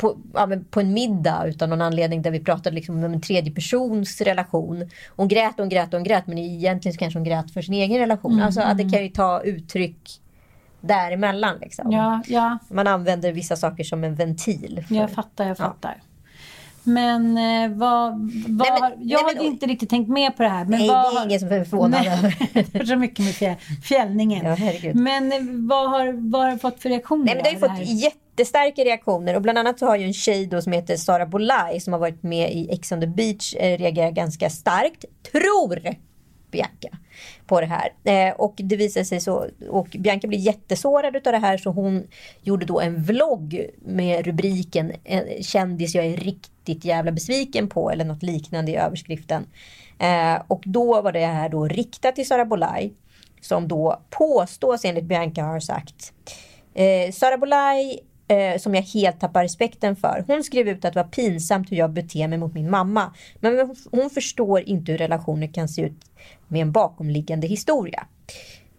på, 0.02 0.18
ja, 0.34 0.48
på 0.70 0.80
en 0.80 0.92
middag 0.92 1.46
utan 1.46 1.70
någon 1.70 1.82
anledning 1.82 2.22
där 2.22 2.30
vi 2.30 2.40
pratade 2.40 2.76
liksom 2.76 3.04
om 3.04 3.12
en 3.12 3.20
tredje 3.20 3.52
persons 3.52 4.20
relation. 4.20 4.90
Hon 5.16 5.28
grät 5.28 5.52
och 5.52 5.58
hon 5.58 5.68
grät 5.68 5.86
och 5.86 6.00
hon 6.00 6.04
grät 6.04 6.26
men 6.26 6.38
egentligen 6.38 6.92
så 6.92 6.98
kanske 6.98 7.18
hon 7.18 7.24
grät 7.24 7.50
för 7.50 7.62
sin 7.62 7.74
egen 7.74 7.98
relation. 7.98 8.32
Mm, 8.32 8.44
alltså 8.44 8.60
att 8.60 8.78
det 8.78 8.90
kan 8.90 9.02
ju 9.02 9.08
ta 9.08 9.40
uttryck 9.40 10.20
däremellan. 10.80 11.58
Liksom. 11.60 11.92
Ja, 11.92 12.22
ja. 12.26 12.58
Man 12.70 12.86
använder 12.86 13.32
vissa 13.32 13.56
saker 13.56 13.84
som 13.84 14.04
en 14.04 14.14
ventil. 14.14 14.84
För, 14.88 14.94
jag 14.94 15.10
fattar, 15.10 15.48
jag 15.48 15.56
fattar. 15.56 15.94
Ja. 15.98 16.11
Men 16.84 17.38
eh, 17.38 17.78
vad, 17.78 18.12
vad 18.12 18.68
nej, 18.68 18.80
men, 18.80 19.08
jag 19.08 19.26
nej, 19.26 19.36
har 19.36 19.44
inte 19.44 19.66
riktigt 19.66 19.90
tänkt 19.90 20.08
med 20.08 20.36
på 20.36 20.42
det 20.42 20.48
här. 20.48 20.64
Men 20.64 20.78
nej, 20.78 20.88
vad, 20.88 21.14
det 21.14 21.18
är 21.18 21.24
ingen 21.24 21.40
som 21.40 21.48
är 21.48 21.64
förvånad 21.64 22.06
över. 22.06 22.84
så 22.86 22.96
mycket 22.96 23.24
med 23.24 23.34
fjäll, 23.34 23.56
fjällningen. 23.82 24.46
Ja, 24.46 24.92
men 24.94 25.32
eh, 25.32 25.38
vad 25.68 25.90
har, 25.90 26.30
vad 26.30 26.44
har 26.44 26.52
du 26.52 26.58
fått 26.58 26.82
för 26.82 26.88
reaktioner? 26.88 27.24
Nej, 27.24 27.34
men 27.34 27.44
det 27.44 27.66
har 27.66 27.76
ju 27.76 27.84
fått 27.84 28.02
jättestarka 28.02 28.84
reaktioner. 28.84 29.36
Och 29.36 29.42
bland 29.42 29.58
annat 29.58 29.78
så 29.78 29.86
har 29.86 29.96
ju 29.96 30.04
en 30.04 30.14
tjej 30.14 30.46
då 30.46 30.62
som 30.62 30.72
heter 30.72 30.96
Sara 30.96 31.26
Bolaj 31.26 31.80
som 31.80 31.92
har 31.92 32.00
varit 32.00 32.22
med 32.22 32.52
i 32.52 32.68
Ex 32.70 32.92
on 32.92 33.00
the 33.00 33.06
beach 33.06 33.54
eh, 33.54 33.78
reagerat 33.78 34.14
ganska 34.14 34.50
starkt. 34.50 35.04
Tror 35.32 35.76
Bianca 36.52 36.88
på 37.46 37.60
det 37.60 37.66
här. 37.66 37.92
Eh, 38.04 38.34
och 38.34 38.54
det 38.56 38.76
visade 38.76 39.04
sig 39.04 39.20
så, 39.20 39.46
och 39.68 39.88
Bianca 39.98 40.28
blev 40.28 40.40
jättesårad 40.40 41.16
utav 41.16 41.32
det 41.32 41.38
här 41.38 41.58
så 41.58 41.70
hon 41.70 42.06
gjorde 42.42 42.66
då 42.66 42.80
en 42.80 43.02
vlogg 43.02 43.66
med 43.78 44.26
rubriken 44.26 44.92
eh, 45.04 45.22
Kändis 45.40 45.94
jag 45.94 46.06
är 46.06 46.16
riktigt 46.16 46.84
jävla 46.84 47.12
besviken 47.12 47.68
på 47.68 47.90
eller 47.90 48.04
något 48.04 48.22
liknande 48.22 48.72
i 48.72 48.76
överskriften. 48.76 49.46
Eh, 49.98 50.42
och 50.48 50.62
då 50.66 51.02
var 51.02 51.12
det 51.12 51.26
här 51.26 51.48
då 51.48 51.68
riktat 51.68 52.14
till 52.14 52.26
Sara 52.26 52.44
Bolaj 52.44 52.92
som 53.40 53.68
då 53.68 54.02
påstås 54.10 54.84
enligt 54.84 55.04
Bianca 55.04 55.42
har 55.42 55.60
sagt 55.60 56.12
eh, 56.74 57.12
Sara 57.12 57.38
Bolaj 57.38 58.00
eh, 58.32 58.58
som 58.58 58.74
jag 58.74 58.82
helt 58.82 59.20
tappar 59.20 59.42
respekten 59.42 59.96
för. 59.96 60.24
Hon 60.26 60.44
skrev 60.44 60.68
ut 60.68 60.84
att 60.84 60.94
det 60.94 61.02
var 61.02 61.08
pinsamt 61.08 61.72
hur 61.72 61.76
jag 61.76 61.90
beter 61.90 62.28
mig 62.28 62.38
mot 62.38 62.54
min 62.54 62.70
mamma. 62.70 63.14
Men 63.40 63.76
hon 63.90 64.10
förstår 64.10 64.60
inte 64.60 64.92
hur 64.92 64.98
relationer 64.98 65.46
kan 65.46 65.68
se 65.68 65.82
ut 65.82 66.00
med 66.48 66.62
en 66.62 66.72
bakomliggande 66.72 67.46
historia. 67.46 68.06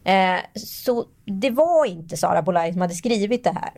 Eh, 0.04 0.40
så 0.56 1.06
det 1.26 1.50
var 1.50 1.86
inte 1.86 2.18
Sara 2.18 2.42
Bolaj 2.42 2.72
som 2.72 2.82
hade 2.82 2.94
skrivit 2.94 3.44
det 3.44 3.54
här. 3.54 3.72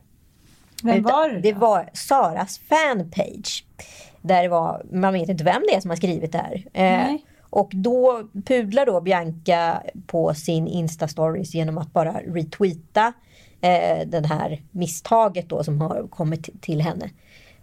Vem 0.83 1.03
var 1.03 1.29
det? 1.29 1.39
Det 1.39 1.53
var 1.53 1.89
Saras 1.93 2.59
fanpage. 2.59 3.65
Där 4.21 4.43
det 4.43 4.49
var, 4.49 4.85
man 4.91 5.13
vet 5.13 5.29
inte 5.29 5.43
vem 5.43 5.63
det 5.69 5.75
är 5.75 5.81
som 5.81 5.89
har 5.89 5.97
skrivit 5.97 6.31
det 6.31 6.37
här. 6.37 6.65
Eh, 6.73 7.15
och 7.49 7.71
då 7.73 8.27
pudlar 8.45 8.85
då 8.85 9.01
Bianca 9.01 9.83
på 10.07 10.33
sin 10.33 10.67
Insta-stories 10.67 11.55
genom 11.55 11.77
att 11.77 11.93
bara 11.93 12.11
retweeta 12.11 13.13
eh, 13.61 14.07
den 14.07 14.25
här 14.25 14.61
misstaget 14.71 15.49
då 15.49 15.63
som 15.63 15.81
har 15.81 16.07
kommit 16.07 16.61
till 16.61 16.81
henne. 16.81 17.09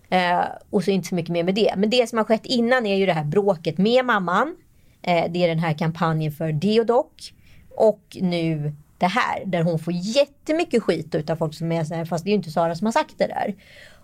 Eh, 0.09 0.45
och 0.71 0.85
så 0.85 0.91
inte 0.91 1.09
så 1.09 1.15
mycket 1.15 1.33
mer 1.33 1.45
med 1.45 1.55
det. 1.55 1.75
Men 1.77 1.91
det 1.91 2.09
som 2.09 2.19
har 2.19 2.25
skett 2.25 2.47
innan 2.47 2.87
är 2.87 2.97
ju 2.97 3.07
det 3.07 3.13
här 3.13 3.25
bråket 3.25 3.79
med 3.79 4.05
mamman. 4.05 4.57
Eh, 5.03 5.25
det 5.31 5.45
är 5.45 5.49
den 5.49 5.59
här 5.59 5.73
kampanjen 5.73 6.33
för 6.33 6.53
Deodoc. 6.53 7.33
Och 7.77 8.17
nu 8.21 8.73
det 8.99 9.07
här 9.07 9.45
där 9.47 9.63
hon 9.63 9.79
får 9.79 9.93
jättemycket 9.93 10.83
skit 10.83 11.15
utav 11.15 11.37
folk 11.37 11.55
som 11.55 11.73
är 11.73 11.85
så 11.85 11.95
här, 11.95 12.05
fast 12.05 12.25
det 12.25 12.29
är 12.29 12.33
ju 12.33 12.37
inte 12.37 12.51
Sara 12.51 12.75
som 12.75 12.87
har 12.87 12.93
sagt 12.93 13.19
det 13.19 13.27
där. 13.27 13.55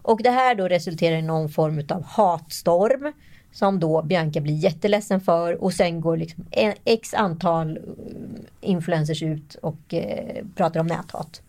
Och 0.02 0.22
det 0.22 0.30
här 0.30 0.54
då 0.54 0.68
resulterar 0.68 1.16
i 1.16 1.22
någon 1.22 1.48
form 1.48 1.82
av 1.88 2.04
hatstorm 2.04 3.12
som 3.52 3.80
då 3.80 4.02
Bianca 4.02 4.40
blir 4.40 4.54
jätteledsen 4.54 5.20
för 5.20 5.62
och 5.64 5.72
sen 5.72 6.00
går 6.00 6.16
liksom 6.16 6.44
x 6.84 7.14
antal 7.14 7.76
eh, 7.76 7.82
influencers 8.60 9.22
ut 9.22 9.54
och 9.54 9.94
eh, 9.94 10.44
pratar 10.54 10.80
om 10.80 10.86
näthat. 10.86 11.42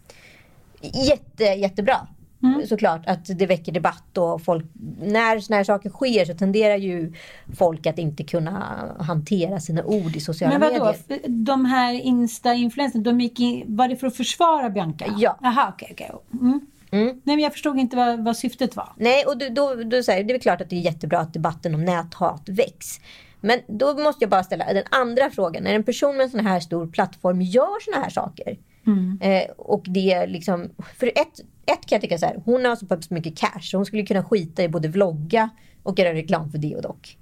Jätte, 0.81 1.43
jättebra. 1.43 2.07
Mm. 2.43 2.67
Såklart 2.67 3.07
att 3.07 3.39
det 3.39 3.45
väcker 3.45 3.71
debatt 3.71 4.17
och 4.17 4.41
folk, 4.41 4.65
när 5.01 5.39
sådana 5.39 5.57
här 5.57 5.63
saker 5.63 5.89
sker 5.89 6.25
så 6.25 6.33
tenderar 6.33 6.75
ju 6.75 7.13
folk 7.57 7.85
att 7.85 7.97
inte 7.97 8.23
kunna 8.23 8.85
hantera 8.99 9.59
sina 9.59 9.83
ord 9.83 10.15
i 10.15 10.19
sociala 10.19 10.59
Men 10.59 10.73
vadå, 10.73 10.93
medier. 11.09 11.27
de 11.27 11.65
här 11.65 11.93
Insta-influencerna, 11.93 13.03
de 13.03 13.21
gick 13.21 13.39
in, 13.39 13.63
var 13.67 13.87
det 13.87 13.95
för 13.95 14.07
att 14.07 14.15
försvara 14.15 14.69
Bianca? 14.69 15.05
Ja. 15.17 15.37
Jaha, 15.41 15.73
okej, 15.73 15.89
okay. 15.93 16.07
Okay. 16.07 16.47
Mm. 16.47 16.61
Mm. 16.91 17.05
Nej, 17.07 17.35
men 17.35 17.39
jag 17.39 17.51
förstod 17.51 17.79
inte 17.79 17.95
vad, 17.95 18.23
vad 18.23 18.37
syftet 18.37 18.75
var. 18.75 18.93
Nej, 18.97 19.25
och 19.25 19.37
då, 19.37 19.45
då, 19.49 19.83
då 19.83 20.03
säger 20.03 20.23
det 20.23 20.33
är 20.33 20.39
klart 20.39 20.61
att 20.61 20.69
det 20.69 20.75
är 20.75 20.79
jättebra 20.79 21.19
att 21.19 21.33
debatten 21.33 21.75
om 21.75 21.85
näthat 21.85 22.49
väcks. 22.49 22.99
Men 23.41 23.59
då 23.67 23.97
måste 23.97 24.23
jag 24.23 24.29
bara 24.29 24.43
ställa 24.43 24.73
den 24.73 24.83
andra 24.91 25.29
frågan. 25.29 25.63
När 25.63 25.73
en 25.73 25.83
person 25.83 26.17
med 26.17 26.23
en 26.23 26.29
sån 26.29 26.45
här 26.45 26.59
stor 26.59 26.87
plattform 26.87 27.41
gör 27.41 27.91
såna 27.91 28.03
här 28.03 28.09
saker. 28.09 28.57
Mm. 28.89 29.17
Eh, 29.21 29.52
och 29.58 29.86
det 29.88 30.12
är 30.12 30.28
liksom, 30.28 30.69
för 30.97 31.08
ett, 31.08 31.39
ett 31.65 31.86
kan 31.86 31.95
jag 31.95 32.02
tycka 32.02 32.17
så 32.17 32.25
här, 32.25 32.41
hon 32.45 32.65
har 32.65 32.75
så 32.75 32.86
pass 32.86 33.10
mycket 33.10 33.38
cash 33.38 33.62
så 33.62 33.78
hon 33.78 33.86
skulle 33.86 34.04
kunna 34.04 34.23
skita 34.23 34.63
i 34.63 34.69
både 34.69 34.88
vlogga 34.88 35.49
och 35.84 35.99
göra 35.99 36.13
reklam 36.13 36.52
för 36.52 36.58
det 36.58 36.75
och 36.75 36.82
dock. 36.82 37.17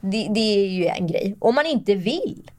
Det, 0.00 0.28
det 0.34 0.40
är 0.40 0.68
ju 0.68 0.86
en 0.86 1.06
grej. 1.06 1.36
Om 1.38 1.54
man 1.54 1.66
inte 1.66 1.94
vill. 1.94 2.50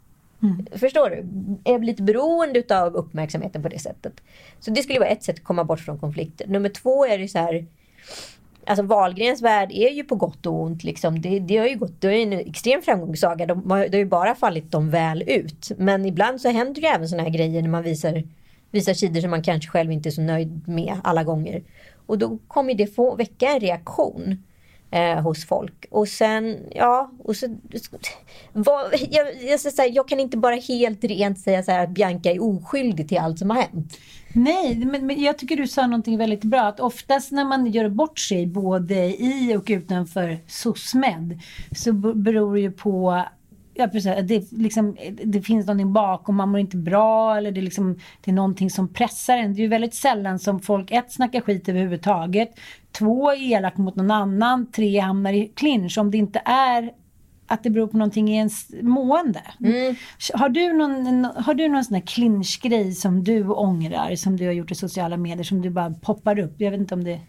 Mm. 0.43 0.65
Förstår 0.71 1.09
du? 1.09 1.25
Är 1.73 1.79
lite 1.79 2.03
beroende 2.03 2.63
av 2.83 2.95
uppmärksamheten 2.95 3.63
på 3.63 3.69
det 3.69 3.79
sättet. 3.79 4.13
Så 4.59 4.71
det 4.71 4.83
skulle 4.83 4.99
vara 4.99 5.09
ett 5.09 5.23
sätt 5.23 5.35
att 5.35 5.43
komma 5.43 5.63
bort 5.63 5.79
från 5.79 5.99
konflikter. 5.99 6.47
Nummer 6.47 6.69
två 6.69 7.05
är 7.05 7.17
det 7.17 7.27
så 7.27 7.37
här. 7.37 7.65
Alltså 8.65 8.83
Wahlgrens 8.83 9.41
värld 9.41 9.71
är 9.71 9.89
ju 9.89 10.03
på 10.03 10.15
gott 10.15 10.45
och 10.45 10.61
ont. 10.61 10.83
Liksom. 10.83 11.21
Det, 11.21 11.39
det 11.39 11.57
har 11.57 11.67
ju 11.67 11.75
gått, 11.75 12.01
det 12.01 12.07
är 12.07 12.23
en 12.23 12.33
extrem 12.33 12.81
framgångssaga. 12.81 13.45
De, 13.45 13.67
det 13.67 13.73
har 13.73 13.95
ju 13.95 14.05
bara 14.05 14.35
fallit 14.35 14.71
dem 14.71 14.89
väl 14.89 15.23
ut. 15.27 15.71
Men 15.77 16.05
ibland 16.05 16.41
så 16.41 16.49
händer 16.49 16.81
det 16.81 16.87
även 16.87 17.09
såna 17.09 17.23
här 17.23 17.29
grejer 17.29 17.61
när 17.61 17.69
man 17.69 17.83
visar, 17.83 18.23
visar 18.73 18.93
sidor 18.93 19.21
som 19.21 19.29
man 19.29 19.43
kanske 19.43 19.69
själv 19.69 19.91
inte 19.91 20.09
är 20.09 20.11
så 20.11 20.21
nöjd 20.21 20.67
med 20.67 20.97
alla 21.03 21.23
gånger. 21.23 21.63
Och 22.05 22.17
då 22.17 22.37
kommer 22.47 22.73
det 22.73 22.87
få 22.87 23.15
väcka 23.15 23.51
en 23.51 23.59
reaktion 23.59 24.43
eh, 24.91 25.21
hos 25.21 25.45
folk. 25.45 25.85
Och 25.89 26.07
sen, 26.07 26.57
ja, 26.71 27.11
och 27.19 27.35
så, 27.35 27.57
vad, 28.53 28.93
jag, 29.09 29.27
jag, 29.43 29.59
så 29.59 29.81
här, 29.81 29.95
jag 29.95 30.07
kan 30.07 30.19
inte 30.19 30.37
bara 30.37 30.55
helt 30.55 31.03
rent 31.03 31.39
säga 31.39 31.63
så 31.63 31.71
här, 31.71 31.83
att 31.83 31.89
Bianca 31.89 32.31
är 32.31 32.43
oskyldig 32.43 33.09
till 33.09 33.17
allt 33.17 33.39
som 33.39 33.49
har 33.49 33.61
hänt. 33.61 33.97
Nej, 34.33 34.75
men, 34.75 35.07
men 35.07 35.21
jag 35.21 35.37
tycker 35.37 35.55
du 35.55 35.67
sa 35.67 35.87
någonting 35.87 36.17
väldigt 36.17 36.43
bra. 36.43 36.61
Att 36.61 36.79
oftast 36.79 37.31
när 37.31 37.45
man 37.45 37.71
gör 37.71 37.89
bort 37.89 38.19
sig 38.19 38.45
både 38.45 38.95
i 39.05 39.55
och 39.57 39.65
utanför 39.67 40.37
SOSMED 40.47 41.39
så 41.75 41.93
beror 41.93 42.55
det 42.55 42.61
ju 42.61 42.71
på 42.71 43.23
Ja, 43.73 43.87
precis. 43.87 44.13
Det, 44.23 44.51
liksom, 44.51 44.97
det 45.23 45.41
finns 45.41 45.67
någonting 45.67 45.93
bakom, 45.93 46.35
man 46.35 46.49
mår 46.49 46.59
inte 46.59 46.77
bra 46.77 47.37
eller 47.37 47.51
det, 47.51 47.61
liksom, 47.61 47.99
det 48.21 48.31
är 48.31 48.35
någonting 48.35 48.69
som 48.69 48.93
pressar 48.93 49.37
en. 49.37 49.53
Det 49.53 49.59
är 49.59 49.63
ju 49.63 49.67
väldigt 49.67 49.93
sällan 49.93 50.39
som 50.39 50.59
folk 50.59 50.91
ett 50.91 51.11
snackar 51.11 51.41
skit 51.41 51.69
överhuvudtaget, 51.69 52.49
två 52.91 53.31
är 53.31 53.51
elak 53.51 53.77
mot 53.77 53.95
någon 53.95 54.11
annan, 54.11 54.71
tre 54.71 54.99
hamnar 54.99 55.33
i 55.33 55.51
clinch. 55.55 55.97
Om 55.97 56.11
det 56.11 56.17
inte 56.17 56.41
är 56.45 56.91
att 57.47 57.63
det 57.63 57.69
beror 57.69 57.87
på 57.87 57.97
någonting 57.97 58.29
i 58.29 58.35
ens 58.35 58.67
mående. 58.81 59.41
Mm. 59.59 59.95
Har 60.33 60.49
du 60.49 60.73
någon, 60.73 61.25
har 61.25 61.53
du 61.53 61.67
någon 61.67 61.83
sån 61.83 61.95
här 61.95 62.01
clinch-grej 62.01 62.91
som 62.91 63.23
du 63.23 63.47
ångrar, 63.47 64.15
som 64.15 64.37
du 64.37 64.45
har 64.45 64.53
gjort 64.53 64.71
i 64.71 64.75
sociala 64.75 65.17
medier, 65.17 65.43
som 65.43 65.61
du 65.61 65.69
bara 65.69 65.93
poppar 65.93 66.39
upp? 66.39 66.53
Jag 66.57 66.71
vet 66.71 66.79
inte 66.79 66.95
om 66.95 67.03
det 67.03 67.19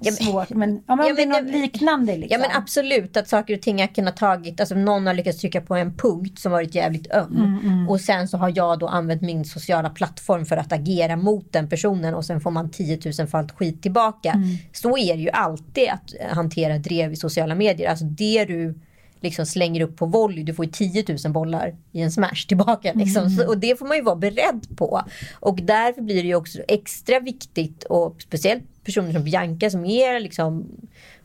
ja, 0.00 0.12
svårt. 0.12 0.50
Men, 0.50 0.82
ja, 0.86 0.96
men 0.96 1.06
ja, 1.06 1.14
det 1.14 1.22
är 1.22 1.26
något 1.26 1.52
liknande. 1.52 2.16
Liksom. 2.16 2.40
Ja 2.40 2.48
men 2.48 2.62
absolut 2.62 3.16
att 3.16 3.28
saker 3.28 3.54
och 3.54 3.62
ting 3.62 3.80
har 3.80 3.86
kunnat 3.86 4.16
tagit, 4.16 4.60
alltså 4.60 4.74
någon 4.74 5.06
har 5.06 5.14
lyckats 5.14 5.38
trycka 5.38 5.60
på 5.60 5.74
en 5.74 5.96
punkt 5.96 6.38
som 6.38 6.52
varit 6.52 6.74
jävligt 6.74 7.10
öm. 7.10 7.36
Mm, 7.36 7.58
mm. 7.64 7.88
Och 7.88 8.00
sen 8.00 8.28
så 8.28 8.38
har 8.38 8.52
jag 8.56 8.78
då 8.78 8.88
använt 8.88 9.22
min 9.22 9.44
sociala 9.44 9.90
plattform 9.90 10.46
för 10.46 10.56
att 10.56 10.72
agera 10.72 11.16
mot 11.16 11.52
den 11.52 11.68
personen 11.68 12.14
och 12.14 12.24
sen 12.24 12.40
får 12.40 12.50
man 12.50 12.70
10 12.70 13.00
000 13.18 13.28
fallt 13.28 13.52
skit 13.52 13.82
tillbaka. 13.82 14.30
Mm. 14.30 14.48
Så 14.72 14.98
är 14.98 15.14
det 15.16 15.22
ju 15.22 15.30
alltid 15.30 15.88
att 15.88 16.36
hantera 16.36 16.78
drev 16.78 17.12
i 17.12 17.16
sociala 17.16 17.54
medier. 17.54 17.90
Alltså 17.90 18.04
det 18.04 18.44
du 18.44 18.74
liksom 19.20 19.46
slänger 19.46 19.80
upp 19.80 19.96
på 19.96 20.06
volley, 20.06 20.44
du 20.44 20.54
får 20.54 20.64
ju 20.64 20.70
10 20.70 21.04
000 21.24 21.32
bollar 21.32 21.76
i 21.92 22.00
en 22.00 22.12
smash 22.12 22.46
tillbaka. 22.48 22.92
Liksom. 22.94 23.26
Mm. 23.26 23.36
Så, 23.36 23.48
och 23.48 23.58
det 23.58 23.78
får 23.78 23.86
man 23.86 23.96
ju 23.96 24.02
vara 24.02 24.16
beredd 24.16 24.76
på. 24.76 25.02
Och 25.34 25.58
därför 25.62 26.02
blir 26.02 26.22
det 26.22 26.28
ju 26.28 26.34
också 26.34 26.58
extra 26.68 27.20
viktigt 27.20 27.84
och 27.84 28.22
speciellt 28.22 28.84
personer 28.84 29.12
som 29.12 29.24
Bianca 29.24 29.70
som 29.70 29.84
är 29.84 30.20
liksom, 30.20 30.66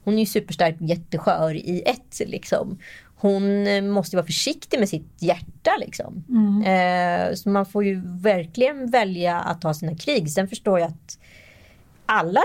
hon 0.04 0.14
är 0.14 0.20
ju 0.20 0.26
superstark 0.26 0.76
jätteskör 0.80 1.56
i 1.56 1.84
ett 1.86 2.30
liksom. 2.30 2.78
Hon 3.16 3.90
måste 3.90 4.16
vara 4.16 4.26
försiktig 4.26 4.80
med 4.80 4.90
sitt 4.90 5.16
hjärta 5.20 5.72
liksom. 5.80 6.24
Mm. 6.30 6.64
Eh, 6.64 7.36
så 7.36 7.50
man 7.50 7.66
får 7.66 7.84
ju 7.84 8.02
verkligen 8.06 8.92
välja 8.92 9.40
att 9.40 9.62
ta 9.62 9.74
sina 9.74 9.96
krig. 9.96 10.32
Sen 10.32 10.48
förstår 10.48 10.80
jag 10.80 10.88
att 10.88 11.20
alla 12.06 12.42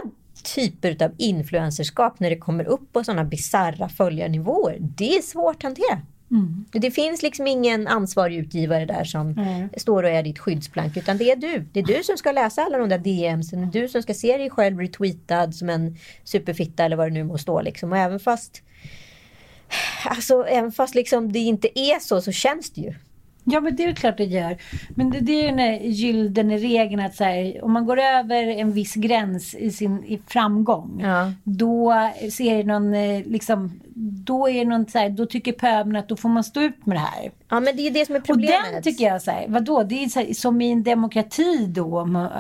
typer 0.55 1.05
av 1.05 1.13
influencerskap 1.19 2.21
när 2.21 2.31
det 2.31 2.39
kommer 2.39 2.65
upp 2.65 2.93
på 2.93 3.05
sådana 3.05 3.25
bizarra 3.25 3.89
följarnivåer, 3.89 4.79
det 4.81 5.17
är 5.17 5.23
svårt 5.23 5.57
att 5.57 5.63
hantera. 5.63 6.03
Mm. 6.31 6.65
Det 6.73 6.91
finns 6.91 7.23
liksom 7.23 7.47
ingen 7.47 7.87
ansvarig 7.87 8.37
utgivare 8.37 8.85
där 8.85 9.05
som 9.05 9.39
mm. 9.39 9.69
står 9.77 10.03
och 10.03 10.11
är 10.11 10.23
ditt 10.23 10.39
skyddsplank. 10.39 10.97
Utan 10.97 11.19
det 11.19 11.31
är 11.31 11.37
du. 11.37 11.67
Det 11.73 11.81
är 11.81 11.85
du 11.85 12.03
som 12.03 12.17
ska 12.17 12.33
läsa 12.33 12.63
alla 12.63 12.79
de 12.79 12.89
där 12.89 12.99
DMs. 12.99 13.51
Det 13.51 13.57
är 13.57 13.83
du 13.83 13.89
som 13.89 14.03
ska 14.03 14.15
se 14.15 14.37
dig 14.37 14.51
själv 14.51 14.81
retweetad 14.81 15.53
som 15.53 15.71
en 15.71 15.97
superfitta 16.25 16.85
eller 16.85 16.97
vad 16.97 17.07
det 17.07 17.15
nu 17.15 17.25
må 17.25 17.39
stå. 17.39 17.61
Liksom. 17.61 17.93
Och 17.93 17.99
även 17.99 18.21
fast, 18.21 18.63
alltså, 20.05 20.47
även 20.47 20.73
fast 20.73 20.95
liksom 20.95 21.33
det 21.33 21.39
inte 21.39 21.79
är 21.79 22.01
så, 22.01 22.21
så 22.21 22.33
känns 22.33 22.71
det 22.71 22.81
ju. 22.81 22.95
Ja, 23.49 23.61
men 23.61 23.77
det 23.77 23.85
är 23.85 23.93
klart 23.93 24.17
det 24.17 24.25
gör. 24.25 24.57
Men 24.89 25.11
det, 25.11 25.21
det 25.21 25.33
är 25.33 25.43
ju 25.43 25.49
den 25.49 25.59
här 25.59 25.79
gyllene 25.81 26.57
regeln 26.57 27.01
att 27.01 27.17
så 27.17 27.25
här, 27.25 27.65
om 27.65 27.73
man 27.73 27.87
går 27.87 27.99
över 27.99 28.47
en 28.47 28.73
viss 28.73 28.95
gräns 28.95 29.55
i 29.55 29.71
sin 29.71 30.05
i 30.05 30.21
framgång, 30.27 31.01
ja. 31.03 31.33
då 31.45 31.95
ser 32.33 32.65
någon, 32.65 32.95
eh, 32.95 33.23
liksom, 33.27 33.81
då 33.99 34.49
är 34.49 34.65
någon 34.65 34.87
så 34.87 34.99
här, 34.99 35.11
då 35.11 35.27
tycker 35.27 35.53
pöbeln 35.53 35.97
att 35.97 36.09
då 36.09 36.17
får 36.17 36.29
man 36.29 36.45
stå 36.45 36.61
ut 36.61 36.87
med 36.87 36.97
det 36.97 37.01
här. 37.01 37.31
Ja, 37.49 37.61
men 37.61 37.77
det 37.77 37.87
är 37.87 37.91
det 37.91 38.07
som 38.07 38.15
är 38.15 38.21
problemet. 38.21 38.67
Och 38.67 38.73
den 38.73 38.83
tycker 38.83 39.05
jag, 39.05 39.23
så 39.23 39.31
här, 39.31 39.47
vadå, 39.49 39.83
det 39.83 40.05
är 40.05 40.27
här, 40.27 40.35
som 40.35 40.61
i 40.61 40.73
en 40.73 40.83
demokrati 40.83 41.67
då. 41.67 42.05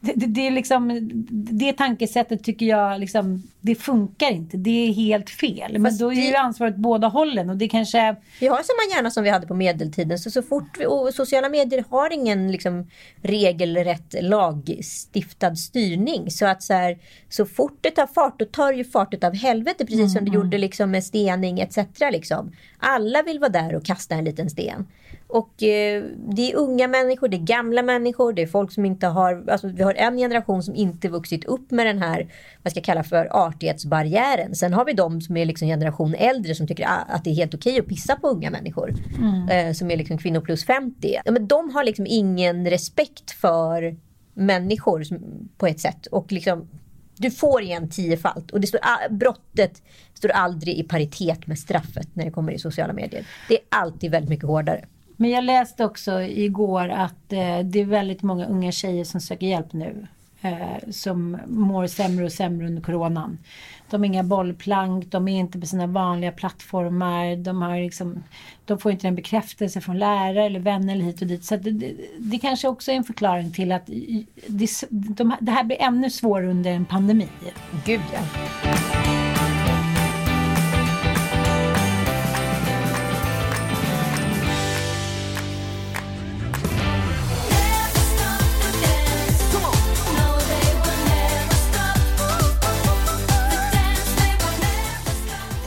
det, 0.00 0.12
det, 0.14 0.26
det, 0.26 0.46
är 0.46 0.50
liksom, 0.50 1.10
det 1.30 1.72
tankesättet 1.72 2.44
tycker 2.44 2.66
jag, 2.66 3.00
liksom, 3.00 3.42
det 3.60 3.74
funkar 3.74 4.30
inte. 4.30 4.56
Det 4.56 4.88
är 4.88 4.92
helt 4.92 5.30
fel. 5.30 5.70
Fast 5.72 5.78
men 5.78 5.98
då 5.98 6.12
är 6.12 6.30
ju 6.30 6.34
ansvaret 6.34 6.76
båda 6.76 7.08
hållen 7.08 7.50
och 7.50 7.56
det 7.56 7.68
kanske... 7.68 8.16
Vi 8.40 8.46
har 8.46 8.56
samma 8.56 8.96
hjärna 8.96 9.10
som 9.10 9.24
vi 9.24 9.30
hade 9.30 9.46
på 9.46 9.54
medeltiden. 9.54 10.18
Så, 10.18 10.30
så 10.30 10.42
fort 10.42 10.78
vi, 10.78 10.86
och 10.86 11.14
sociala 11.14 11.48
medier 11.48 11.84
har 11.90 12.12
ingen 12.12 12.52
liksom, 12.52 12.90
regelrätt 13.22 14.14
lagstiftad 14.20 15.56
styrning. 15.56 16.30
Så 16.30 16.46
att 16.46 16.62
så, 16.62 16.74
här, 16.74 16.98
så 17.28 17.46
fort 17.46 17.78
det 17.80 17.90
tar 17.90 18.06
fart, 18.06 18.38
då 18.38 18.44
tar 18.44 18.72
det 18.72 18.78
ju 18.78 18.84
fart 18.84 19.24
av 19.24 19.34
helvete. 19.34 19.86
Precis 19.86 19.98
mm, 19.98 20.08
som 20.08 20.24
det 20.24 20.30
mm. 20.30 20.40
Gjorde 20.46 20.58
liksom, 20.58 20.90
med 20.90 21.04
stening 21.04 21.60
etc. 21.60 21.78
Liksom. 22.12 22.52
Alla 22.78 23.22
vill 23.22 23.38
vara 23.38 23.50
där 23.50 23.74
och 23.74 23.84
kasta 23.84 24.14
en 24.14 24.24
liten 24.24 24.50
sten. 24.50 24.86
Och 25.28 25.62
eh, 25.62 26.04
det 26.28 26.52
är 26.52 26.56
unga 26.56 26.88
människor, 26.88 27.28
det 27.28 27.36
är 27.36 27.46
gamla 27.46 27.82
människor, 27.82 28.32
det 28.32 28.42
är 28.42 28.46
folk 28.46 28.72
som 28.72 28.84
inte 28.84 29.06
har... 29.06 29.44
Alltså 29.50 29.68
vi 29.68 29.82
har 29.82 29.94
en 29.94 30.16
generation 30.16 30.62
som 30.62 30.74
inte 30.74 31.08
vuxit 31.08 31.44
upp 31.44 31.70
med 31.70 31.86
den 31.86 31.98
här, 31.98 32.32
vad 32.62 32.70
ska 32.70 32.78
jag 32.78 32.84
kalla 32.84 33.04
för, 33.04 33.28
artighetsbarriären. 33.46 34.54
Sen 34.54 34.72
har 34.72 34.84
vi 34.84 34.92
de 34.92 35.20
som 35.20 35.36
är 35.36 35.44
liksom 35.44 35.68
generation 35.68 36.14
äldre 36.14 36.54
som 36.54 36.66
tycker 36.66 36.86
att 37.08 37.24
det 37.24 37.30
är 37.30 37.34
helt 37.34 37.54
okej 37.54 37.80
att 37.80 37.86
pissa 37.86 38.16
på 38.16 38.28
unga 38.28 38.50
människor. 38.50 38.94
Mm. 39.18 39.48
Eh, 39.48 39.72
som 39.72 39.90
är 39.90 39.96
liksom 39.96 40.18
kvinnor 40.18 40.40
plus 40.40 40.64
50. 40.64 41.20
Ja, 41.24 41.32
men 41.32 41.46
de 41.46 41.70
har 41.70 41.84
liksom 41.84 42.06
ingen 42.08 42.70
respekt 42.70 43.30
för 43.30 43.96
människor 44.34 45.04
på 45.58 45.66
ett 45.66 45.80
sätt. 45.80 46.06
Och 46.06 46.32
liksom 46.32 46.68
du 47.16 47.30
får 47.30 47.62
igen 47.62 47.90
tiofalt 47.90 48.50
och 48.50 48.60
det 48.60 48.66
står, 48.66 49.08
brottet 49.10 49.82
står 50.14 50.28
aldrig 50.28 50.78
i 50.78 50.82
paritet 50.82 51.46
med 51.46 51.58
straffet 51.58 52.08
när 52.12 52.24
det 52.24 52.30
kommer 52.30 52.52
i 52.52 52.58
sociala 52.58 52.92
medier. 52.92 53.26
Det 53.48 53.54
är 53.54 53.60
alltid 53.68 54.10
väldigt 54.10 54.30
mycket 54.30 54.46
hårdare. 54.46 54.84
Men 55.16 55.30
jag 55.30 55.44
läste 55.44 55.84
också 55.84 56.22
igår 56.22 56.88
att 56.88 57.32
eh, 57.32 57.58
det 57.58 57.80
är 57.80 57.84
väldigt 57.84 58.22
många 58.22 58.46
unga 58.46 58.72
tjejer 58.72 59.04
som 59.04 59.20
söker 59.20 59.46
hjälp 59.46 59.72
nu. 59.72 60.06
Eh, 60.46 60.90
som 60.90 61.38
mår 61.46 61.86
sämre 61.86 62.24
och 62.24 62.32
sämre 62.32 62.66
under 62.66 62.82
coronan. 62.82 63.38
De 63.90 64.00
har 64.00 64.06
inga 64.06 64.22
bollplank, 64.22 65.10
de 65.10 65.28
är 65.28 65.38
inte 65.38 65.60
på 65.60 65.66
sina 65.66 65.86
vanliga 65.86 66.32
plattformar. 66.32 67.36
De, 67.36 67.62
har 67.62 67.80
liksom, 67.80 68.22
de 68.64 68.78
får 68.78 68.92
inte 68.92 69.08
en 69.08 69.14
bekräftelse 69.14 69.80
från 69.80 69.98
lärare 69.98 70.44
eller 70.44 70.60
vänner 70.60 70.94
eller 70.94 71.04
hit 71.04 71.20
och 71.20 71.26
dit. 71.26 71.44
Så 71.44 71.56
det, 71.56 71.70
det, 71.70 71.94
det 72.18 72.38
kanske 72.38 72.68
också 72.68 72.90
är 72.90 72.96
en 72.96 73.04
förklaring 73.04 73.52
till 73.52 73.72
att 73.72 73.86
det, 74.46 74.68
de, 74.90 75.36
det 75.40 75.52
här 75.52 75.64
blir 75.64 75.82
ännu 75.82 76.10
svårare 76.10 76.50
under 76.50 76.70
en 76.70 76.84
pandemi. 76.84 77.28
Gud 77.84 78.00
ja. 78.12 78.95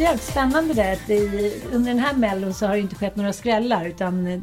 Jävligt 0.10 0.26
spännande 0.26 0.74
det 0.74 0.92
att 0.92 1.10
under 1.74 1.94
den 1.94 2.00
här 2.00 2.14
mellon 2.14 2.54
så 2.54 2.68
har 2.68 2.74
det 2.74 2.80
inte 2.80 2.96
skett 2.96 3.16
några 3.16 3.34
skrällar 3.34 3.86
utan 3.86 4.28
eh, 4.28 4.40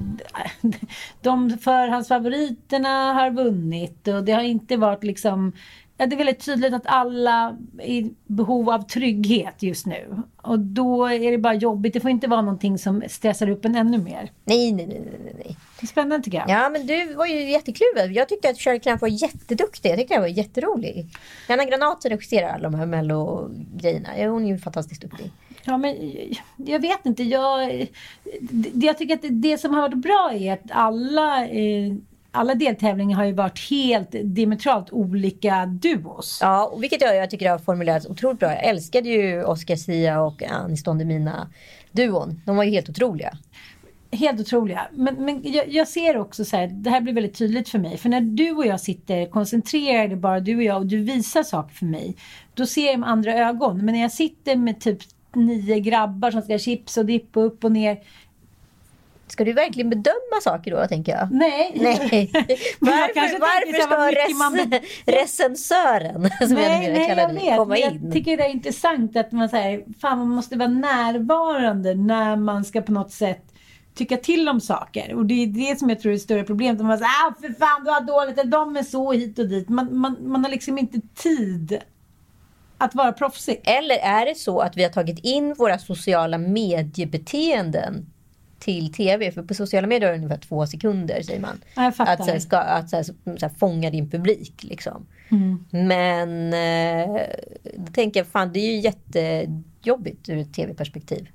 de 1.23 1.59
förhandsfavoriterna 1.59 3.13
har 3.13 3.31
vunnit 3.31 4.09
och 4.09 4.25
det 4.25 4.33
har 4.33 4.43
inte 4.43 4.77
varit 4.77 5.05
liksom 5.05 5.53
Ja, 5.99 6.07
det 6.07 6.15
är 6.15 6.17
väldigt 6.17 6.45
tydligt 6.45 6.75
att 6.75 6.87
alla 6.87 7.57
är 7.79 7.89
i 7.89 8.15
behov 8.27 8.71
av 8.71 8.83
trygghet 8.83 9.63
just 9.63 9.87
nu. 9.87 10.23
Och 10.37 10.59
då 10.59 11.07
är 11.07 11.31
det 11.31 11.39
bara 11.39 11.55
jobbigt. 11.55 11.93
Det 11.93 12.01
får 12.01 12.11
inte 12.11 12.27
vara 12.27 12.41
någonting 12.41 12.79
som 12.79 13.03
stressar 13.09 13.51
upp 13.51 13.65
en 13.65 13.75
ännu 13.75 13.99
mer. 13.99 14.31
Nej, 14.45 14.73
nej, 14.73 14.87
nej, 14.87 15.03
nej, 15.25 15.35
nej. 15.35 15.57
Det 15.81 15.85
är 15.85 15.87
spännande 15.87 16.25
tycker 16.25 16.39
jag. 16.39 16.51
Ja, 16.51 16.69
men 16.69 16.87
du 16.87 17.15
var 17.15 17.27
ju 17.27 17.51
jättekluven. 17.51 18.15
Jag 18.15 18.29
tyckte 18.29 18.51
att 18.51 18.59
Shirley 18.59 18.81
Clamp 18.81 19.01
var 19.01 19.09
jätteduktig. 19.09 19.91
Jag 19.91 19.99
tyckte 19.99 20.15
det 20.15 20.21
var 20.21 20.27
jätterolig. 20.27 21.07
Hanna 21.49 21.65
Granat 21.65 22.03
som 22.03 22.11
regisserar 22.11 22.49
alla 22.49 22.71
de 22.71 22.75
här 22.75 22.87
mello-grejerna. 22.87 24.09
Hon 24.31 24.45
är 24.45 24.49
ju 24.49 24.59
fantastiskt 24.59 25.03
duktig. 25.03 25.33
Ja, 25.67 25.77
men 25.77 25.97
jag 26.57 26.81
vet 26.81 27.07
inte. 27.07 27.23
Jag, 27.23 27.87
jag 28.75 28.99
tycker 28.99 29.15
att 29.15 29.25
det, 29.31 29.59
som 29.59 29.75
har 29.75 29.81
varit 29.83 29.95
bra 29.95 30.33
är 30.35 30.53
att 30.53 30.71
alla 30.71 31.47
eh, 31.47 31.93
alla 32.37 32.55
deltävlingar 32.55 33.17
har 33.17 33.25
ju 33.25 33.33
varit 33.33 33.71
helt 33.71 34.09
diametralt 34.23 34.93
olika 34.93 35.67
duos. 35.67 36.39
Ja, 36.43 36.67
och 36.67 36.83
vilket 36.83 37.01
jag, 37.01 37.17
jag 37.17 37.31
tycker 37.31 37.51
har 37.51 37.59
formulerats 37.59 38.07
otroligt 38.07 38.39
bra. 38.39 38.49
Jag 38.49 38.65
älskade 38.65 39.09
ju 39.09 39.45
Oscar 39.45 39.77
Sia 39.77 40.23
och 40.23 40.43
Anis 40.43 40.83
Don 40.83 40.99
Demina 40.99 41.49
duon. 41.93 42.41
De 42.45 42.57
var 42.57 42.65
ju 42.65 42.71
helt 42.71 42.89
otroliga. 42.89 43.39
Helt 44.11 44.41
otroliga. 44.41 44.87
Men, 44.93 45.25
men 45.25 45.41
jag, 45.45 45.69
jag 45.69 45.89
ser 45.89 46.17
också 46.17 46.45
så 46.45 46.57
här, 46.57 46.67
det 46.67 46.91
här 46.91 47.01
blir 47.01 47.15
väldigt 47.15 47.35
tydligt 47.35 47.69
för 47.69 47.79
mig. 47.79 47.97
För 47.97 48.09
när 48.09 48.21
du 48.21 48.51
och 48.53 48.67
jag 48.67 48.81
sitter 48.81 49.27
koncentrerade, 49.27 50.17
bara 50.17 50.41
du 50.41 50.57
och 50.57 50.63
jag, 50.63 50.77
och 50.77 50.87
du 50.87 50.99
visar 50.99 51.43
saker 51.43 51.75
för 51.75 51.87
mig. 51.87 52.17
Då 52.55 52.67
ser 52.67 52.87
jag 52.87 53.01
med 53.01 53.09
andra 53.09 53.35
ögon. 53.35 53.85
Men 53.85 53.95
när 53.95 54.03
jag 54.03 54.13
sitter 54.13 54.57
med 54.57 54.81
typ 54.81 54.99
nio 55.37 55.81
grabbar 55.81 56.31
som 56.31 56.43
ska 56.43 56.53
ha 56.53 56.59
chips 56.59 56.97
och 56.97 57.07
dippa 57.07 57.41
upp 57.41 57.65
och 57.65 57.73
ner. 57.73 57.99
Ska 59.29 59.45
du 59.45 59.53
verkligen 59.53 59.91
bedöma 59.91 60.41
saker 60.43 60.71
då, 60.71 60.87
tänker 60.87 61.13
jag? 61.13 61.29
Nej. 61.33 61.73
Nej. 61.81 62.31
varför 62.81 63.41
varför 63.41 63.81
ska 63.81 64.23
res 64.25 64.39
man... 64.39 64.81
recensören, 65.07 66.31
som 66.39 66.55
nej, 66.55 66.85
jag 66.85 66.93
nej, 66.93 67.09
kallar 67.09 67.23
jag 67.23 67.35
vet. 67.35 67.57
komma 67.57 67.77
in? 67.77 68.01
Jag 68.03 68.13
tycker 68.13 68.37
det 68.37 68.45
är 68.45 68.51
intressant 68.51 69.17
att 69.17 69.33
man 69.33 69.49
säger, 69.49 69.85
fan 70.01 70.19
man 70.19 70.29
måste 70.29 70.57
vara 70.57 70.69
närvarande 70.69 71.95
när 71.95 72.37
man 72.37 72.65
ska 72.65 72.83
på 72.83 72.93
något 72.93 73.13
sätt 73.13 73.43
tycka 73.95 74.17
till 74.17 74.49
om 74.49 74.61
saker. 74.61 75.15
Och 75.15 75.27
det 75.27 75.35
är 75.35 75.47
det 75.47 75.79
som 75.79 75.89
jag 75.89 76.01
tror 76.01 76.11
är 76.11 76.15
det 76.15 76.21
större 76.21 76.45
problemet. 76.45 76.83
Man 76.83 76.99
säger, 76.99 77.11
ah 77.11 77.35
för 77.41 77.53
fan 77.53 77.85
du 77.85 77.91
har 77.91 78.01
dåligt, 78.01 78.51
de 78.51 78.77
är 78.77 78.83
så 78.83 79.13
hit 79.13 79.39
och 79.39 79.49
dit. 79.49 79.69
Man, 79.69 79.99
man, 79.99 80.17
man 80.21 80.45
har 80.45 80.51
liksom 80.51 80.79
inte 80.79 81.01
tid 81.15 81.79
att 82.79 82.95
vara 82.95 83.13
proffsig. 83.13 83.61
Eller 83.65 83.97
är 83.97 84.27
det 84.27 84.35
så 84.35 84.61
att 84.61 84.77
vi 84.77 84.83
har 84.83 84.91
tagit 84.91 85.19
in 85.19 85.55
våra 85.55 85.79
sociala 85.79 86.39
mediebeteenden 86.39 88.07
till 88.59 88.93
tv? 88.93 89.33
För 89.33 89.43
på 89.43 89.55
sociala 89.55 89.87
medier 89.87 90.09
är 90.09 90.13
det 90.13 90.19
ungefär 90.19 90.41
två 90.49 90.67
sekunder 90.67 91.23
säger 91.23 91.41
man. 91.41 91.61
Att, 91.75 92.25
så 92.25 92.31
här, 92.31 92.39
ska, 92.39 92.57
att 92.59 92.91
så 92.91 92.97
här, 92.97 93.03
så 93.03 93.13
här, 93.25 93.49
fånga 93.59 93.91
din 93.91 94.11
publik 94.11 94.63
liksom. 94.63 95.07
Mm. 95.29 95.65
Men 95.71 96.53
eh, 96.53 97.23
då 97.75 97.93
tänker 97.93 98.21
jag, 98.21 98.27
fan 98.27 98.53
det 98.53 98.61
är 98.61 98.73
ju 98.73 98.81
jättejobbigt 98.81 100.29
ur 100.29 100.39
ett 100.39 100.55
tv-perspektiv. 100.55 101.29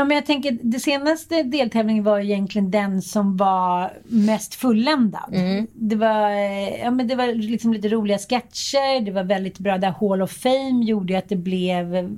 Ja, 0.00 0.04
men 0.04 0.14
jag 0.14 0.26
tänker, 0.26 0.58
det 0.62 0.80
senaste 0.80 1.42
deltävlingen 1.42 2.04
var 2.04 2.20
egentligen 2.20 2.70
den 2.70 3.02
som 3.02 3.36
var 3.36 3.92
mest 4.04 4.54
fulländad. 4.54 5.34
Det 5.72 5.96
var, 5.96 6.30
eh, 6.30 6.80
ja, 6.80 6.90
men 6.90 7.08
det 7.08 7.14
var 7.14 7.26
liksom 7.26 7.72
lite 7.72 7.88
roliga 7.88 8.18
sketcher, 8.18 9.04
det 9.04 9.10
var 9.10 9.24
väldigt 9.24 9.58
bra. 9.58 9.78
Där 9.78 9.94
Hall 10.00 10.22
of 10.22 10.30
Fame 10.30 10.84
gjorde 10.84 11.18
att 11.18 11.28
det 11.28 11.36
blev 11.36 11.94
eh, 11.94 12.08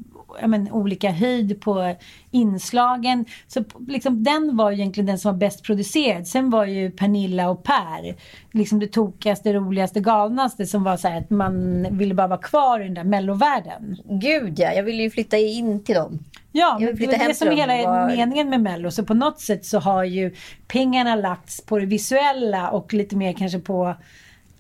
men, 0.47 0.73
olika 0.73 1.11
höjd 1.11 1.61
på 1.61 1.95
inslagen. 2.31 3.25
Så 3.47 3.65
liksom, 3.89 4.25
den 4.25 4.57
var 4.57 4.73
egentligen 4.73 5.07
den 5.07 5.19
som 5.19 5.33
var 5.33 5.39
bäst 5.39 5.63
producerad. 5.63 6.27
Sen 6.27 6.51
var 6.51 6.65
ju 6.65 6.91
Pernilla 6.91 7.51
och 7.51 7.63
Per 7.63 8.15
liksom 8.53 8.79
det 8.81 8.87
tokigaste, 8.87 9.53
roligaste, 9.53 10.01
galnaste 10.01 10.67
som 10.67 10.85
var 10.85 10.97
så 10.97 11.09
här 11.09 11.19
att 11.19 11.31
man 11.31 11.87
ville 11.99 12.15
bara 12.15 12.27
vara 12.27 12.41
kvar 12.41 12.81
i 12.81 12.85
den 12.85 12.95
där 12.95 13.05
mellovärlden. 13.05 13.97
Gud 14.05 14.59
ja, 14.59 14.73
jag 14.73 14.83
vill 14.83 15.01
ju 15.01 15.11
flytta 15.11 15.39
in 15.39 15.85
till 15.85 15.95
dem. 15.95 16.19
Ja, 16.53 16.79
men 16.81 16.97
det 16.97 17.07
var 17.07 17.15
hem 17.15 17.29
det 17.29 17.35
som 17.35 17.49
är 17.49 17.53
hela 17.53 17.91
vara- 17.91 18.07
meningen 18.07 18.51
med 18.51 18.61
Mello. 18.61 18.91
Så 18.91 19.05
på 19.05 19.15
något 19.15 19.41
sätt 19.41 19.65
så 19.65 19.79
har 19.79 20.05
ju 20.05 20.35
pengarna 20.69 21.15
lagts 21.15 21.61
på 21.61 21.79
det 21.79 21.87
visuella 21.87 22.71
och 22.71 22.95
lite 22.95 23.17
mer 23.17 23.33
kanske 23.33 23.59
på 23.59 23.95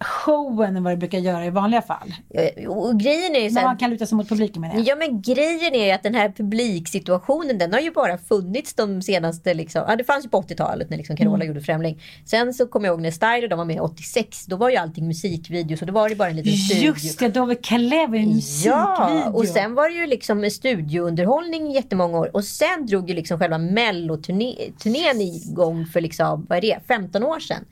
showen 0.02 0.76
än 0.76 0.84
vad 0.84 0.92
det 0.92 0.96
brukar 0.96 1.18
göra 1.18 1.46
i 1.46 1.50
vanliga 1.50 1.82
fall. 1.82 2.14
Och 2.68 3.00
grejen 3.00 3.36
är 3.36 3.40
ju 3.40 3.50
så 3.50 3.58
här, 3.58 3.66
man 3.66 3.76
kan 3.76 3.90
luta 3.90 4.06
sig 4.06 4.16
mot 4.16 4.28
publiken 4.28 4.60
med 4.60 4.70
det. 4.70 4.82
Ja 4.82 4.96
men 4.96 5.22
grejen 5.22 5.74
är 5.74 5.86
ju 5.86 5.90
att 5.90 6.02
den 6.02 6.14
här 6.14 6.32
publiksituationen 6.36 7.58
den 7.58 7.72
har 7.72 7.80
ju 7.80 7.90
bara 7.90 8.18
funnits 8.18 8.74
de 8.74 9.02
senaste 9.02 9.54
liksom, 9.54 9.84
ja 9.88 9.96
det 9.96 10.04
fanns 10.04 10.24
ju 10.24 10.28
på 10.28 10.42
80-talet 10.42 10.90
när 10.90 10.96
liksom 10.96 11.16
Carola 11.16 11.44
gjorde 11.44 11.60
Främling. 11.60 12.02
Sen 12.24 12.54
så 12.54 12.66
kommer 12.66 12.86
jag 12.86 12.92
ihåg 12.92 13.02
när 13.02 13.10
Styler 13.10 13.48
de 13.48 13.58
var 13.58 13.64
med 13.64 13.80
86, 13.80 14.46
då 14.46 14.56
var 14.56 14.70
ju 14.70 14.76
allting 14.76 15.06
musikvideos 15.06 15.80
och 15.80 15.86
då 15.86 15.92
var 15.92 16.08
det 16.08 16.16
bara 16.16 16.28
en 16.28 16.36
liten 16.36 16.52
studio. 16.52 16.84
Just 16.84 17.18
det, 17.18 17.28
Dove 17.28 17.54
Calais 17.54 18.08
var 18.08 18.16
ju 18.16 18.26
musikvideo. 18.26 18.76
Ja, 18.76 19.30
och 19.30 19.44
sen 19.44 19.74
var 19.74 19.88
det 19.88 19.94
ju 19.94 20.06
liksom 20.06 20.50
studiounderhållning 20.50 21.70
jättemånga 21.70 22.18
år. 22.18 22.30
Och 22.36 22.44
sen 22.44 22.86
drog 22.86 23.08
ju 23.08 23.14
liksom 23.14 23.38
själva 23.38 23.58
melloturnén 23.58 25.20
igång 25.20 25.86
för 25.86 26.00
liksom, 26.00 26.46
vad 26.48 26.58
är 26.58 26.62
det, 26.62 26.78
15 26.88 27.22
år 27.22 27.40
sedan. 27.40 27.64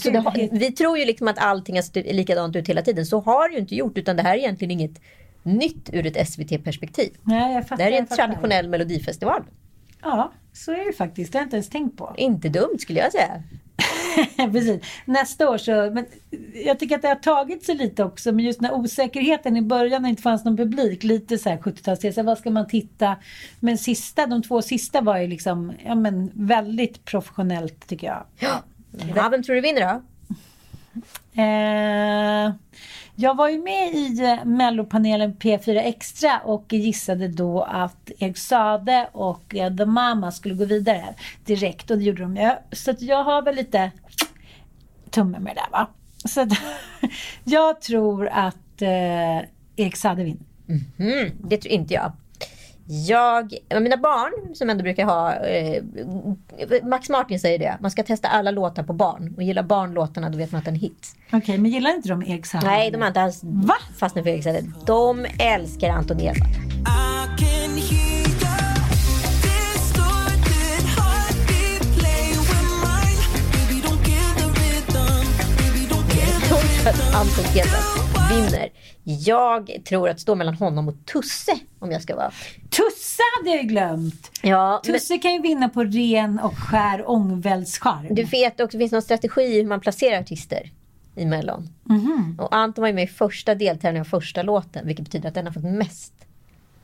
Så 0.00 0.10
har, 0.10 0.58
vi 0.58 0.72
tror 0.72 0.98
ju 0.98 1.04
liksom 1.04 1.28
att 1.28 1.38
allting 1.38 1.82
sett 1.82 1.96
likadant 1.96 2.56
ut 2.56 2.68
hela 2.68 2.82
tiden. 2.82 3.06
Så 3.06 3.20
har 3.20 3.48
det 3.48 3.54
ju 3.54 3.60
inte 3.60 3.74
gjort, 3.74 3.98
utan 3.98 4.16
det 4.16 4.22
här 4.22 4.34
är 4.34 4.38
egentligen 4.38 4.70
inget 4.70 5.00
nytt 5.42 5.90
ur 5.92 6.06
ett 6.06 6.28
SVT-perspektiv. 6.28 7.10
Nej, 7.22 7.62
fattar, 7.62 7.76
Det 7.76 7.82
här 7.82 7.92
är 7.92 7.98
en 7.98 8.06
traditionell 8.06 8.68
melodifestival. 8.68 9.42
Ja, 10.02 10.32
så 10.52 10.72
är 10.72 10.86
det 10.86 10.92
faktiskt. 10.92 11.32
Det 11.32 11.38
har 11.38 11.42
jag 11.42 11.46
inte 11.46 11.56
ens 11.56 11.68
tänkt 11.68 11.96
på. 11.96 12.14
Inte 12.16 12.48
dumt 12.48 12.78
skulle 12.78 13.00
jag 13.00 13.12
säga. 13.12 13.42
Precis. 14.52 14.82
Nästa 15.04 15.50
år 15.50 15.58
så... 15.58 15.70
Men 15.70 16.06
jag 16.64 16.78
tycker 16.78 16.96
att 16.96 17.02
det 17.02 17.08
har 17.08 17.14
tagit 17.14 17.64
sig 17.64 17.74
lite 17.74 18.04
också. 18.04 18.32
Men 18.32 18.44
just 18.44 18.60
när 18.60 18.74
osäkerheten 18.74 19.56
i 19.56 19.62
början 19.62 20.02
när 20.02 20.08
det 20.08 20.10
inte 20.10 20.22
fanns 20.22 20.44
någon 20.44 20.56
publik. 20.56 21.02
Lite 21.02 21.38
så 21.38 21.48
här 21.48 21.58
70-talsstil. 21.58 22.12
Så 22.12 22.22
Vad 22.22 22.38
ska 22.38 22.50
man 22.50 22.68
titta? 22.68 23.16
Men 23.60 23.78
sista, 23.78 24.26
de 24.26 24.42
två 24.42 24.62
sista 24.62 25.00
var 25.00 25.18
ju 25.18 25.26
liksom 25.26 25.72
ja, 25.84 25.94
men 25.94 26.30
väldigt 26.34 27.04
professionellt 27.04 27.86
tycker 27.86 28.06
jag. 28.06 28.24
Ja, 28.38 28.62
vem 29.30 29.42
tror 29.42 29.54
du 29.54 29.60
vinner 29.60 29.80
då? 29.80 30.02
Eh, 31.42 32.54
jag 33.14 33.36
var 33.36 33.48
ju 33.48 33.62
med 33.62 33.94
i 33.94 34.38
mellopanelen 34.44 35.34
P4 35.34 35.76
Extra 35.76 36.40
och 36.44 36.72
gissade 36.72 37.28
då 37.28 37.62
att 37.62 38.10
Erik 38.18 38.38
Sade 38.38 39.08
och 39.12 39.54
eh, 39.56 39.76
The 39.76 39.86
Mama 39.86 40.32
skulle 40.32 40.54
gå 40.54 40.64
vidare 40.64 41.14
direkt 41.44 41.90
och 41.90 41.98
det 41.98 42.04
gjorde 42.04 42.22
de 42.22 42.36
ju. 42.36 42.50
Så 42.72 42.90
att 42.90 43.02
jag 43.02 43.24
har 43.24 43.42
väl 43.42 43.54
lite 43.54 43.90
tumme 45.10 45.38
med 45.38 45.56
det 45.56 45.60
där 45.60 45.70
va. 45.70 45.86
Så 46.24 46.40
att, 46.40 46.48
jag 47.44 47.80
tror 47.80 48.28
att 48.28 48.82
eh, 48.82 49.38
Erik 49.76 49.96
Sade 49.96 50.24
vinner. 50.24 50.44
Mm, 50.98 51.30
det 51.40 51.56
tror 51.56 51.72
inte 51.72 51.94
jag. 51.94 52.12
Jag, 52.92 53.54
mina 53.80 53.96
barn 53.96 54.54
som 54.54 54.70
ändå 54.70 54.82
brukar 54.82 55.04
ha, 55.04 55.34
eh, 55.34 55.82
Max 56.82 57.08
Martin 57.08 57.40
säger 57.40 57.58
det, 57.58 57.78
man 57.80 57.90
ska 57.90 58.02
testa 58.02 58.28
alla 58.28 58.50
låtar 58.50 58.82
på 58.82 58.92
barn. 58.92 59.34
Och 59.36 59.42
gillar 59.42 59.62
barnlåtarna 59.62 60.30
då 60.30 60.38
vet 60.38 60.52
man 60.52 60.58
att 60.58 60.64
den 60.64 60.74
är 60.74 60.78
hit. 60.78 61.16
Okej, 61.32 61.58
men 61.58 61.70
gillar 61.70 61.90
inte 61.90 62.08
de 62.08 62.22
Erik 62.22 62.46
Sade? 62.46 62.66
Nej, 62.66 62.90
de 62.90 63.00
har 63.00 63.08
inte 63.08 63.20
alls 63.20 63.40
Va? 63.42 63.74
fastnat 63.98 64.24
för 64.24 64.30
Erik 64.30 64.44
Saade. 64.44 64.64
De 64.86 65.26
älskar 65.38 65.90
Anton 65.90 66.18
rhythm. 66.18 66.44
Anton 77.14 77.44
Ewald 77.54 77.99
vinner. 78.30 78.68
Jag 79.04 79.70
tror 79.84 80.08
att 80.08 80.16
det 80.16 80.20
står 80.20 80.36
mellan 80.36 80.54
honom 80.54 80.88
och 80.88 81.06
Tusse 81.12 81.58
om 81.78 81.90
jag 81.90 82.02
ska 82.02 82.16
vara. 82.16 82.30
Tusse 82.70 83.22
hade 83.38 83.56
jag 83.56 83.68
glömt. 83.68 84.30
Ja, 84.42 84.80
men 84.84 84.94
Tusse 84.94 85.18
kan 85.18 85.32
ju 85.32 85.42
vinna 85.42 85.68
på 85.68 85.84
ren 85.84 86.38
och 86.38 86.58
skär 86.58 87.10
ångväldscharm. 87.10 88.14
du 88.14 88.22
vet 88.24 88.60
också, 88.60 88.78
det 88.78 88.82
finns 88.82 88.92
någon 88.92 89.02
strategi 89.02 89.54
hur 89.60 89.66
man 89.66 89.80
placerar 89.80 90.20
artister 90.20 90.70
i 91.16 91.26
Mellon. 91.26 91.68
Mhm. 91.84 92.36
Och 92.40 92.54
Anton 92.56 92.82
var 92.82 92.88
ju 92.88 92.94
med 92.94 93.04
i 93.04 93.06
första 93.06 93.54
deltävlingen 93.54 94.00
av 94.00 94.08
första 94.08 94.42
låten, 94.42 94.86
vilket 94.86 95.04
betyder 95.04 95.28
att 95.28 95.34
den 95.34 95.46
har 95.46 95.52
fått 95.52 95.64
mest 95.64 96.12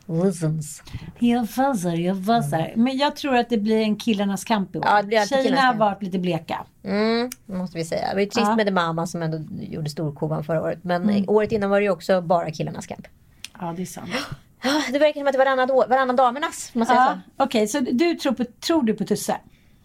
listens. 0.08 0.82
Jag 1.18 1.50
fuzzar, 1.50 1.94
jag 1.94 2.16
fuzzar. 2.16 2.72
Men 2.76 2.96
jag 2.96 3.16
tror 3.16 3.36
att 3.36 3.48
det 3.48 3.58
blir 3.58 3.80
en 3.82 3.96
killarnas 3.96 4.44
kamp 4.44 4.74
i 4.74 4.78
år. 4.78 4.84
Ja, 4.88 4.96
det 5.02 5.06
blir 5.08 5.18
alltid 5.20 5.38
Tjejerna 5.38 5.60
har 5.60 5.74
varit 5.74 6.02
lite 6.02 6.18
bleka. 6.18 6.66
Mm, 6.84 7.30
måste 7.46 7.78
vi 7.78 7.84
säga. 7.84 8.08
Det 8.08 8.14
var 8.14 8.20
ju 8.20 8.26
trist 8.26 8.46
Ja. 8.48 8.56
med 8.56 8.66
The 8.66 8.72
Mama 8.72 9.06
som 9.06 9.22
ändå 9.22 9.38
gjorde 9.60 9.90
storkovan 9.90 10.44
förra 10.44 10.62
året. 10.62 10.78
Men 10.82 11.02
Mm. 11.02 11.24
året 11.28 11.52
innan 11.52 11.70
var 11.70 11.80
det 11.80 11.84
ju 11.84 11.90
också 11.90 12.20
bara 12.22 12.50
killarnas 12.50 12.86
kamp. 12.86 13.06
Ja, 13.60 13.74
det 13.76 13.82
är 13.82 13.86
sant. 13.86 14.10
Ja, 14.62 14.82
Det 14.92 14.98
verkar 14.98 15.20
som 15.20 15.26
att 15.26 15.32
det 15.32 15.38
var 15.38 15.44
varannan, 15.44 15.70
år- 15.70 15.86
varannan 15.88 16.16
damernas. 16.16 16.70
Man 16.74 16.86
säga 16.86 16.98
Ja, 16.98 17.20
så? 17.38 17.44
Okej, 17.44 17.68
så 17.68 17.80
du 17.80 18.14
tror, 18.14 18.32
på, 18.32 18.44
tror 18.66 18.82
du 18.82 18.94
på 18.94 19.04
Tusse? 19.04 19.36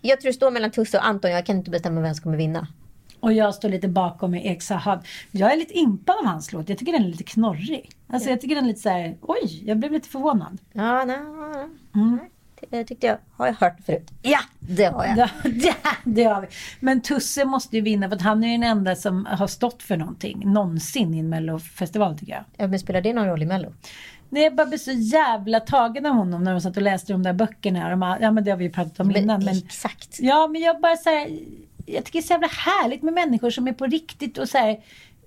Jag 0.02 0.22
tror 0.22 0.30
det 0.30 0.34
står 0.36 0.52
mellan 0.52 0.72
Tusse 0.72 0.98
och 0.98 1.06
Anton. 1.06 1.32
Jag 1.32 1.46
kan 1.46 1.56
inte 1.58 1.70
bestämma 1.72 2.02
vem 2.02 2.14
som 2.16 2.24
kommer 2.24 2.38
vinna. 2.38 2.68
Och 3.22 3.34
jag 3.34 3.56
står 3.56 3.70
lite 3.70 3.88
bakom 3.88 4.32
med 4.32 4.46
Ek 4.46 4.62
Sahad. 4.62 5.08
Jag 5.32 5.54
är 5.54 5.58
lite 5.58 5.74
impad 5.78 6.16
av 6.20 6.26
hans 6.26 6.54
låt. 6.54 6.70
Jag 6.70 6.78
tycker 6.78 6.92
den 6.92 7.04
är 7.04 7.08
lite 7.08 7.24
knorrig. 7.24 7.90
Alltså 8.08 8.30
jag 8.30 8.42
tycker 8.42 8.56
den 8.56 8.64
är 8.64 8.68
lite 8.68 8.82
så 8.82 8.90
här, 8.90 9.18
oj, 9.22 9.64
jag 9.66 9.78
blev 9.78 9.92
lite 9.92 10.10
förvånad. 10.10 10.58
Ja, 10.74 11.06
nej, 11.06 11.18
nej. 11.92 12.30
Det 12.70 12.84
tyckte 12.84 13.08
jag. 13.08 13.18
Har 13.32 13.48
jag 13.48 13.54
hört 13.54 13.78
förut? 13.86 14.12
Ja, 14.22 14.40
det 14.60 14.86
har 14.86 15.06
jag. 15.06 15.18
Ja, 15.18 15.30
det, 15.44 15.76
det 16.04 16.24
har 16.24 16.42
vi. 16.42 16.48
Men 16.80 17.02
Tusse 17.02 17.46
måste 17.46 17.76
ju 17.76 17.82
vinna 17.82 18.10
för 18.10 18.16
att 18.16 18.22
han 18.22 18.44
är 18.44 18.52
den 18.52 18.64
enda 18.64 18.96
som 18.96 19.26
har 19.26 19.48
stått 19.48 19.84
för 19.84 19.98
någonting 19.98 20.42
någonsin 20.46 21.14
i 21.14 21.20
en 21.20 21.30
mellofestival 21.30 22.18
tycker 22.18 22.34
jag. 22.34 22.44
Ja, 22.58 22.68
men 22.68 22.80
spelar 22.80 23.02
det 23.02 23.14
någon 23.14 23.26
roll 23.26 23.42
i 23.42 23.46
Mello? 23.46 23.74
Nej, 24.30 24.44
jag 24.44 24.56
bara 24.56 24.68
blev 24.68 24.78
så 24.78 24.92
jävla 24.92 25.60
tagen 25.60 26.06
av 26.06 26.16
honom 26.16 26.44
när 26.44 26.52
de 26.52 26.62
satt 26.62 26.78
och 26.78 26.84
läste 26.84 27.14
de 27.14 27.24
där 27.24 27.34
böckerna. 27.34 27.90
De 27.90 28.02
har, 28.02 28.18
ja 28.22 28.32
men 28.32 28.44
det 28.44 28.52
har 28.52 28.58
vi 28.58 28.64
ju 28.64 28.72
pratat 28.72 29.00
om 29.00 29.16
innan. 29.16 29.46
Men, 29.46 29.58
Exakt. 29.58 30.18
ja 30.20 30.48
men 30.48 30.62
jag 30.62 30.82
bara 30.82 30.98
så 30.98 31.10
här, 31.10 31.40
jag 31.86 32.06
tycker 32.06 32.20
det 32.20 32.24
är 32.24 32.28
så 32.28 32.34
jävla 32.34 32.48
härligt 32.48 33.04
med 33.04 33.13
människor 33.13 33.50
som 33.50 33.67
är 33.67 33.74
på 33.74 33.86
riktigt 33.86 34.38
och 34.38 34.50
så 34.50 34.58
här, 34.58 34.80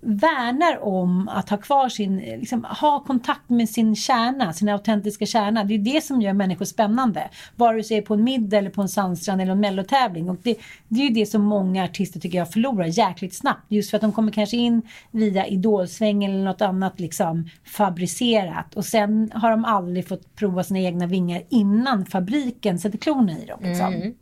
värnar 0.05 0.85
om 0.85 1.29
att 1.29 1.51
ha 1.51 1.57
kvar 1.57 1.89
sin, 1.89 2.17
liksom, 2.17 2.65
ha 2.65 3.01
kontakt 3.01 3.51
med 3.51 3.69
sin 3.69 3.97
kärna, 3.97 4.53
sin 4.53 4.69
autentiska 4.69 5.27
kärna. 5.27 5.65
Det 5.65 5.75
är 5.75 5.79
det 5.79 6.05
som 6.05 6.23
gör 6.23 6.33
människor 6.33 6.65
spännande. 6.65 7.29
Vare 7.57 7.83
sig 7.83 8.03
på 8.03 8.15
en 8.15 8.25
middag 8.25 8.59
eller 8.59 8.71
på 8.71 8.83
en 8.83 8.89
sandstrand 8.89 9.41
eller 9.41 9.53
en 9.53 9.61
mellotävling. 9.61 10.31
Och 10.31 10.37
det, 10.43 10.57
det 10.89 11.01
är 11.01 11.05
ju 11.05 11.15
det 11.15 11.27
som 11.27 11.43
många 11.43 11.85
artister 11.85 12.21
tycker 12.21 12.39
jag 12.39 12.53
förlorar 12.53 12.99
jäkligt 12.99 13.35
snabbt. 13.35 13.65
Just 13.69 13.91
för 13.91 13.97
att 13.97 14.03
de 14.03 14.13
kommer 14.13 14.33
kanske 14.33 14.57
in 14.57 14.83
via 15.11 15.47
Idolsvängen 15.47 16.33
eller 16.33 16.45
något 16.45 16.63
annat 16.63 17.01
liksom 17.01 17.49
fabricerat. 17.65 18.75
Och 18.75 18.85
sen 18.85 19.31
har 19.35 19.51
de 19.51 19.65
aldrig 19.65 20.09
fått 20.09 20.35
prova 20.37 20.63
sina 20.65 20.81
egna 20.81 21.07
vingar 21.07 21.43
innan 21.49 22.07
fabriken 22.07 22.79
sätter 22.79 22.99
klorna 22.99 23.33
i 23.33 23.47
dem. 23.47 23.61
Liksom. 23.63 23.95
Mm. 23.95 24.15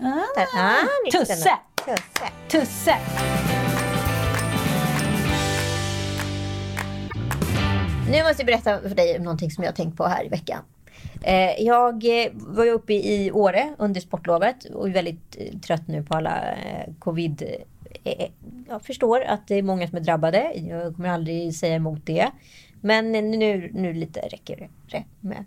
Ah, 0.00 0.40
Ah, 0.56 1.10
Tusse! 1.12 1.50
Tusse. 1.86 2.30
Tusse! 2.48 2.94
Nu 8.10 8.22
måste 8.22 8.42
jag 8.42 8.46
berätta 8.46 8.80
för 8.88 8.94
dig 8.94 9.16
om 9.18 9.24
någonting 9.24 9.50
som 9.50 9.64
jag 9.64 9.70
har 9.70 9.76
tänkt 9.76 9.96
på 9.96 10.04
här 10.04 10.24
i 10.26 10.28
veckan. 10.28 10.58
Eh, 11.22 11.62
Jag 11.62 12.24
eh, 12.24 12.30
var 12.34 12.64
ju 12.64 12.70
uppe 12.70 12.92
i 12.94 13.30
Åre 13.32 13.74
under 13.78 14.00
sportlovet 14.00 14.64
och 14.64 14.88
är 14.88 14.92
väldigt 14.92 15.36
eh, 15.38 15.58
trött 15.58 15.88
nu 15.88 16.02
på 16.02 16.14
alla 16.14 16.44
covid. 16.98 17.42
Jag 18.68 18.82
förstår 18.82 19.20
att 19.24 19.48
det 19.48 19.54
är 19.54 19.62
många 19.62 19.88
som 19.88 19.96
är 19.98 20.02
drabbade. 20.02 20.52
Jag 20.54 20.96
kommer 20.96 21.08
aldrig 21.08 21.54
säga 21.56 21.74
emot 21.74 22.06
det. 22.06 22.30
Men 22.80 23.12
nu, 23.12 23.70
nu 23.74 23.92
lite 23.92 24.20
räcker 24.20 24.68
det 24.90 25.04
med 25.20 25.44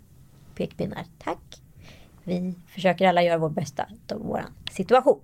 pekpinnar. 0.54 1.04
Tack. 1.18 1.38
Vi 2.28 2.54
försöker 2.66 3.08
alla 3.08 3.22
göra 3.22 3.38
vårt 3.38 3.54
bästa 3.54 3.86
av 4.12 4.18
vår 4.18 4.44
situation. 4.70 5.20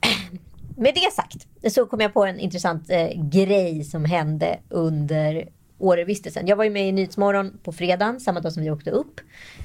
Med 0.76 0.94
det 0.94 1.12
sagt 1.12 1.46
så 1.74 1.86
kom 1.86 2.00
jag 2.00 2.14
på 2.14 2.24
en 2.24 2.40
intressant 2.40 2.90
eh, 2.90 3.08
grej 3.14 3.84
som 3.84 4.04
hände 4.04 4.58
under 4.68 5.48
Årevistelsen. 5.78 6.46
Jag 6.46 6.56
var 6.56 6.64
ju 6.64 6.70
med 6.70 6.88
i 6.88 6.92
Nyhetsmorgon 6.92 7.58
på 7.62 7.72
fredagen, 7.72 8.20
samma 8.20 8.40
dag 8.40 8.52
som 8.52 8.62
vi 8.62 8.70
åkte 8.70 8.90
upp. 8.90 9.20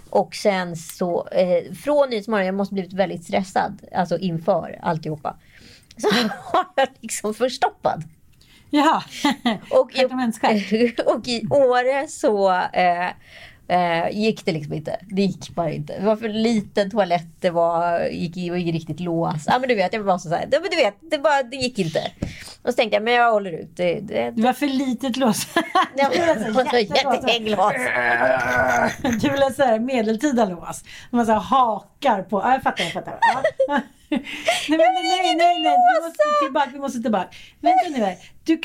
Och 0.09 0.35
sen 0.35 0.75
så, 0.75 1.27
eh, 1.27 1.73
från 1.73 2.09
Nyhetsmorgon, 2.09 2.45
jag 2.45 2.55
måste 2.55 2.73
blivit 2.73 2.93
väldigt 2.93 3.23
stressad, 3.23 3.81
alltså 3.95 4.17
inför 4.17 4.79
alltihopa. 4.81 5.35
Så 5.97 6.07
har 6.29 6.65
jag 6.75 6.87
liksom 6.99 7.33
förstoppad. 7.33 8.03
Jaha, 8.69 9.03
Och 9.71 9.91
i, 9.95 10.95
och 11.05 11.27
i 11.27 11.47
Åre 11.49 12.07
så 12.07 12.51
eh, 12.51 13.09
eh, 13.69 14.09
gick 14.11 14.45
det 14.45 14.51
liksom 14.51 14.73
inte. 14.73 14.99
Det 15.01 15.21
gick 15.21 15.49
bara 15.49 15.71
inte. 15.71 15.99
Det 15.99 16.05
var 16.05 16.15
för 16.15 16.29
liten 16.29 16.91
toalett, 16.91 17.27
det 17.39 17.49
var, 17.49 18.05
gick, 18.05 18.35
det 18.35 18.49
var 18.49 18.57
inget 18.57 18.73
riktigt 18.73 18.99
lås. 18.99 19.43
Ja 19.47 19.59
men 19.59 19.69
du 19.69 19.75
vet, 19.75 19.93
jag 19.93 20.03
var 20.03 20.17
så 20.17 20.29
här, 20.29 20.47
ja, 20.51 20.59
men 20.61 20.69
du 20.71 20.75
vet, 20.75 20.95
det, 21.11 21.17
bara, 21.17 21.43
det 21.43 21.55
gick 21.55 21.79
inte. 21.79 22.11
Och 22.61 22.69
så 22.69 22.73
tänkte 22.73 22.95
jag, 22.95 23.03
men 23.03 23.13
jag 23.13 23.31
håller 23.31 23.51
ut. 23.51 23.77
Det, 23.77 23.99
det, 23.99 24.31
Det 24.31 24.41
var 24.41 24.53
för 24.53 24.67
litet 24.67 25.17
lås. 25.17 25.47
Ja, 25.95 26.09
men, 26.35 26.53
så 26.53 26.61
här 26.63 26.79
jättelås. 26.79 27.15
jätteglas. 27.27 27.73
Du 29.21 29.29
vill 29.29 29.41
ha 29.41 29.51
så 29.51 29.63
här 29.63 29.79
medeltida 29.79 30.45
lås. 30.45 30.83
Man 31.11 31.25
så 31.25 31.31
här 31.31 31.39
hakar 31.39 32.23
på. 32.23 32.41
Ja, 32.41 32.53
jag 32.53 32.63
fattar, 32.63 32.83
jag 32.83 32.93
fattar. 32.93 33.17
Ja. 33.21 33.41
Nej, 34.09 34.21
men, 34.67 34.77
nej, 34.77 35.03
nej, 35.03 35.35
nej, 35.35 35.61
nej. 35.63 35.77
Vi 35.77 36.07
måste 36.07 36.23
tillbaka, 36.45 36.69
vi 36.73 36.79
måste 36.79 36.99
tillbaka. 37.01 37.29
Vänta 37.61 37.89
nu 37.89 38.05
här. 38.05 38.15
Du, 38.43 38.61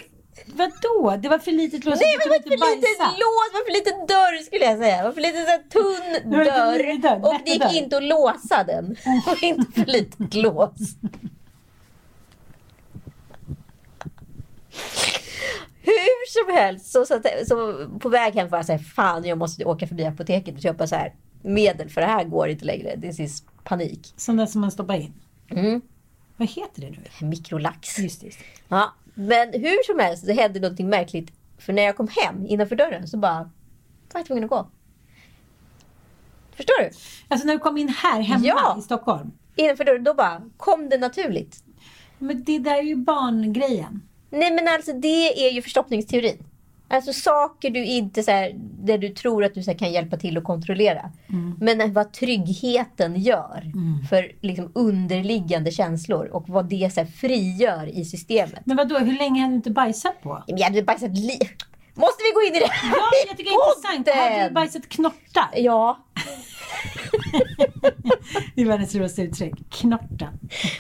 vadå? 0.46 1.16
Det 1.22 1.28
var 1.28 1.38
för 1.38 1.52
litet 1.52 1.84
lås. 1.84 2.00
Nej 2.00 2.16
men 2.18 2.28
det 2.28 2.38
var 2.38 2.42
för 2.42 2.76
litet 2.76 3.00
lås, 3.00 3.50
det 3.50 3.58
var 3.58 3.64
för 3.64 3.72
liten 3.72 4.06
dörr 4.06 4.44
skulle 4.44 4.64
jag 4.64 4.78
säga. 4.78 4.96
Det 4.96 5.04
var 5.04 5.12
för 5.12 5.20
liten 5.20 5.46
så 5.46 5.78
tunn 5.78 6.30
dörr. 6.32 7.02
dörr, 7.02 7.24
och 7.24 7.34
det 7.44 7.50
gick 7.50 7.62
dörr. 7.62 7.76
inte 7.76 7.96
att 7.96 8.02
låsa 8.02 8.64
den. 8.64 8.88
Det 9.04 9.22
var 9.26 9.44
inte 9.44 9.72
för 9.72 9.86
litet 9.86 10.34
lås. 10.34 10.96
Hur 15.82 16.44
som 16.44 16.54
helst, 16.54 16.92
så, 16.92 17.06
så, 17.06 17.20
så 17.48 17.88
på 17.98 18.08
väg 18.08 18.34
hem 18.34 18.48
var 18.48 18.58
jag 18.58 18.66
såhär, 18.66 18.78
fan 18.78 19.24
jag 19.24 19.38
måste 19.38 19.64
åka 19.64 19.86
förbi 19.86 20.04
apoteket 20.04 20.54
och 20.54 20.62
köpa 20.62 20.86
så 20.86 20.96
här 20.96 21.14
medel 21.42 21.88
för 21.88 22.00
det 22.00 22.06
här 22.06 22.24
går 22.24 22.48
inte 22.48 22.64
längre. 22.64 22.96
Det 22.96 23.08
är 23.08 23.28
panik. 23.64 24.14
Sån 24.16 24.36
där 24.36 24.46
som 24.46 24.60
man 24.60 24.70
stoppar 24.70 24.94
in. 24.94 25.14
Mm. 25.50 25.80
Vad 26.36 26.48
heter 26.48 26.80
det 26.80 26.90
nu? 26.90 27.26
Mikrolax. 27.26 27.98
Just 27.98 28.22
just. 28.22 28.38
Ja, 28.68 28.94
men 29.14 29.52
hur 29.52 29.82
som 29.86 29.98
helst, 29.98 30.26
det 30.26 30.32
hände 30.32 30.60
någonting 30.60 30.88
märkligt. 30.88 31.32
För 31.58 31.72
när 31.72 31.82
jag 31.82 31.96
kom 31.96 32.08
hem 32.08 32.46
innanför 32.46 32.76
dörren 32.76 33.08
så 33.08 33.16
bara 33.16 33.38
var 34.12 34.20
jag 34.20 34.26
tvungen 34.26 34.44
att 34.44 34.50
gå. 34.50 34.66
Förstår 36.56 36.82
du? 36.82 36.90
Alltså 37.28 37.46
när 37.46 37.54
du 37.54 37.58
kom 37.60 37.76
in 37.78 37.88
här 37.88 38.20
hemma 38.20 38.44
Ja. 38.46 38.76
i 38.78 38.82
Stockholm. 38.82 39.32
Innanför 39.56 39.84
dörren, 39.84 40.04
då 40.04 40.14
bara 40.14 40.42
kom 40.56 40.88
det 40.88 40.98
naturligt. 40.98 41.64
Men 42.18 42.44
det 42.44 42.58
där 42.58 42.74
är 42.78 42.82
ju 42.82 42.96
barngrejen. 42.96 44.02
Nej 44.30 44.50
men 44.52 44.68
alltså 44.68 44.92
det 44.92 45.46
är 45.48 45.50
ju 45.52 45.62
förstoppningsteorin. 45.62 46.44
Alltså 46.94 47.12
saker 47.12 47.70
du 47.70 47.84
inte 47.84 48.22
så 48.22 48.30
här, 48.30 48.52
där 48.58 48.98
du 48.98 49.08
tror 49.08 49.44
att 49.44 49.54
du 49.54 49.62
så 49.62 49.74
kan 49.74 49.92
hjälpa 49.92 50.16
till 50.16 50.38
att 50.38 50.44
kontrollera. 50.44 51.10
Men 51.60 51.92
vad 51.92 52.12
tryggheten 52.12 53.16
gör 53.16 53.72
för 54.10 54.32
liksom, 54.40 54.72
underliggande 54.74 55.70
känslor 55.70 56.26
och 56.26 56.48
vad 56.48 56.68
det 56.68 56.92
så 56.92 57.00
här, 57.00 57.06
frigör 57.06 57.98
i 57.98 58.04
systemet. 58.04 58.60
Men 58.64 58.76
vadå, 58.76 58.98
hur 58.98 59.18
länge 59.18 59.40
hade 59.40 59.52
du 59.52 59.56
inte 59.56 59.70
bajsat 59.70 60.22
på? 60.22 60.44
Jag 60.46 60.64
hade 60.64 60.82
bajsat 60.82 61.18
li... 61.18 61.38
Måste 61.96 62.22
vi 62.22 62.30
gå 62.34 62.42
in 62.48 62.54
i 62.54 62.58
det 62.58 62.66
här? 62.70 62.96
Ja, 62.96 63.06
jag 63.28 63.36
tycker 63.36 63.50
det 63.50 63.56
är 63.56 63.96
intressant. 63.98 64.32
Hade 64.32 64.48
du 64.48 64.54
bajsat 64.54 64.88
knortar? 64.88 65.48
Ja, 65.54 65.98
Det 68.54 68.62
är 68.62 68.66
världens 68.66 68.94
roligaste 68.94 69.22
uttryck. 69.22 69.54
Knorta. 69.70 70.28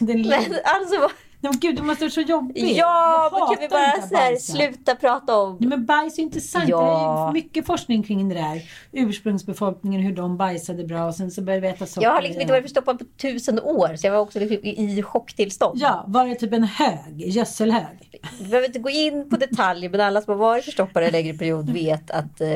Den 0.00 0.22
men 0.22 0.54
alltså 0.64 1.08
men 1.50 1.60
gud, 1.60 1.76
det 1.76 1.82
måste 1.82 2.04
vara 2.04 2.10
så 2.10 2.20
jobbigt. 2.20 2.76
Ja, 2.76 3.30
Jag 3.32 3.38
men 3.48 3.56
kan 3.56 3.60
vi 3.60 3.68
bara 3.68 4.08
så 4.08 4.14
här, 4.16 4.36
sluta 4.36 4.94
prata 4.94 5.36
om... 5.36 5.56
Nej, 5.60 5.68
men 5.68 5.84
bajs 5.86 6.18
är 6.18 6.22
intressant. 6.22 6.68
Ja. 6.68 6.80
Det 6.80 7.30
är 7.30 7.42
mycket 7.44 7.66
forskning 7.66 8.02
kring 8.02 8.28
det 8.28 8.34
där. 8.34 8.62
Ursprungsbefolkningen, 8.92 10.00
hur 10.00 10.12
de 10.16 10.36
bajsade 10.36 10.84
bra 10.84 11.06
och 11.06 11.14
sen 11.14 11.30
så 11.30 11.42
började 11.42 11.60
vi 11.60 11.68
äta 11.68 11.86
socker. 11.86 12.06
Jag 12.06 12.14
har 12.14 12.22
liksom 12.22 12.40
inte 12.40 12.52
varit 12.52 12.64
förstoppad 12.64 12.98
på 12.98 13.04
tusen 13.22 13.60
år, 13.60 13.96
så 13.96 14.06
jag 14.06 14.12
var 14.12 14.18
också 14.20 14.38
liksom 14.38 14.58
i 14.64 15.02
chocktillstånd. 15.02 15.78
Ja, 15.82 16.04
var 16.08 16.26
det 16.26 16.34
typ 16.34 16.52
en 16.52 16.64
hög? 16.64 16.98
Gödselhög? 17.16 18.20
Vi 18.40 18.44
behöver 18.48 18.66
inte 18.66 18.78
gå 18.78 18.90
in 18.90 19.30
på 19.30 19.36
detaljer, 19.36 19.90
men 19.90 20.00
alla 20.00 20.20
som 20.20 20.30
har 20.32 20.38
varit 20.38 20.64
förstoppade 20.64 21.06
en 21.06 21.12
längre 21.12 21.38
period 21.38 21.70
vet 21.70 22.10
att 22.10 22.40
eh, 22.40 22.48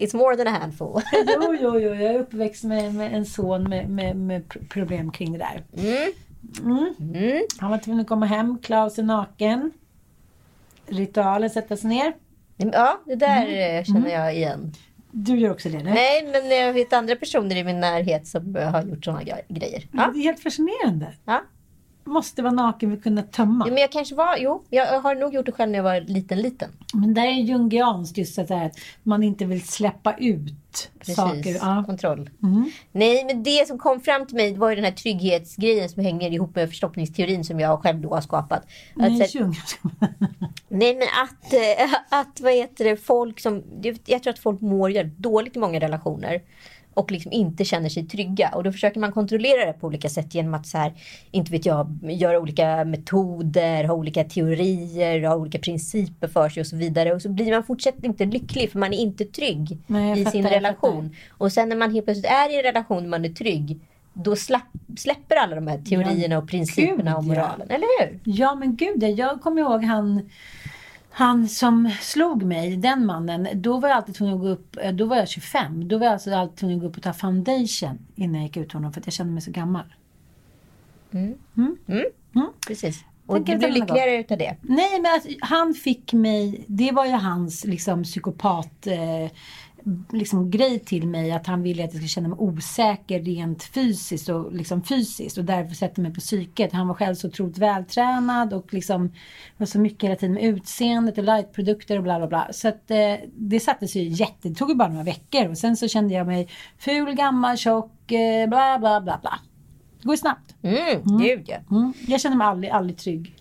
it's 0.00 0.16
more 0.16 0.36
than 0.36 0.46
a 0.46 0.58
handful. 0.60 1.00
Jo, 1.26 1.56
jo, 1.60 1.78
jo. 1.78 1.94
Jag 1.94 2.02
är 2.14 2.18
uppväxt 2.18 2.64
med, 2.64 2.94
med 2.94 3.14
en 3.14 3.26
son 3.26 3.62
med, 3.68 3.90
med, 3.90 4.16
med 4.16 4.42
pr- 4.44 4.68
problem 4.68 5.12
kring 5.12 5.32
det 5.32 5.38
där. 5.38 5.62
Mm. 5.82 6.12
Mm. 6.60 6.94
Mm. 7.00 7.42
Han 7.58 7.70
var 7.70 7.78
tvungen 7.78 8.00
att 8.00 8.08
komma 8.08 8.26
hem, 8.26 8.58
Klaus 8.62 8.98
är 8.98 9.02
naken. 9.02 9.72
Ritualen, 10.86 11.50
sätta 11.50 11.76
sig 11.76 11.88
ner. 11.90 12.12
Ja, 12.56 13.00
det 13.06 13.14
där 13.14 13.46
Mm. 13.46 13.76
eh, 13.78 13.84
känner 13.84 14.10
jag 14.10 14.34
igen. 14.36 14.72
Du 15.12 15.36
gör 15.38 15.50
också 15.50 15.68
det, 15.68 15.76
eller? 15.78 15.94
Nej, 15.94 16.28
men 16.32 16.50
jag 16.58 16.72
vet 16.72 16.92
andra 16.92 17.16
personer 17.16 17.56
i 17.56 17.64
min 17.64 17.80
närhet 17.80 18.26
som 18.26 18.54
har 18.54 18.82
gjort 18.82 19.04
sådana 19.04 19.22
grejer. 19.48 19.84
Ja. 19.92 20.10
Det 20.14 20.18
är 20.20 20.22
helt 20.22 20.40
fascinerande. 20.40 21.12
Ja. 21.24 21.42
Måste 22.04 22.42
vara 22.42 22.52
naken 22.52 22.90
för 22.90 22.96
att 22.96 23.02
kunna 23.02 23.22
tömma. 23.22 23.64
Ja, 23.68 23.72
Men 23.72 23.80
jag 23.80 23.92
kanske 23.92 24.14
var, 24.14 24.36
jo, 24.38 24.62
jag 24.70 25.00
har 25.00 25.14
nog 25.14 25.34
gjort 25.34 25.46
det 25.46 25.52
själv 25.52 25.70
när 25.70 25.78
jag 25.78 25.84
var 25.84 26.00
liten, 26.00 26.38
liten. 26.42 26.70
Men 26.94 27.14
där 27.14 27.26
är 27.26 27.30
jungianskt 27.32 28.18
just 28.18 28.34
så 28.34 28.46
här 28.54 28.66
att 28.66 28.78
man 29.02 29.22
inte 29.22 29.44
vill 29.44 29.62
släppa 29.68 30.14
ut 30.18 30.90
Precis, 30.98 31.16
saker. 31.16 31.54
Ja. 31.60 31.84
kontroll. 31.86 32.30
Mm. 32.42 32.70
Nej, 32.92 33.24
men 33.24 33.42
det 33.42 33.68
som 33.68 33.78
kom 33.78 34.00
fram 34.00 34.26
till 34.26 34.36
mig 34.36 34.56
var 34.56 34.68
ju 34.70 34.74
den 34.76 34.84
här 34.84 34.92
trygghetsgrejen 34.92 35.88
som 35.88 36.02
hänger 36.04 36.30
ihop 36.30 36.54
med 36.54 36.68
förstoppningsteorin 36.68 37.44
som 37.44 37.60
jag 37.60 37.82
själv 37.82 38.00
då 38.00 38.14
har 38.14 38.20
skapat. 38.20 38.58
Att, 38.60 38.66
Nej, 38.94 39.28
så- 39.28 39.38
Jung. 39.38 39.54
nej, 40.68 40.94
men 40.94 41.08
att, 41.24 41.52
eh, 41.52 41.94
att 42.20 42.40
vad 42.40 42.52
heter 42.52 42.84
det, 42.84 42.96
folk 42.96 43.40
som... 43.40 43.62
Jag 44.06 44.22
tror 44.22 44.32
att 44.32 44.38
folk 44.38 44.60
mår 44.60 45.02
dåligt 45.20 45.56
i 45.56 45.58
många 45.58 45.80
relationer 45.80 46.40
och 46.94 47.10
liksom 47.10 47.32
inte 47.32 47.64
känner 47.64 47.88
sig 47.88 48.06
trygga. 48.06 48.50
Och 48.54 48.64
då 48.64 48.72
försöker 48.72 49.00
man 49.00 49.12
kontrollera 49.12 49.64
det 49.64 49.72
på 49.72 49.86
olika 49.86 50.08
sätt 50.08 50.34
genom 50.34 50.54
att 50.54 50.66
så 50.66 50.78
här, 50.78 50.92
inte 51.30 51.52
vet 51.52 51.66
jag, 51.66 51.98
göra 52.02 52.38
olika 52.38 52.84
metoder, 52.84 53.84
ha 53.84 53.94
olika 53.94 54.24
teorier, 54.24 55.22
ha 55.22 55.36
olika 55.36 55.58
principer 55.58 56.28
för 56.28 56.48
sig 56.48 56.60
och 56.60 56.66
så 56.66 56.76
vidare. 56.76 57.14
Och 57.14 57.22
så 57.22 57.28
blir 57.28 57.50
man 57.50 57.64
fortsatt 57.64 57.94
inte 58.02 58.24
lycklig 58.24 58.72
för 58.72 58.78
man 58.78 58.92
är 58.92 58.98
inte 58.98 59.24
trygg 59.24 59.78
Nej, 59.86 60.20
i 60.20 60.24
sin 60.24 60.48
relation. 60.48 61.16
Och 61.30 61.52
sen 61.52 61.68
när 61.68 61.76
man 61.76 61.94
helt 61.94 62.06
plötsligt 62.06 62.32
är 62.32 62.52
i 62.52 62.56
en 62.56 62.62
relation 62.62 63.02
där 63.02 63.10
man 63.10 63.24
är 63.24 63.28
trygg, 63.28 63.80
då 64.12 64.36
slapp, 64.36 64.62
släpper 64.98 65.36
alla 65.36 65.54
de 65.54 65.66
här 65.66 65.78
teorierna 65.78 66.38
och 66.38 66.48
principerna 66.48 66.96
gud, 66.96 67.06
ja. 67.06 67.20
moralen. 67.20 67.70
Eller 67.70 68.00
hur? 68.00 68.20
Ja 68.24 68.54
men 68.54 68.76
gud, 68.76 69.02
jag 69.02 69.40
kommer 69.40 69.60
ihåg 69.60 69.84
han, 69.84 70.30
han 71.10 71.48
som 71.48 71.90
slog 72.00 72.42
mig, 72.42 72.76
den 72.76 73.06
mannen. 73.06 73.48
Då 73.54 73.78
var 73.78 73.88
jag 73.88 73.96
alltid 73.96 74.14
tvungen 74.14 74.34
att 74.34 74.40
gå 74.40 74.48
upp, 74.48 74.76
eh, 74.82 74.92
då 74.92 75.04
var 75.04 75.16
jag 75.16 75.28
25. 75.28 75.88
Då 75.88 75.98
var 75.98 76.06
jag 76.06 76.12
alltså 76.12 76.34
alltid 76.34 76.56
tvungen 76.56 76.76
att 76.76 76.82
gå 76.82 76.88
upp 76.88 76.96
och 76.96 77.02
ta 77.02 77.12
foundation 77.12 77.98
innan 78.14 78.34
jag 78.34 78.44
gick 78.44 78.56
ut 78.56 78.72
honom 78.72 78.92
för 78.92 79.00
att 79.00 79.06
jag 79.06 79.14
kände 79.14 79.32
mig 79.32 79.42
så 79.42 79.50
gammal. 79.50 79.94
Precis. 82.66 83.04
Och 83.26 83.36
Tänker 83.36 83.52
du 83.52 83.66
att 83.66 83.72
blir 83.72 83.80
det 83.80 83.80
var 83.80 83.86
lyckligare 83.86 84.20
utav 84.20 84.38
det. 84.38 84.56
Nej 84.62 85.00
men 85.00 85.12
alltså, 85.12 85.28
han 85.40 85.74
fick 85.74 86.12
mig, 86.12 86.64
det 86.66 86.92
var 86.92 87.06
ju 87.06 87.12
hans 87.12 87.64
liksom 87.64 88.02
psykopat 88.02 88.86
eh, 88.86 89.30
liksom 90.12 90.50
grej 90.50 90.78
till 90.78 91.06
mig 91.06 91.32
att 91.32 91.46
han 91.46 91.62
ville 91.62 91.84
att 91.84 91.90
jag 91.90 91.92
skulle 91.92 92.08
känna 92.08 92.28
mig 92.28 92.38
osäker 92.38 93.20
rent 93.20 93.62
fysiskt 93.62 94.28
och 94.28 94.52
liksom 94.52 94.82
fysiskt 94.82 95.38
och 95.38 95.44
därför 95.44 95.74
sätta 95.74 96.02
mig 96.02 96.14
på 96.14 96.20
psyket. 96.20 96.72
Han 96.72 96.88
var 96.88 96.94
själv 96.94 97.14
så 97.14 97.28
otroligt 97.28 97.58
vältränad 97.58 98.52
och 98.52 98.74
liksom 98.74 99.12
var 99.56 99.66
så 99.66 99.80
mycket 99.80 100.02
hela 100.04 100.16
tiden 100.16 100.34
med 100.34 100.44
utseendet 100.44 101.18
och 101.18 101.24
lightprodukter 101.24 101.96
och 101.96 102.02
bla 102.02 102.18
bla 102.18 102.28
bla. 102.28 102.48
Så 102.52 102.68
att 102.68 102.90
eh, 102.90 103.14
det 103.36 103.60
satte 103.60 103.88
sig 103.88 104.02
ju 104.02 104.08
jätte, 104.08 104.48
det 104.48 104.54
tog 104.54 104.68
ju 104.68 104.74
bara 104.74 104.88
några 104.88 105.04
veckor 105.04 105.48
och 105.48 105.58
sen 105.58 105.76
så 105.76 105.88
kände 105.88 106.14
jag 106.14 106.26
mig 106.26 106.48
ful, 106.78 107.14
gammal, 107.14 107.56
tjock, 107.56 108.12
eh, 108.12 108.48
bla 108.48 108.78
bla 108.78 109.00
bla 109.00 109.18
bla. 109.22 109.38
Det 109.98 110.04
går 110.04 110.14
ju 110.14 110.18
snabbt. 110.18 110.54
Mm, 110.62 111.18
Gud 111.18 111.44
ja. 111.46 111.56
Mm. 111.70 111.92
Jag 112.06 112.20
kände 112.20 112.38
mig 112.38 112.46
aldrig, 112.46 112.70
aldrig 112.70 112.98
trygg 112.98 113.39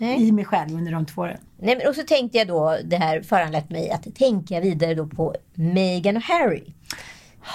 Nej. 0.00 0.28
i 0.28 0.32
mig 0.32 0.44
själv 0.44 0.74
under 0.74 0.92
de 0.92 1.06
två 1.06 1.22
åren. 1.22 1.38
Nej, 1.58 1.76
men 1.76 1.88
och 1.88 1.94
så 1.94 2.02
tänkte 2.02 2.38
jag 2.38 2.48
då, 2.48 2.76
det 2.84 2.96
här 2.96 3.22
föranlett 3.22 3.70
mig 3.70 3.90
att 3.90 4.14
tänka 4.14 4.60
vidare 4.60 4.94
då 4.94 5.06
på 5.06 5.34
Meghan 5.54 6.16
och 6.16 6.22
Harry. 6.22 6.64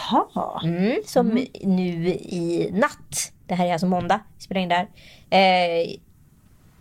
Ha. 0.09 0.61
Mm, 0.63 0.95
som 1.05 1.27
nu 1.63 2.07
i 2.09 2.69
natt, 2.73 3.31
det 3.45 3.55
här 3.55 3.67
är 3.67 3.71
alltså 3.71 3.87
måndag, 3.87 4.19
vi 4.37 4.43
spelar 4.43 4.61
in 4.61 4.69
där, 4.69 4.87
eh, 5.29 5.95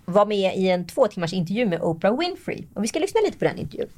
var 0.04 0.26
med 0.26 0.56
i 0.56 0.68
en 0.68 0.86
två 0.86 1.06
timmars 1.06 1.32
intervju 1.32 1.66
med 1.66 1.80
Oprah 1.82 2.18
Winfrey. 2.18 2.64
Och 2.74 2.84
vi 2.84 2.88
ska 2.88 2.98
lyssna 2.98 3.20
lite 3.24 3.38
på 3.38 3.44
den 3.44 3.58
intervjun. 3.58 3.88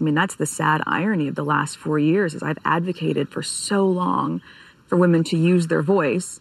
I 0.00 0.04
mean, 0.04 0.18
that's 0.18 0.36
the 0.38 0.46
sad 0.46 0.82
irony 1.02 1.30
of 1.30 1.36
the 1.36 1.42
last 1.42 1.76
four 1.76 2.00
years 2.00 2.34
is 2.34 2.42
I've 2.42 2.60
advocated 2.64 3.28
for 3.28 3.42
so 3.42 3.92
long 3.92 4.40
for 4.88 4.98
women 4.98 5.24
to 5.24 5.36
use 5.36 5.68
their 5.68 5.82
voice. 5.82 6.40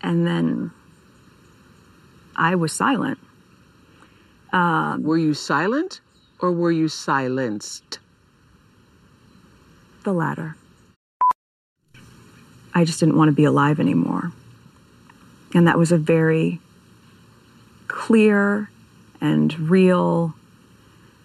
And 0.00 0.26
then 0.26 0.70
I 2.38 2.54
was 2.54 2.72
silent. 2.72 3.18
Um, 4.52 5.02
were 5.02 5.18
you 5.18 5.34
silent 5.34 6.00
or 6.38 6.52
were 6.52 6.72
you 6.72 6.88
silenced? 6.88 7.98
The 10.04 10.12
latter. 10.12 10.56
I 12.74 12.84
just 12.84 13.00
didn't 13.00 13.16
want 13.16 13.28
to 13.28 13.32
be 13.32 13.44
alive 13.44 13.80
anymore. 13.80 14.32
And 15.52 15.66
that 15.66 15.76
was 15.76 15.90
a 15.90 15.98
very 15.98 16.60
clear 17.88 18.70
and 19.20 19.58
real 19.68 20.34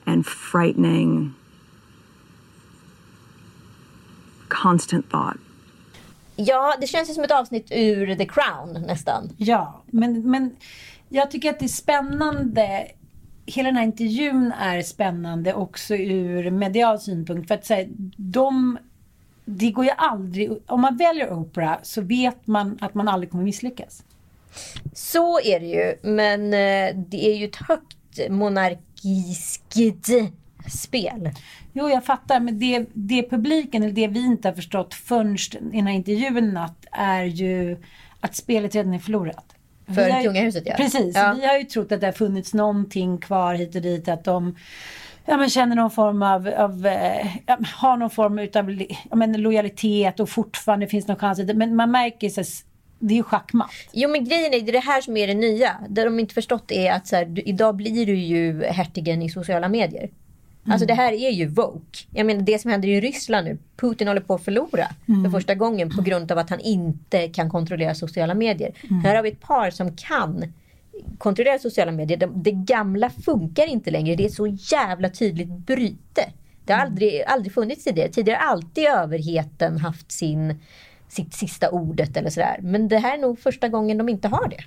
and 0.05 0.25
frightening 0.25 1.35
constant 4.49 5.09
thought. 5.09 5.37
Ja, 6.35 6.73
det 6.81 6.87
känns 6.87 7.09
ju 7.09 7.13
som 7.13 7.23
ett 7.23 7.31
avsnitt 7.31 7.71
ur 7.71 8.15
The 8.15 8.25
Crown 8.25 8.73
nästan. 8.87 9.29
Ja, 9.37 9.81
men, 9.85 10.29
men 10.31 10.55
jag 11.13 11.31
tycker 11.31 11.49
att 11.49 11.59
det 11.59 11.65
är 11.65 11.67
spännande. 11.67 12.87
Hela 13.45 13.69
den 13.69 13.75
här 13.75 13.83
intervjun 13.83 14.53
är 14.59 14.81
spännande 14.81 15.53
också 15.53 15.95
ur 15.95 16.51
medial 16.51 16.99
synpunkt. 16.99 17.47
För 17.47 17.55
att 17.55 17.65
säga, 17.65 17.87
de, 18.17 18.77
det 19.45 19.71
går 19.71 19.85
ju 19.85 19.91
aldrig, 19.97 20.51
om 20.67 20.81
man 20.81 20.97
väljer 20.97 21.33
Oprah 21.33 21.77
så 21.83 22.01
vet 22.01 22.47
man 22.47 22.77
att 22.81 22.93
man 22.93 23.07
aldrig 23.07 23.31
kommer 23.31 23.43
misslyckas. 23.43 24.03
Så 24.93 25.39
är 25.39 25.59
det 25.59 25.65
ju, 25.65 26.13
men 26.13 26.45
eh, 26.45 27.03
det 27.09 27.25
är 27.25 27.35
ju 27.35 27.45
ett 27.45 27.55
högt 27.55 28.29
monarkiskt 28.29 30.09
spel. 30.67 31.29
Jo, 31.73 31.89
jag 31.89 32.05
fattar, 32.05 32.39
men 32.39 32.59
det, 32.59 32.85
det 32.93 33.29
publiken, 33.29 33.83
eller 33.83 33.93
det 33.93 34.07
vi 34.07 34.19
inte 34.19 34.47
har 34.47 34.55
förstått 34.55 34.93
förrän 34.93 35.37
i 35.73 35.77
den 35.77 35.87
här 35.87 35.93
intervjun 35.93 36.49
natt, 36.49 36.85
är 36.91 37.23
ju 37.23 37.77
att 38.19 38.35
spelet 38.35 38.75
redan 38.75 38.93
är 38.93 38.99
förlorat. 38.99 39.52
För 39.93 40.07
ju- 40.07 40.23
kungahuset, 40.23 40.63
ja. 40.65 40.73
Precis. 40.77 41.15
Ja. 41.15 41.35
Vi 41.39 41.47
har 41.47 41.57
ju 41.57 41.63
trott 41.63 41.91
att 41.91 42.01
det 42.01 42.07
har 42.07 42.11
funnits 42.11 42.53
någonting 42.53 43.17
kvar 43.17 43.55
hit 43.55 43.75
och 43.75 43.81
dit, 43.81 44.07
att 44.07 44.23
de 44.23 44.55
ja, 45.25 45.37
men 45.37 45.49
känner 45.49 45.75
någon 45.75 45.91
form 45.91 46.21
av, 46.23 46.47
av 46.47 46.85
eh, 46.85 47.27
ja, 47.45 47.57
har 47.75 47.97
någon 47.97 48.09
form 48.09 48.39
utav 48.39 48.71
ja, 49.09 49.15
men 49.15 49.41
lojalitet 49.41 50.19
och 50.19 50.29
fortfarande 50.29 50.87
finns 50.87 51.07
någon 51.07 51.17
chans. 51.17 51.39
Men 51.53 51.75
man 51.75 51.91
märker 51.91 52.29
så 52.29 52.41
att 52.41 52.47
det 52.99 53.13
är 53.13 53.17
ju 53.17 53.23
schackmatt. 53.23 53.71
Jo 53.91 54.09
men 54.09 54.25
grejen 54.25 54.53
är, 54.53 54.61
det 54.61 54.71
är 54.71 54.73
det 54.73 54.79
här 54.79 55.01
som 55.01 55.17
är 55.17 55.27
det 55.27 55.33
nya. 55.33 55.71
Det 55.89 56.03
de 56.03 56.19
inte 56.19 56.33
förstått 56.33 56.71
är 56.71 56.91
att 56.91 57.07
så 57.07 57.15
här, 57.15 57.25
du, 57.25 57.41
idag 57.41 57.75
blir 57.75 58.05
du 58.05 58.15
ju 58.15 58.63
hertigen 58.63 59.21
i 59.21 59.29
sociala 59.29 59.69
medier. 59.69 60.09
Alltså 60.67 60.87
det 60.87 60.93
här 60.93 61.13
är 61.13 61.29
ju 61.29 61.47
woke. 61.47 61.99
Jag 62.11 62.25
menar 62.25 62.41
det 62.41 62.59
som 62.59 62.71
händer 62.71 62.87
i 62.87 63.01
Ryssland 63.01 63.47
nu. 63.47 63.57
Putin 63.75 64.07
håller 64.07 64.21
på 64.21 64.33
att 64.33 64.43
förlora 64.43 64.87
för 65.23 65.29
första 65.31 65.55
gången 65.55 65.89
på 65.89 66.01
grund 66.01 66.31
av 66.31 66.37
att 66.37 66.49
han 66.49 66.59
inte 66.59 67.27
kan 67.27 67.49
kontrollera 67.49 67.95
sociala 67.95 68.33
medier. 68.33 68.73
Här 69.03 69.15
har 69.15 69.23
vi 69.23 69.29
ett 69.29 69.41
par 69.41 69.71
som 69.71 69.95
kan 69.95 70.53
kontrollera 71.17 71.59
sociala 71.59 71.91
medier. 71.91 72.17
Det, 72.17 72.29
det 72.35 72.51
gamla 72.51 73.09
funkar 73.09 73.67
inte 73.67 73.91
längre. 73.91 74.15
Det 74.15 74.25
är 74.25 74.29
så 74.29 74.47
jävla 74.47 75.09
tydligt 75.09 75.49
bryte. 75.49 76.31
Det 76.65 76.73
har 76.73 76.79
aldrig, 76.79 77.21
aldrig 77.21 77.53
funnits 77.53 77.83
tidigare. 77.83 78.09
Tidigare 78.09 78.37
har 78.37 78.51
alltid 78.51 78.85
överheten 78.85 79.77
haft 79.77 80.11
sin, 80.11 80.59
sitt 81.07 81.33
sista 81.33 81.69
ordet 81.69 82.17
eller 82.17 82.29
sådär. 82.29 82.59
Men 82.61 82.87
det 82.87 82.97
här 82.97 83.17
är 83.17 83.21
nog 83.21 83.39
första 83.39 83.67
gången 83.67 83.97
de 83.97 84.09
inte 84.09 84.27
har 84.27 84.47
det. 84.49 84.63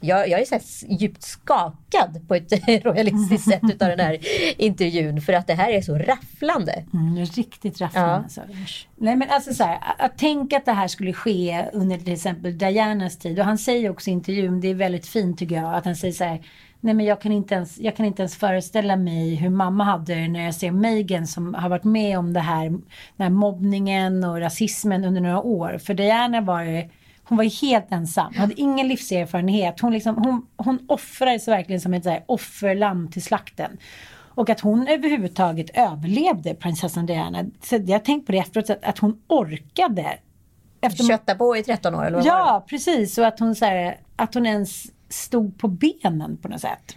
Jag, 0.00 0.28
jag 0.28 0.40
är 0.40 0.44
så 0.60 0.86
djupt 0.88 1.22
skakad 1.22 2.28
på 2.28 2.34
ett 2.34 2.52
royalistiskt 2.84 3.50
sätt 3.50 3.62
utav 3.62 3.88
den 3.88 4.00
här 4.00 4.18
intervjun. 4.56 5.20
För 5.20 5.32
att 5.32 5.46
det 5.46 5.54
här 5.54 5.70
är 5.70 5.80
så 5.80 5.98
rafflande. 5.98 6.84
Mm, 6.92 7.16
riktigt 7.24 7.80
rafflande. 7.80 8.10
Ja. 8.10 8.16
Alltså. 8.16 8.40
Nej 8.96 9.16
men 9.16 9.30
alltså 9.30 9.54
så 9.54 9.64
här, 9.64 9.78
att, 9.80 10.00
att 10.00 10.18
tänka 10.18 10.56
att 10.56 10.64
det 10.64 10.72
här 10.72 10.88
skulle 10.88 11.12
ske 11.12 11.64
under 11.72 11.98
till 11.98 12.12
exempel 12.12 12.58
Dianas 12.58 13.18
tid. 13.18 13.38
Och 13.38 13.44
han 13.44 13.58
säger 13.58 13.90
också 13.90 14.10
i 14.10 14.12
intervjun, 14.12 14.60
det 14.60 14.68
är 14.68 14.74
väldigt 14.74 15.06
fint 15.06 15.38
tycker 15.38 15.54
jag, 15.54 15.74
att 15.74 15.84
han 15.84 15.96
säger 15.96 16.14
så 16.14 16.24
här. 16.24 16.42
Nej 16.80 16.94
men 16.94 17.06
jag 17.06 17.20
kan 17.20 17.32
inte 17.32 17.54
ens, 17.54 17.78
jag 17.78 17.96
kan 17.96 18.06
inte 18.06 18.22
ens 18.22 18.36
föreställa 18.36 18.96
mig 18.96 19.34
hur 19.34 19.50
mamma 19.50 19.84
hade 19.84 20.14
det 20.14 20.28
när 20.28 20.44
jag 20.44 20.54
ser 20.54 20.70
Megan 20.70 21.26
som 21.26 21.54
har 21.54 21.68
varit 21.68 21.84
med 21.84 22.18
om 22.18 22.32
det 22.32 22.40
här, 22.40 22.68
den 22.70 22.80
här 23.18 23.30
mobbningen 23.30 24.24
och 24.24 24.40
rasismen 24.40 25.04
under 25.04 25.20
några 25.20 25.42
år. 25.42 25.78
För 25.78 25.94
Diana 25.94 26.40
var 26.40 26.62
ju 26.62 26.88
hon 27.28 27.38
var 27.38 27.44
ju 27.44 27.50
helt 27.50 27.92
ensam, 27.92 28.26
hon 28.26 28.36
hade 28.36 28.60
ingen 28.60 28.88
livserfarenhet. 28.88 29.80
Hon, 29.80 29.92
liksom, 29.92 30.16
hon, 30.16 30.46
hon 30.56 30.78
offrades 30.88 31.48
verkligen 31.48 31.80
som 31.80 31.94
ett 31.94 32.04
så 32.04 32.10
här 32.10 32.24
offerlamm 32.26 33.10
till 33.10 33.22
slakten. 33.22 33.78
Och 34.38 34.50
att 34.50 34.60
hon 34.60 34.88
överhuvudtaget 34.88 35.70
överlevde 35.74 36.54
prinsessan 36.54 37.06
Diana. 37.06 37.44
Så 37.62 37.76
jag 37.86 38.04
tänkt 38.04 38.26
på 38.26 38.32
det 38.32 38.38
efteråt, 38.38 38.70
att, 38.70 38.84
att 38.84 38.98
hon 38.98 39.20
orkade. 39.26 40.18
Efter, 40.80 41.04
Kötta 41.04 41.34
på 41.34 41.56
i 41.56 41.62
13 41.62 41.94
år 41.94 42.04
eller 42.04 42.16
vad 42.16 42.26
ja, 42.26 42.64
precis. 42.68 43.18
Och 43.18 43.26
att 43.26 43.40
hon, 43.40 43.54
så 43.54 43.64
här, 43.64 44.00
att 44.16 44.34
hon 44.34 44.46
ens 44.46 44.86
stod 45.08 45.58
på 45.58 45.68
benen 45.68 46.36
på 46.42 46.48
något 46.48 46.60
sätt. 46.60 46.96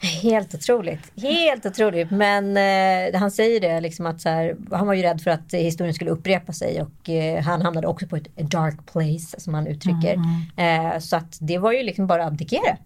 Helt 0.00 0.54
otroligt. 0.54 1.12
Helt 1.16 1.66
otroligt. 1.66 2.10
Men 2.10 2.56
eh, 2.56 3.20
han 3.20 3.30
säger 3.30 3.60
det 3.60 3.80
liksom 3.80 4.06
att 4.06 4.20
så 4.20 4.28
här, 4.28 4.56
han 4.70 4.86
var 4.86 4.94
ju 4.94 5.02
rädd 5.02 5.20
för 5.20 5.30
att 5.30 5.54
historien 5.54 5.94
skulle 5.94 6.10
upprepa 6.10 6.52
sig 6.52 6.82
och 6.82 7.08
eh, 7.10 7.42
han 7.42 7.62
hamnade 7.62 7.86
också 7.86 8.06
på 8.06 8.16
ett 8.16 8.36
dark 8.36 8.92
place 8.92 9.40
som 9.40 9.54
han 9.54 9.66
uttrycker. 9.66 10.18
Eh, 10.56 10.98
så 10.98 11.16
att 11.16 11.38
det 11.40 11.58
var 11.58 11.72
ju 11.72 11.82
liksom 11.82 12.06
bara 12.06 12.24
att 12.24 12.32
abdikera. 12.32 12.76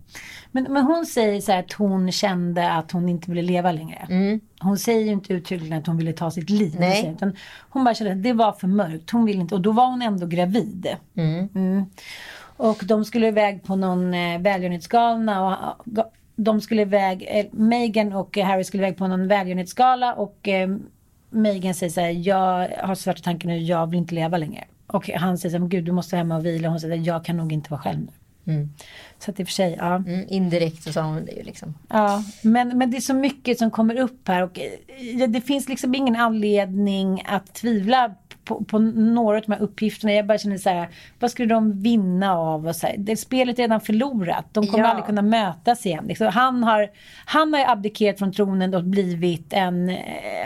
Men, 0.51 0.67
men 0.71 0.83
hon 0.83 1.07
säger 1.07 1.41
så 1.41 1.53
här 1.53 1.59
att 1.59 1.73
hon 1.73 2.13
kände 2.13 2.73
att 2.73 2.93
hon 2.93 3.09
inte 3.09 3.31
ville 3.31 3.43
leva 3.43 3.73
längre. 3.73 4.07
Hon 4.61 4.79
säger 4.79 5.01
ju 5.01 5.13
inte 5.13 5.33
uttryckligen 5.33 5.79
att 5.79 5.87
hon 5.87 5.97
ville 5.97 6.13
ta 6.13 6.31
sitt 6.31 6.51
liv. 6.51 6.77
Nej. 6.79 7.13
Utan 7.17 7.37
hon 7.71 7.85
bara 7.85 7.95
kände 7.95 8.13
att 8.13 8.23
det 8.23 8.33
var 8.33 8.53
för 8.53 8.67
mörkt. 8.67 9.11
Hon 9.11 9.25
ville 9.25 9.41
inte, 9.41 9.55
och 9.55 9.61
då 9.61 9.73
var 9.73 9.87
hon 9.87 10.03
ändå 10.03 10.27
gravid. 10.27 10.87
Mm. 11.17 11.85
Och 12.57 12.83
de 12.85 13.05
skulle 13.05 13.29
iväg 13.29 13.63
på 13.63 13.77
någon 13.77 14.15
eh, 14.15 14.41
välgörenhetsgala. 14.41 15.41
Och, 15.41 15.99
eh, 15.99 16.05
de 16.45 16.61
skulle 16.61 16.83
iväg, 16.83 17.27
eh, 17.29 17.47
Meghan 17.53 18.13
och 18.13 18.37
Harry 18.37 18.65
skulle 18.65 18.83
iväg 18.83 18.97
på 18.97 19.07
någon 19.07 19.29
välgörenhetsgala. 19.29 20.15
Och 20.15 20.49
eh, 20.49 20.77
Meghan 21.31 21.75
säger 21.75 21.93
så 21.93 22.01
här, 22.01 22.11
jag 22.11 22.69
har 22.83 22.95
svarta 22.95 23.23
tankar 23.23 23.49
nu, 23.49 23.59
jag 23.59 23.87
vill 23.87 23.99
inte 23.99 24.15
leva 24.15 24.39
längre. 24.39 24.65
Och 24.87 25.09
han 25.09 25.39
säger 25.39 25.57
så 25.57 25.63
här, 25.63 25.69
gud 25.69 25.85
du 25.85 25.93
måste 25.93 26.17
hem 26.17 26.33
och 26.33 26.47
vila. 26.47 26.69
Hon 26.69 26.81
säger, 26.81 26.97
jag 26.97 27.25
kan 27.25 27.37
nog 27.37 27.53
inte 27.53 27.71
vara 27.71 27.81
själv 27.81 28.09
nu. 28.45 28.69
Så 29.19 29.31
att 29.31 29.41
i 29.41 29.43
och 29.43 29.47
för 29.47 29.53
sig, 29.53 29.77
ja. 29.79 29.95
Mm, 29.95 30.27
indirekt 30.29 30.83
så 30.83 30.93
sa 30.93 31.03
hon 31.03 31.25
det 31.25 31.33
ju 31.33 31.43
liksom. 31.43 31.75
Ja, 31.89 32.25
men, 32.43 32.79
men 32.79 32.91
det 32.91 32.97
är 32.97 33.01
så 33.01 33.15
mycket 33.15 33.59
som 33.59 33.71
kommer 33.71 33.99
upp 33.99 34.29
här 34.29 34.43
och 34.43 34.59
eh, 34.59 35.29
det 35.29 35.41
finns 35.41 35.69
liksom 35.69 35.95
ingen 35.95 36.17
anledning 36.17 37.23
att 37.27 37.55
tvivla 37.55 38.15
på, 38.51 38.65
på 38.65 38.79
några 38.79 39.37
av 39.37 39.43
de 39.47 39.53
här 39.53 39.61
uppgifterna. 39.61 40.13
Jag 40.13 40.27
bara 40.27 40.39
känner 40.39 40.59
så 40.59 40.71
här, 40.71 40.89
vad 41.19 41.31
skulle 41.31 41.55
de 41.55 41.83
vinna 41.83 42.35
av? 42.37 42.67
Och 42.67 42.77
så 42.77 42.87
här, 42.87 42.95
det 42.99 43.17
spelet 43.17 43.59
är 43.59 43.63
redan 43.63 43.81
förlorat. 43.81 44.47
De 44.53 44.67
kommer 44.67 44.85
Ja. 44.85 44.91
aldrig 44.91 45.07
kunna 45.07 45.23
mötas 45.23 45.87
igen. 45.87 46.05
Liksom, 46.07 46.27
han, 46.27 46.63
har, 46.65 46.91
han 47.25 47.55
har 47.55 47.73
abdikerat 47.73 48.19
från 48.19 48.33
tronen 48.33 48.75
och 48.75 48.85
blivit 48.85 49.53
en, 49.53 49.89
eh, 49.89 49.97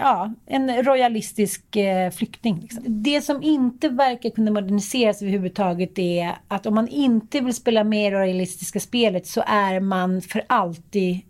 ja, 0.00 0.32
en 0.46 0.82
royalistisk 0.84 1.76
eh, 1.76 2.10
flykting. 2.10 2.58
Liksom. 2.62 2.84
Det 2.86 3.20
som 3.20 3.42
inte 3.42 3.88
verkar 3.88 4.30
kunna 4.30 4.50
moderniseras 4.50 5.22
överhuvudtaget 5.22 5.98
är 5.98 6.32
att 6.48 6.66
om 6.66 6.74
man 6.74 6.88
inte 6.88 7.40
vill 7.40 7.54
spela 7.54 7.84
med 7.84 8.06
i 8.06 8.10
det 8.10 8.16
royalistiska 8.16 8.80
spelet 8.80 9.26
så 9.26 9.42
är 9.46 9.80
man 9.80 10.22
för 10.22 10.42
alltid 10.46 11.20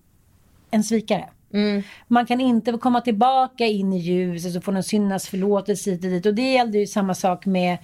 en 0.71 0.85
svikare. 0.85 1.25
Mm. 1.55 1.83
Man 2.09 2.27
kan 2.27 2.41
inte 2.41 2.73
komma 2.73 3.01
tillbaka 3.01 3.67
in 3.67 3.93
i 3.93 3.99
ljuset 3.99 4.57
och 4.57 4.65
få 4.65 4.73
någon 4.73 4.83
syndas 4.83 5.29
förlåtelse 5.29 5.91
hit 5.91 6.05
och 6.05 6.11
dit. 6.11 6.27
Och 6.27 6.35
det 6.35 6.53
gällde 6.53 6.79
ju 6.79 6.87
samma 6.87 7.15
sak 7.15 7.47
med 7.47 7.79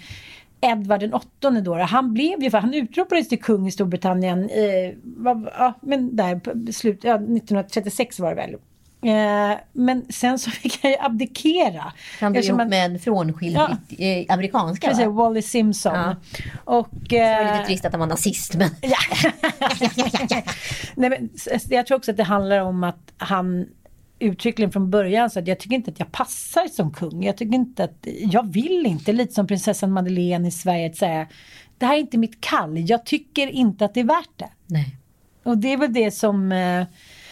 Edvard 0.60 1.00
den 1.00 1.14
åttonde 1.14 1.60
då. 1.60 1.74
Han 1.74 2.14
blev 2.14 2.42
ju, 2.42 2.50
för 2.50 2.58
han 2.58 2.74
utropades 2.74 3.28
till 3.28 3.42
kung 3.42 3.66
i 3.66 3.70
Storbritannien, 3.70 4.48
eh, 4.50 4.94
ja, 5.24 5.74
men 5.82 6.16
där 6.16 6.38
på 6.38 6.72
slut, 6.72 7.04
ja, 7.04 7.14
1936 7.14 8.20
var 8.20 8.28
det 8.30 8.36
väl. 8.36 8.56
Eh, 9.03 9.59
men 9.72 10.07
sen 10.12 10.38
så 10.38 10.51
fick 10.51 10.82
han 10.82 10.90
ju 10.90 10.96
abdikera. 11.01 11.92
Han 12.20 12.32
blev 12.32 12.44
ihop 12.44 12.59
han- 12.59 12.68
med 12.68 12.86
en 12.86 12.98
frånskild 12.98 13.57
Ja. 13.57 13.76
eh, 13.98 14.26
amerikanska 14.28 14.88
Precis, 14.88 15.07
va? 15.07 15.11
Wally 15.12 15.42
Simpson. 15.42 15.94
Ja. 15.94 16.16
Och, 16.64 16.88
var 17.11 17.18
eh, 17.18 17.53
lite 17.53 17.64
trist 17.66 17.84
att 17.84 17.92
han 17.92 18.01
var 18.01 18.07
nazist 18.07 18.55
men... 18.55 18.70
Nej, 20.94 21.11
men 21.11 21.30
jag 21.70 21.86
tror 21.86 21.96
också 21.98 22.11
att 22.11 22.16
det 22.16 22.24
handlar 22.24 22.61
om 22.61 22.84
att 22.84 23.12
han 23.16 23.66
uttryckligen 24.18 24.72
från 24.72 24.90
början 24.90 25.30
sa 25.30 25.40
att 25.40 25.46
jag 25.46 25.59
tycker 25.59 25.76
inte 25.76 25.90
att 25.90 25.98
jag 25.98 26.12
passar 26.12 26.68
som 26.68 26.92
kung. 26.92 27.24
Jag 27.24 27.36
tycker 27.36 27.55
inte 27.55 27.84
att, 27.84 28.07
jag 28.20 28.53
vill 28.53 28.86
inte, 28.86 29.12
lite 29.12 29.34
som 29.34 29.46
prinsessan 29.46 29.92
Madeleine 29.92 30.48
i 30.48 30.51
Sverige, 30.51 30.86
att 30.90 30.96
säga 30.96 31.26
det 31.78 31.86
här 31.86 31.94
är 31.94 31.98
inte 31.98 32.18
mitt 32.18 32.40
kall. 32.40 32.78
Jag 32.90 33.07
tycker 33.07 33.46
inte 33.46 33.84
att 33.84 33.94
det 33.94 34.01
är 34.01 34.05
värt 34.05 34.30
det. 34.38 34.48
Nej. 34.66 34.96
Och 35.42 35.59
det 35.59 35.72
är 35.72 35.76
väl 35.76 35.92
det 35.92 36.11
som... 36.11 36.53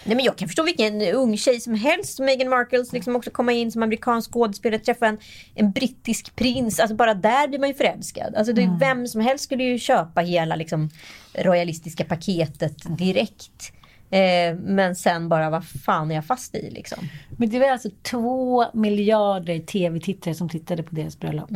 Nej, 0.08 0.16
men 0.16 0.24
jag 0.24 0.36
kan 0.36 0.48
förstå 0.48 0.62
vilken 0.62 1.02
ung 1.02 1.36
tjej 1.36 1.60
som 1.60 1.74
helst, 1.74 2.18
Meghan 2.18 2.48
Markles, 2.48 2.92
liksom 2.92 3.16
också 3.16 3.30
komma 3.30 3.52
in 3.52 3.72
som 3.72 3.82
amerikansk 3.82 4.32
skådespelare, 4.32 4.80
träffa 4.80 5.06
en, 5.06 5.18
en 5.54 5.70
brittisk 5.70 6.36
prins. 6.36 6.80
Alltså 6.80 6.96
bara 6.96 7.14
där 7.14 7.48
blir 7.48 7.58
man 7.58 7.68
ju 7.68 7.74
förälskad. 7.74 8.34
Alltså 8.34 8.52
det 8.52 8.62
är 8.62 8.68
Mm. 8.68 8.78
Vem 8.78 9.06
som 9.06 9.20
helst 9.20 9.44
skulle 9.44 9.64
ju 9.64 9.78
köpa 9.78 10.20
hela 10.20 10.56
liksom, 10.56 10.90
royalistiska 11.34 12.04
paketet 12.04 12.98
direkt. 12.98 13.72
Eh, 14.10 14.54
men 14.60 14.96
sen 14.96 15.28
bara, 15.28 15.50
vad 15.50 15.66
fan 15.66 16.10
är 16.10 16.14
jag 16.14 16.24
fast 16.24 16.54
i 16.54 16.70
liksom? 16.70 16.98
men 17.36 17.50
det 17.50 17.58
var 17.58 17.68
alltså 17.68 17.90
två 18.02 18.64
miljarder 18.72 19.58
tv-tittare 19.58 20.34
som 20.34 20.48
tittade 20.48 20.82
på 20.82 20.94
deras 20.94 21.18
bröllop. 21.18 21.50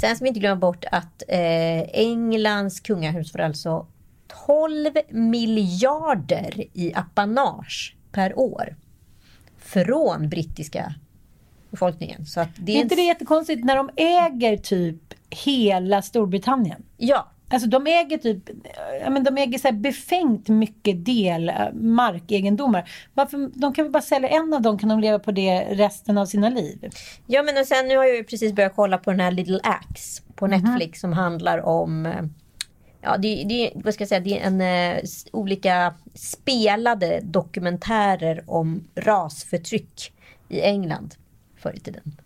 Sen 0.00 0.16
ska 0.16 0.24
vi 0.24 0.28
inte 0.28 0.40
glömma 0.40 0.60
bort 0.60 0.84
att 0.92 1.22
eh, 1.28 1.82
Englands 1.92 2.80
kungahus 2.80 3.32
får 3.32 3.40
alltså 3.40 3.86
12 4.46 4.90
miljarder 5.10 6.64
i 6.72 6.92
apanage 6.94 7.96
per 8.12 8.38
år. 8.38 8.76
Från 9.58 10.28
brittiska 10.28 10.94
befolkningen. 11.70 12.26
Så 12.26 12.40
att 12.40 12.48
det 12.56 12.72
är 12.72 12.76
är 12.76 12.80
inte 12.82 12.94
en- 12.94 12.96
det 12.96 13.02
jättekonstigt 13.02 13.64
när 13.64 13.76
de 13.76 13.90
äger 13.96 14.56
typ 14.56 15.14
hela 15.30 16.02
Storbritannien? 16.02 16.82
Ja, 16.96 17.28
Alltså 17.48 17.68
de 17.68 17.86
äger 17.86 18.18
typ, 18.18 18.48
ja 19.04 19.10
men 19.10 19.24
de 19.24 19.38
äger 19.38 19.58
så 19.58 19.68
här 19.68 19.72
befängt 19.74 20.48
mycket 20.48 21.04
del 21.04 21.48
eh, 21.48 21.54
markegendomar. 21.74 22.90
Varför, 23.14 23.50
de 23.54 23.74
kan 23.74 23.84
väl 23.84 23.92
bara 23.92 24.02
sälja 24.02 24.28
en 24.28 24.54
av 24.54 24.62
dem 24.62 24.78
kan 24.78 24.88
de 24.88 25.00
leva 25.00 25.18
på 25.18 25.32
det 25.32 25.60
resten 25.60 26.18
av 26.18 26.26
sina 26.26 26.48
liv. 26.48 26.90
Ja 27.26 27.42
men 27.42 27.58
och 27.58 27.66
sen 27.66 27.88
nu 27.88 27.96
har 27.96 28.04
jag 28.04 28.16
ju 28.16 28.24
precis 28.24 28.52
börjat 28.52 28.72
kolla 28.76 28.98
på 28.98 29.10
den 29.10 29.20
här 29.20 29.30
Little 29.30 29.60
Axe 29.62 30.22
på 30.34 30.46
Netflix 30.46 31.00
som 31.00 31.12
handlar 31.12 31.58
om 31.66 32.06
eh, 32.06 32.12
Ja, 33.02 33.16
det, 33.16 33.44
det, 33.44 33.72
vad 33.74 33.94
ska 33.94 34.02
jag 34.02 34.08
säga, 34.08 34.20
det 34.20 34.40
är 34.40 34.46
en, 34.46 34.60
eh, 34.96 35.02
olika 35.32 35.94
spelade 36.14 37.20
dokumentärer 37.22 38.44
om 38.46 38.88
rasförtryck 38.94 40.12
i 40.48 40.60
England 40.60 41.14
förr 41.56 41.72
i 41.76 41.80
tiden. 41.80 42.16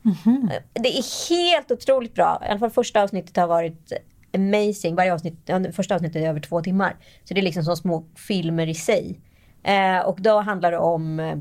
Eh, 0.50 0.62
Det 0.72 0.98
är 0.98 1.28
helt 1.30 1.70
otroligt 1.70 2.14
bra. 2.14 2.42
I 2.46 2.48
alla 2.48 2.58
fall 2.58 2.70
första 2.70 3.02
avsnittet 3.02 3.36
har 3.36 3.46
varit 3.46 3.92
amazing. 4.34 4.94
Varje 4.94 5.14
avsnitt, 5.14 5.38
ja, 5.44 5.60
första 5.72 5.94
avsnittet 5.94 6.22
är 6.22 6.28
över 6.28 6.40
två 6.40 6.62
timmar. 6.62 6.96
Så 7.24 7.34
det 7.34 7.40
är 7.40 7.44
liksom 7.44 7.64
som 7.64 7.76
små 7.76 8.04
filmer 8.14 8.66
i 8.66 8.74
sig. 8.74 9.20
Eh, 9.62 9.98
och 9.98 10.20
då 10.20 10.40
handlar 10.40 10.70
det 10.72 10.78
om 10.78 11.20
eh, 11.20 11.38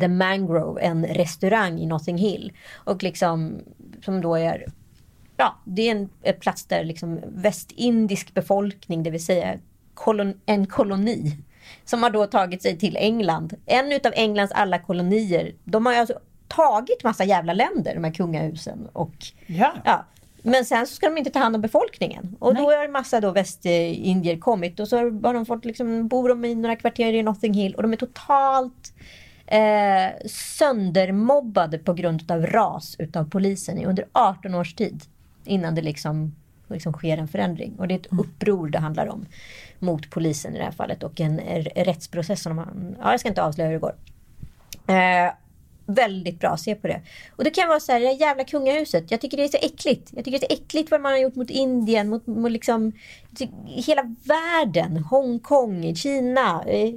The 0.00 0.08
Mangrove, 0.08 0.80
en 0.80 1.06
restaurang 1.06 1.78
i 1.78 1.86
Notting 1.86 2.18
Hill. 2.18 2.52
Och 2.74 3.02
liksom, 3.02 3.58
som 4.04 4.20
då 4.20 4.34
är, 4.34 4.64
ja, 5.36 5.56
det 5.64 5.88
är 5.88 6.08
en, 6.22 6.34
plats 6.40 6.64
där 6.64 6.84
liksom 6.84 7.20
västindisk 7.28 8.34
befolkning, 8.34 9.02
det 9.02 9.10
vill 9.10 9.24
säga 9.24 9.58
kolon, 9.94 10.40
en 10.46 10.66
koloni, 10.66 11.36
som 11.84 12.02
har 12.02 12.10
då 12.10 12.26
tagit 12.26 12.62
sig 12.62 12.78
till 12.78 12.96
England. 12.96 13.54
En 13.66 13.92
utav 13.92 14.12
Englands 14.16 14.52
alla 14.52 14.78
kolonier, 14.78 15.54
de 15.64 15.86
har 15.86 15.92
ju 15.92 15.98
alltså 15.98 16.18
tagit 16.48 17.04
massa 17.04 17.24
jävla 17.24 17.52
länder, 17.52 17.94
de 17.94 18.04
här 18.04 18.14
kungahusen. 18.14 18.88
Och, 18.92 19.14
Ja. 19.46 19.72
ja. 19.84 20.04
Men 20.46 20.64
sen 20.64 20.86
så 20.86 20.94
ska 20.94 21.08
de 21.08 21.18
inte 21.18 21.30
ta 21.30 21.38
hand 21.38 21.54
om 21.56 21.62
befolkningen. 21.62 22.36
Och 22.38 22.54
då 22.54 22.62
har 22.62 22.84
en 22.84 22.92
massa 22.92 23.20
då 23.20 23.30
västindier 23.30 24.38
kommit 24.38 24.80
och 24.80 24.88
så 24.88 24.96
har 24.96 25.34
de 25.34 25.46
fått 25.46 25.64
liksom, 25.64 26.08
bor 26.08 26.28
de 26.28 26.44
i 26.44 26.54
några 26.54 26.76
kvarter 26.76 27.12
i 27.12 27.22
Notting 27.22 27.54
Hill 27.54 27.74
och 27.74 27.82
de 27.82 27.92
är 27.92 27.96
totalt 27.96 28.92
eh, 29.46 30.28
söndermobbade 30.28 31.78
på 31.78 31.94
grund 31.94 32.30
av 32.30 32.46
ras 32.46 32.96
utav 32.98 33.30
polisen 33.30 33.84
under 33.84 34.06
18 34.12 34.54
års 34.54 34.74
tid. 34.74 35.02
Innan 35.44 35.74
det 35.74 35.82
liksom, 35.82 36.34
liksom 36.68 36.92
sker 36.92 37.18
en 37.18 37.28
förändring. 37.28 37.74
Och 37.78 37.88
det 37.88 37.94
är 37.94 37.98
ett 37.98 38.12
uppror 38.20 38.68
det 38.68 38.78
handlar 38.78 39.06
om 39.06 39.26
mot 39.78 40.10
polisen 40.10 40.54
i 40.54 40.58
det 40.58 40.64
här 40.64 40.72
fallet 40.72 41.02
och 41.02 41.20
en 41.20 41.40
rättsprocess 41.76 42.42
som 42.42 42.56
man, 42.56 42.96
ja 43.00 43.10
jag 43.10 43.20
ska 43.20 43.28
inte 43.28 43.42
avslöja 43.42 43.68
hur 43.68 43.74
det 43.74 43.80
går. 43.80 43.94
Eh, 44.86 45.32
väldigt 45.86 46.40
bra, 46.40 46.56
se 46.56 46.74
på 46.74 46.86
det. 46.86 47.00
Och 47.36 47.44
det 47.44 47.50
kan 47.50 47.68
vara 47.68 47.80
så 47.80 47.92
här, 47.92 48.00
det 48.00 48.06
här 48.06 48.20
jävla 48.20 48.44
kungahuset. 48.44 49.10
Jag 49.10 49.20
tycker 49.20 49.36
det 49.36 49.44
är 49.44 49.48
så 49.48 49.58
äckligt. 49.62 50.10
Jag 50.14 50.24
tycker 50.24 50.38
det 50.38 50.46
är 50.46 50.56
så 50.56 50.62
äckligt 50.62 50.90
vad 50.90 51.00
man 51.00 51.12
har 51.12 51.18
gjort 51.18 51.34
mot 51.34 51.50
Indien, 51.50 52.08
mot, 52.08 52.26
mot 52.26 52.52
liksom 52.52 52.92
hela 53.66 54.14
världen. 54.24 54.96
Hongkong, 54.96 55.94
Kina, 55.94 56.64
eh, 56.66 56.94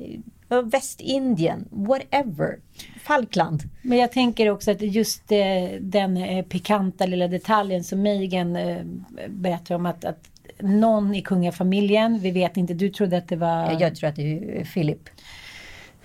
Västindien, 0.49 1.67
whatever. 1.71 2.59
Falkland. 3.03 3.63
Men 3.81 3.97
jag 3.97 4.11
tänker 4.11 4.49
också 4.49 4.71
att 4.71 4.81
just 4.81 5.31
eh, 5.31 5.37
den 5.79 6.17
eh, 6.17 6.45
pikanta 6.45 7.05
lilla 7.05 7.27
detaljen 7.27 7.83
som 7.83 8.01
Megan 8.01 8.55
eh, 8.55 8.83
berättar 9.29 9.75
om 9.75 9.85
att, 9.85 10.05
att 10.05 10.29
någon 10.59 11.15
i 11.15 11.21
kungafamiljen, 11.21 12.19
vi 12.19 12.31
vet 12.31 12.57
inte, 12.57 12.73
du 12.73 12.89
trodde 12.89 13.17
att 13.17 13.27
det 13.27 13.35
var 13.35 13.77
Jag 13.79 13.95
tror 13.95 14.09
att 14.09 14.15
det 14.15 14.33
är 14.33 14.65
Philip. 14.65 15.09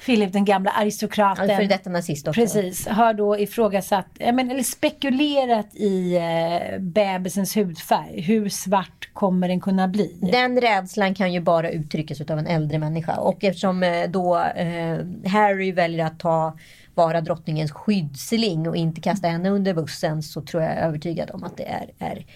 Philip 0.06 0.32
den 0.32 0.44
gamla 0.44 0.70
aristokraten. 0.70 1.48
Ja, 1.48 1.56
före 1.56 1.66
detta 1.66 1.90
nazist 1.90 2.28
också. 2.28 2.40
Precis, 2.40 2.86
har 2.86 3.14
då 3.14 3.38
ifrågasatt, 3.38 4.06
men, 4.18 4.50
eller 4.50 4.62
spekulerat 4.62 5.74
i 5.74 6.16
eh, 6.16 6.78
bebisens 6.78 7.56
hudfärg. 7.56 8.20
Hur 8.20 8.48
svart 8.48 9.08
kommer 9.12 9.48
den 9.48 9.60
kunna 9.60 9.88
bli? 9.88 10.16
Den 10.32 10.60
rädslan 10.60 11.14
kan 11.14 11.32
ju 11.32 11.40
bara 11.40 11.70
uttryckas 11.70 12.20
av 12.20 12.38
en 12.38 12.46
äldre 12.46 12.78
människa. 12.78 13.16
Och 13.16 13.44
eftersom 13.44 13.82
eh, 13.82 14.10
då 14.10 14.38
eh, 14.38 14.98
Harry 15.26 15.72
väljer 15.72 16.06
att 16.06 16.18
ta 16.18 16.56
vara 16.94 17.20
drottningens 17.20 17.72
skyddsling 17.72 18.68
och 18.68 18.76
inte 18.76 19.00
kasta 19.00 19.28
henne 19.28 19.50
under 19.50 19.74
bussen 19.74 20.22
så 20.22 20.40
tror 20.40 20.62
jag 20.62 20.72
är 20.72 20.86
övertygad 20.86 21.30
om 21.30 21.44
att 21.44 21.56
det 21.56 21.64
är, 21.64 21.90
är 21.98 22.26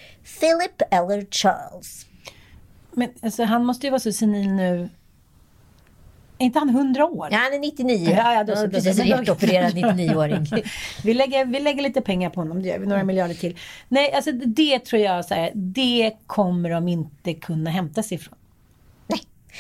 Philip 0.40 0.82
eller 0.90 1.26
Charles. 1.30 2.06
Men 2.92 3.08
alltså, 3.22 3.44
han 3.44 3.64
måste 3.64 3.86
ju 3.86 3.90
vara 3.90 4.00
så 4.00 4.12
senil 4.12 4.52
nu. 4.52 4.88
Är 6.38 6.44
inte 6.44 6.58
han 6.58 6.68
100 6.68 7.04
år? 7.06 7.28
Ja, 7.30 7.38
han 7.38 7.52
är 7.52 7.58
99. 7.58 8.10
Ja, 8.10 8.34
ja, 8.34 8.44
då 8.44 8.56
så. 8.56 8.68
precis 8.68 9.04
hjärtopererad 9.04 9.72
99-åring. 9.72 10.46
vi, 11.04 11.14
lägger, 11.14 11.44
vi 11.44 11.60
lägger 11.60 11.82
lite 11.82 12.00
pengar 12.00 12.30
på 12.30 12.40
honom, 12.40 12.62
det 12.62 12.68
gör 12.68 12.78
vi. 12.78 12.86
Några 12.86 13.04
miljarder 13.04 13.34
till. 13.34 13.56
Nej, 13.88 14.12
alltså 14.12 14.32
det 14.32 14.78
tror 14.78 15.02
jag 15.02 15.24
så 15.24 15.34
här, 15.34 15.50
det 15.54 16.12
kommer 16.26 16.70
de 16.70 16.88
inte 16.88 17.34
kunna 17.34 17.70
hämta 17.70 18.02
sig 18.02 18.14
ifrån. 18.14 18.38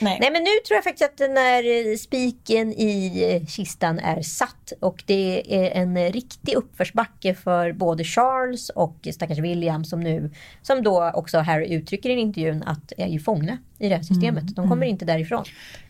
Nej. 0.00 0.18
Nej. 0.20 0.30
Men 0.32 0.42
nu 0.42 0.50
tror 0.66 0.76
jag 0.76 0.84
faktiskt 0.84 1.10
att 1.10 1.16
den 1.16 1.36
här 1.36 1.90
eh, 1.90 1.96
spiken 1.96 2.72
i 2.72 3.22
eh, 3.30 3.46
kistan 3.46 3.98
är 3.98 4.22
satt 4.22 4.72
och 4.80 5.02
det 5.06 5.54
är 5.64 5.70
en 5.82 6.12
riktig 6.12 6.54
uppförsbacke 6.54 7.34
för 7.34 7.72
både 7.72 8.04
Charles 8.04 8.68
och 8.68 9.08
stackars 9.14 9.38
William 9.38 9.84
som 9.84 10.00
nu, 10.00 10.30
som 10.62 10.82
då 10.82 11.10
också 11.14 11.38
Harry 11.38 11.74
uttrycker 11.74 12.10
i 12.10 12.12
intervjun 12.12 12.62
att 12.62 12.92
är 12.96 13.06
ju 13.06 13.20
fångna 13.20 13.58
i 13.78 13.88
det 13.88 13.94
här 13.94 14.02
systemet. 14.02 14.56
De 14.56 14.68
kommer 14.68 14.86
inte 14.86 15.04
därifrån. 15.04 15.44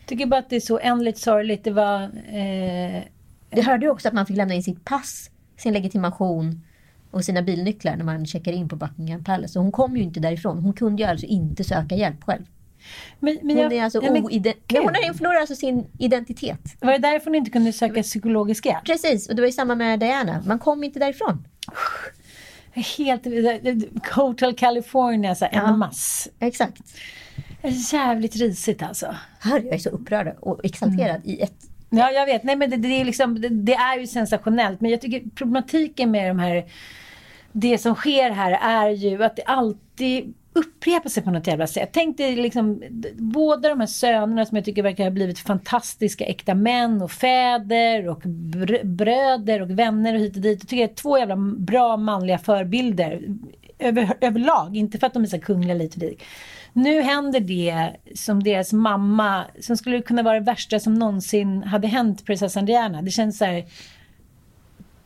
tycker 0.05 0.25
bara 0.25 0.39
att 0.39 0.49
det 0.49 0.55
är 0.55 0.59
så 0.59 0.79
ändligt 0.79 1.17
sorgligt. 1.19 1.63
Det 1.63 1.71
var... 1.71 2.03
Eh, 2.03 3.01
Det 3.49 3.61
hörde 3.61 3.89
också 3.89 4.07
att 4.07 4.13
man 4.13 4.25
fick 4.25 4.37
lämna 4.37 4.53
in 4.53 4.63
sitt 4.63 4.85
pass, 4.85 5.29
sin 5.57 5.73
legitimation 5.73 6.63
och 7.11 7.25
sina 7.25 7.41
bilnycklar 7.41 7.95
när 7.95 8.05
man 8.05 8.25
checkar 8.25 8.51
in 8.51 8.69
på 8.69 8.75
Buckingham 8.75 9.23
Palace. 9.23 9.53
Så 9.53 9.59
hon 9.59 9.71
kom 9.71 9.97
ju 9.97 10.03
inte 10.03 10.19
därifrån. 10.19 10.57
Hon 10.57 10.73
kunde 10.73 11.03
ju 11.03 11.09
alltså 11.09 11.25
inte 11.25 11.63
söka 11.63 11.95
hjälp 11.95 12.23
själv. 12.23 12.43
Men, 13.19 13.37
men 13.41 13.55
Hon 13.55 13.63
jag- 13.63 13.73
är 13.73 13.83
alltså 13.83 14.03
ja, 14.03 14.11
men 14.11 14.27
gud. 14.27 14.53
hon 14.69 14.85
har 14.95 15.13
förlorat 15.13 15.39
alltså 15.39 15.55
sin 15.55 15.87
identitet. 15.99 16.59
Var 16.81 16.91
det 16.91 16.97
därför 16.97 17.25
hon 17.25 17.35
inte 17.35 17.51
kunde 17.51 17.73
söka 17.73 18.03
psykologisk 18.03 18.65
hjälp? 18.65 18.85
Precis, 18.85 19.29
och 19.29 19.35
det 19.35 19.41
var 19.41 19.47
ju 19.47 19.51
samma 19.51 19.75
med 19.75 19.99
Diana. 19.99 20.43
Man 20.45 20.59
kom 20.59 20.83
inte 20.83 20.99
därifrån. 20.99 21.47
Helt... 22.97 23.27
Hotel 24.15 24.55
California, 24.55 25.35
så 25.35 25.45
här, 25.45 25.51
en 25.53 25.59
Ja. 25.69 25.75
mass. 25.77 26.27
Exakt. 26.39 26.77
Jävligt 27.93 28.35
risigt 28.35 28.83
alltså. 28.83 29.15
Hör, 29.39 29.59
jag 29.59 29.73
är 29.73 29.77
så 29.77 29.89
upprörd 29.89 30.35
och 30.39 30.65
exalterad 30.65 31.21
i 31.25 31.41
ett... 31.41 31.53
Ja, 31.89 32.11
jag 32.11 32.25
vet. 32.25 32.43
Nej, 32.43 32.55
men 32.55 32.69
det, 32.69 32.77
det, 32.77 32.87
är 33.01 33.05
liksom, 33.05 33.41
det, 33.41 33.49
det 33.49 33.73
är 33.73 33.99
ju 33.99 34.07
sensationellt. 34.07 34.81
Men 34.81 34.91
jag 34.91 35.01
tycker 35.01 35.29
problematiken 35.35 36.11
med 36.11 36.29
de 36.29 36.39
här... 36.39 36.65
Det 37.51 37.77
som 37.77 37.95
sker 37.95 38.29
här 38.31 38.51
är 38.51 38.89
ju 38.89 39.23
att 39.23 39.35
det 39.35 39.43
alltid 39.43 40.33
upprepa 40.57 41.09
sig 41.09 41.23
på 41.23 41.31
något 41.31 41.47
jävla 41.47 41.67
sätt. 41.67 41.89
Tänk 41.93 42.17
dig 42.17 42.35
liksom 42.35 42.83
båda 43.13 43.69
de 43.69 43.79
här 43.79 43.87
sönerna 43.87 44.45
som 44.45 44.55
jag 44.55 44.65
tycker 44.65 44.83
verkar 44.83 45.03
ha 45.03 45.11
blivit 45.11 45.39
fantastiska 45.39 46.25
äkta 46.25 46.55
män 46.55 47.01
och 47.01 47.11
fäder 47.11 48.07
och 48.07 48.21
br- 48.21 48.85
bröder 48.85 49.61
och 49.61 49.79
vänner 49.79 50.13
och 50.13 50.19
hit 50.19 50.35
och 50.35 50.41
dit. 50.41 50.59
Jag 50.59 50.69
tycker 50.69 50.87
det 50.87 50.91
är 50.91 50.95
två 50.95 51.17
jävla 51.17 51.35
bra 51.57 51.97
manliga 51.97 52.37
förebilder 52.37 53.21
över, 53.79 54.13
överlag. 54.21 54.77
Inte 54.77 54.97
för 54.97 55.07
att 55.07 55.13
de 55.13 55.23
är 55.23 55.27
så 55.27 55.39
kungliga 55.39 55.73
lite 55.73 55.95
och 55.95 55.99
dit. 55.99 56.23
Nu 56.73 57.01
händer 57.01 57.39
det 57.39 57.91
som 58.15 58.43
deras 58.43 58.73
mamma, 58.73 59.45
som 59.59 59.77
skulle 59.77 60.01
kunna 60.01 60.23
vara 60.23 60.39
det 60.39 60.45
värsta 60.45 60.79
som 60.79 60.93
någonsin 60.93 61.63
hade 61.63 61.87
hänt 61.87 62.25
prinsessan 62.25 62.65
Diana. 62.65 63.01
Det 63.01 63.11
känns 63.11 63.37
så 63.37 63.45
här, 63.45 63.65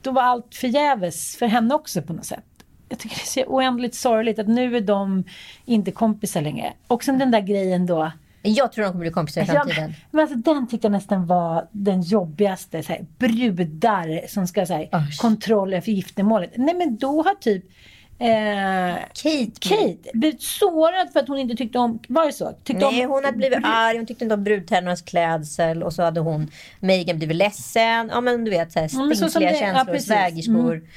då 0.01 0.11
var 0.11 0.23
allt 0.23 0.55
förgäves 0.55 1.35
för 1.37 1.45
henne 1.45 1.75
också 1.75 2.01
på 2.01 2.13
något 2.13 2.25
sätt. 2.25 2.43
Jag 2.91 2.99
tycker 2.99 3.15
det 3.15 3.21
är 3.21 3.43
så 3.45 3.51
oändligt 3.51 3.95
sorgligt 3.95 4.39
att 4.39 4.47
nu 4.47 4.77
är 4.77 4.81
de 4.81 5.23
inte 5.65 5.91
kompisar 5.91 6.41
längre. 6.41 6.73
Och 6.87 7.03
sen 7.03 7.19
den 7.19 7.31
där 7.31 7.41
grejen 7.41 7.85
då. 7.85 8.11
Jag 8.41 8.71
tror 8.71 8.83
de 8.83 8.91
kommer 8.91 9.01
bli 9.01 9.11
kompisar 9.11 9.41
i 9.41 9.45
Ja, 9.47 9.53
framtiden. 9.53 9.93
men 10.11 10.21
alltså, 10.21 10.37
den 10.37 10.67
tyckte 10.67 10.85
jag 10.85 10.91
nästan 10.91 11.25
var 11.25 11.67
den 11.71 12.01
jobbigaste. 12.01 12.83
Så 12.83 12.91
här, 12.91 13.05
brudar 13.17 14.27
som 14.27 14.47
ska 14.47 14.65
ha 14.65 14.85
kontroll 15.19 15.73
över 15.73 15.91
giftermålet. 15.91 16.51
Nej 16.55 16.75
men 16.75 16.97
då 16.97 17.23
har 17.23 17.35
typ 17.35 17.63
eh, 18.19 18.95
Kate, 19.13 19.51
Kate 19.69 20.09
blivit 20.13 20.41
sårad 20.41 21.13
för 21.13 21.19
att 21.19 21.27
hon 21.27 21.39
inte 21.39 21.55
tyckte 21.55 21.79
om, 21.79 21.99
var 22.07 22.25
det 22.25 22.33
så? 22.33 22.51
Tyckte 22.63 22.85
Nej, 22.85 23.05
om, 23.05 23.11
hon 23.11 23.25
hade 23.25 23.37
blivit 23.37 23.59
arg, 23.63 23.97
hon 23.97 24.05
tyckte 24.05 24.23
inte 24.25 24.33
om 24.35 24.43
brudtärnornas 24.43 25.01
klädsel 25.01 25.83
och 25.83 25.93
så 25.93 26.03
hade 26.03 26.19
hon, 26.19 26.51
Megan 26.79 27.17
blivit 27.17 27.37
ledsen. 27.37 28.09
Ja 28.13 28.21
men 28.21 28.45
du 28.45 28.51
vet, 28.51 28.71
så 28.71 28.79
här, 28.79 28.89
Ja, 28.93 29.05
men 29.05 29.17
så 29.17 29.25
ja, 29.25 29.53
känslor, 29.59 29.85
precis. 29.93 30.07
svägerskor. 30.07 30.73
Mm. 30.75 30.87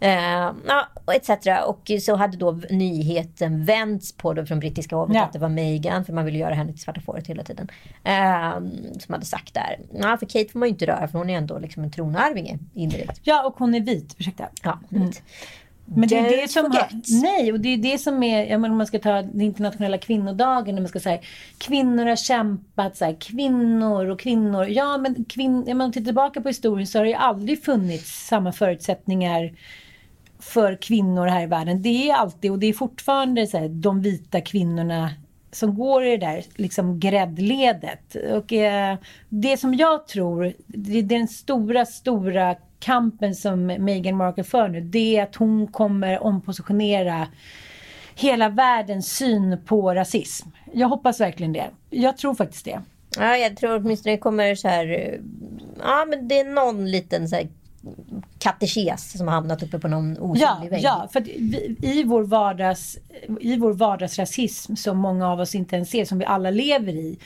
Eh, 0.00 0.52
ja, 0.66 0.88
etc. 1.14 1.30
Och 1.66 1.90
så 2.00 2.16
hade 2.16 2.36
då 2.36 2.60
nyheten 2.70 3.64
vänts 3.64 4.12
på 4.16 4.32
då 4.32 4.46
från 4.46 4.60
brittiska 4.60 4.96
hovet 4.96 5.16
Ja. 5.16 5.22
att 5.24 5.32
det 5.32 5.38
var 5.38 5.48
Meghan, 5.48 6.04
för 6.04 6.12
man 6.12 6.24
ville 6.24 6.38
göra 6.38 6.54
henne 6.54 6.72
till 6.72 6.80
svarta 6.80 7.00
fåret 7.00 7.26
hela 7.26 7.42
tiden. 7.42 7.68
Eh, 8.04 8.52
som 8.98 9.12
hade 9.12 9.26
sagt 9.26 9.54
där. 9.54 9.78
Ja, 9.94 10.16
för 10.16 10.26
Kate 10.26 10.48
får 10.52 10.58
man 10.58 10.68
ju 10.68 10.72
inte 10.72 10.86
röra 10.86 11.08
för 11.08 11.18
hon 11.18 11.30
är 11.30 11.36
ändå 11.36 11.58
liksom 11.58 11.84
en 11.84 11.90
tronarvinge 11.90 12.58
indirekt. 12.74 13.20
Ja, 13.24 13.46
och 13.46 13.54
hon 13.58 13.74
är 13.74 13.80
vit. 13.80 14.14
Ursäkta. 14.18 14.48
Ja, 14.62 14.78
vit. 14.88 15.22
Men 15.94 16.08
det 16.08 16.18
är 16.18 16.42
det 16.42 16.48
som 16.48 16.64
har. 16.64 16.88
Nej, 17.22 17.52
och 17.52 17.60
det 17.60 17.68
är 17.68 17.76
det 17.78 17.98
som 17.98 18.22
är, 18.22 18.44
jag 18.46 18.60
menar, 18.60 18.72
om 18.72 18.78
man 18.78 18.86
ska 18.86 18.98
ta 18.98 19.22
den 19.22 19.40
internationella 19.40 19.98
kvinnodagen, 19.98 20.74
när 20.74 20.82
man 20.82 20.88
ska 20.88 21.00
säga 21.00 21.20
kvinnor 21.58 22.06
har 22.06 22.16
kämpat, 22.16 22.96
så 22.96 23.04
här, 23.04 23.16
kvinnor 23.20 24.06
och 24.10 24.20
kvinnor. 24.20 24.66
Ja, 24.66 24.98
men 24.98 25.24
kvinn, 25.24 25.68
om 25.70 25.78
man 25.78 25.92
tittar 25.92 26.04
tillbaka 26.04 26.40
på 26.40 26.48
historien 26.48 26.86
så 26.86 26.98
har 26.98 27.04
det 27.04 27.10
ju 27.10 27.16
aldrig 27.16 27.64
funnits 27.64 28.26
samma 28.26 28.52
förutsättningar 28.52 29.52
för 30.40 30.82
kvinnor 30.82 31.26
här 31.26 31.42
i 31.42 31.46
världen. 31.46 31.82
Det 31.82 32.10
är 32.10 32.14
alltid, 32.14 32.50
och 32.50 32.58
det 32.58 32.66
är 32.66 32.72
fortfarande 32.72 33.46
så 33.46 33.58
här, 33.58 33.68
de 33.68 34.02
vita 34.02 34.40
kvinnorna 34.40 35.10
som 35.52 35.74
går 35.74 36.04
i 36.04 36.10
det 36.10 36.26
där 36.26 36.44
liksom 36.54 37.00
gräddledet. 37.00 38.16
Och 38.32 38.52
eh, 38.52 38.96
det 39.28 39.56
som 39.56 39.74
jag 39.74 40.06
tror, 40.06 40.52
det 40.66 40.98
är 40.98 41.02
den 41.02 41.28
stora, 41.28 41.86
stora 41.86 42.56
kampen 42.78 43.34
som 43.34 43.66
Meghan 43.66 44.16
Markle 44.16 44.44
för 44.44 44.68
nu, 44.68 44.80
det 44.80 45.16
är 45.16 45.22
att 45.22 45.36
hon 45.36 45.66
kommer 45.66 46.22
ompositionera 46.22 47.26
hela 48.14 48.48
världens 48.48 49.16
syn 49.16 49.58
på 49.66 49.94
rasism. 49.94 50.48
Jag 50.72 50.88
hoppas 50.88 51.20
verkligen 51.20 51.52
det. 51.52 51.70
Jag 51.90 52.16
tror 52.16 52.34
faktiskt 52.34 52.64
det. 52.64 52.80
Ja, 53.16 53.36
jag 53.36 53.56
tror 53.56 53.76
åtminstone 53.76 54.14
det 54.14 54.20
kommer 54.20 54.54
så 54.54 54.68
här... 54.68 54.88
Eh, 54.88 55.20
ja, 55.78 56.06
men 56.08 56.28
det 56.28 56.40
är 56.40 56.44
någon 56.44 56.90
liten 56.90 57.28
så 57.28 57.36
här 57.36 57.48
katekes 58.38 59.18
som 59.18 59.28
har 59.28 59.34
hamnat 59.34 59.62
uppe 59.62 59.78
på 59.78 59.88
någon 59.88 60.18
osynlig 60.18 60.42
Ja, 60.42 60.68
vägg. 60.70 60.82
ja 60.82 61.08
för 61.12 61.20
vi, 61.20 61.76
i, 61.82 62.04
vår 62.04 62.22
vardags, 62.22 62.98
i 63.40 63.56
vår 63.56 63.72
vardagsrasism 63.72 64.76
som 64.76 64.98
många 64.98 65.28
av 65.28 65.40
oss 65.40 65.54
inte 65.54 65.76
ens 65.76 65.90
ser, 65.90 66.04
som 66.04 66.18
vi 66.18 66.24
alla 66.24 66.50
lever 66.50 66.92
i. 66.92 67.18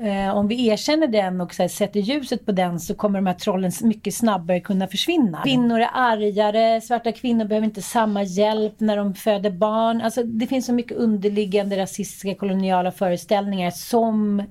Eh, 0.00 0.36
om 0.36 0.48
vi 0.48 0.66
erkänner 0.66 1.06
den 1.06 1.40
och 1.40 1.56
här, 1.58 1.68
sätter 1.68 2.00
ljuset 2.00 2.46
på 2.46 2.52
den 2.52 2.80
så 2.80 2.94
kommer 2.94 3.18
de 3.18 3.26
här 3.26 3.34
trollen 3.34 3.72
mycket 3.82 4.14
snabbare 4.14 4.60
kunna 4.60 4.88
försvinna. 4.88 5.42
Kvinnor 5.42 5.80
är 5.80 5.90
argare, 5.94 6.80
svarta 6.80 7.12
kvinnor 7.12 7.44
behöver 7.44 7.64
inte 7.64 7.82
samma 7.82 8.22
hjälp 8.22 8.80
när 8.80 8.96
de 8.96 9.14
föder 9.14 9.50
barn. 9.50 10.00
Alltså, 10.00 10.22
det 10.22 10.46
finns 10.46 10.66
så 10.66 10.72
mycket 10.72 10.96
underliggande 10.96 11.76
rasistiska 11.78 12.34
koloniala 12.34 12.92
föreställningar 12.92 13.70
som 13.70 14.42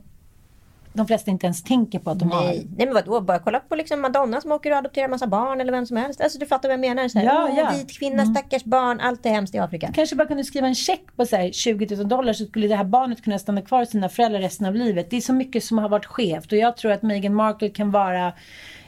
de 0.98 1.08
flesta 1.08 1.32
inte 1.32 1.46
ens 1.46 1.64
tänker 1.64 2.00
på 2.00 2.10
att 2.10 2.20
de 2.20 2.32
har. 2.32 2.44
Nej. 2.46 2.68
Nej 2.78 2.86
men 2.86 2.94
vadå, 2.96 3.22
bara 3.22 3.40
kolla 3.40 3.60
på 3.60 3.76
liksom 3.76 4.02
Madonna 4.02 4.42
som 4.42 4.52
åker 4.52 4.72
och 4.72 4.78
adopterar 4.78 5.08
massa 5.08 5.28
barn 5.28 5.62
eller 5.62 5.72
vem 5.72 5.86
som 5.86 5.98
helst. 5.98 6.22
Alltså 6.22 6.40
du 6.40 6.46
fattar 6.46 6.70
vad 6.70 6.74
jag 6.74 6.80
menar. 6.80 7.08
Så 7.08 7.20
här, 7.20 7.26
Ja, 7.26 7.48
"Åh, 7.52 7.58
ja. 7.58 7.72
Vit 7.78 8.00
kvinna, 8.00 8.26
stackars 8.26 8.64
barn, 8.64 9.00
allt 9.00 9.26
är 9.26 9.30
hemskt 9.30 9.56
i 9.56 9.58
Afrika. 9.60 9.92
kanske 9.96 10.16
bara 10.16 10.28
kunde 10.28 10.44
skriva 10.44 10.68
en 10.68 10.76
check 10.76 11.02
på 11.16 11.26
så 11.26 11.36
här 11.36 11.52
20 11.52 11.96
000 11.96 12.08
dollar 12.10 12.34
så 12.34 12.46
skulle 12.46 12.68
det 12.68 12.76
här 12.76 12.84
barnet 12.84 13.24
kunna 13.24 13.40
stanna 13.40 13.62
kvar 13.62 13.80
hos 13.80 13.90
sina 13.90 14.10
föräldrar 14.10 14.40
resten 14.40 14.66
av 14.68 14.76
livet. 14.76 15.10
Det 15.10 15.18
är 15.18 15.22
så 15.22 15.34
mycket 15.34 15.64
som 15.64 15.78
har 15.78 15.90
varit 15.90 16.06
skevt 16.06 16.52
och 16.52 16.58
jag 16.58 16.78
tror 16.78 16.92
att 16.92 17.02
Meghan 17.02 17.34
Markle 17.36 17.70
kan 17.70 17.92
vara 17.92 18.34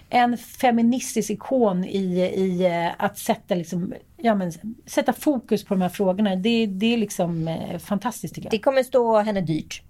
en 0.10 0.38
feministisk 0.38 1.30
ikon 1.30 1.84
i, 1.86 2.20
i 2.36 2.66
eh, 2.66 3.06
att 3.06 3.18
sätta, 3.18 3.56
liksom, 3.56 3.94
ja, 4.18 4.36
men, 4.36 4.52
sätta 4.86 5.14
fokus 5.14 5.64
på 5.66 5.74
de 5.74 5.82
här 5.82 5.90
frågorna. 5.90 6.36
Det, 6.36 6.66
det 6.66 6.94
är 6.94 6.98
liksom 6.98 7.48
eh, 7.48 7.78
fantastiskt 7.78 8.36
tycker 8.36 8.46
jag. 8.48 8.52
Det 8.52 8.60
kommer 8.60 8.84
stå 8.84 9.18
henne 9.20 9.42
dyrt. 9.42 9.82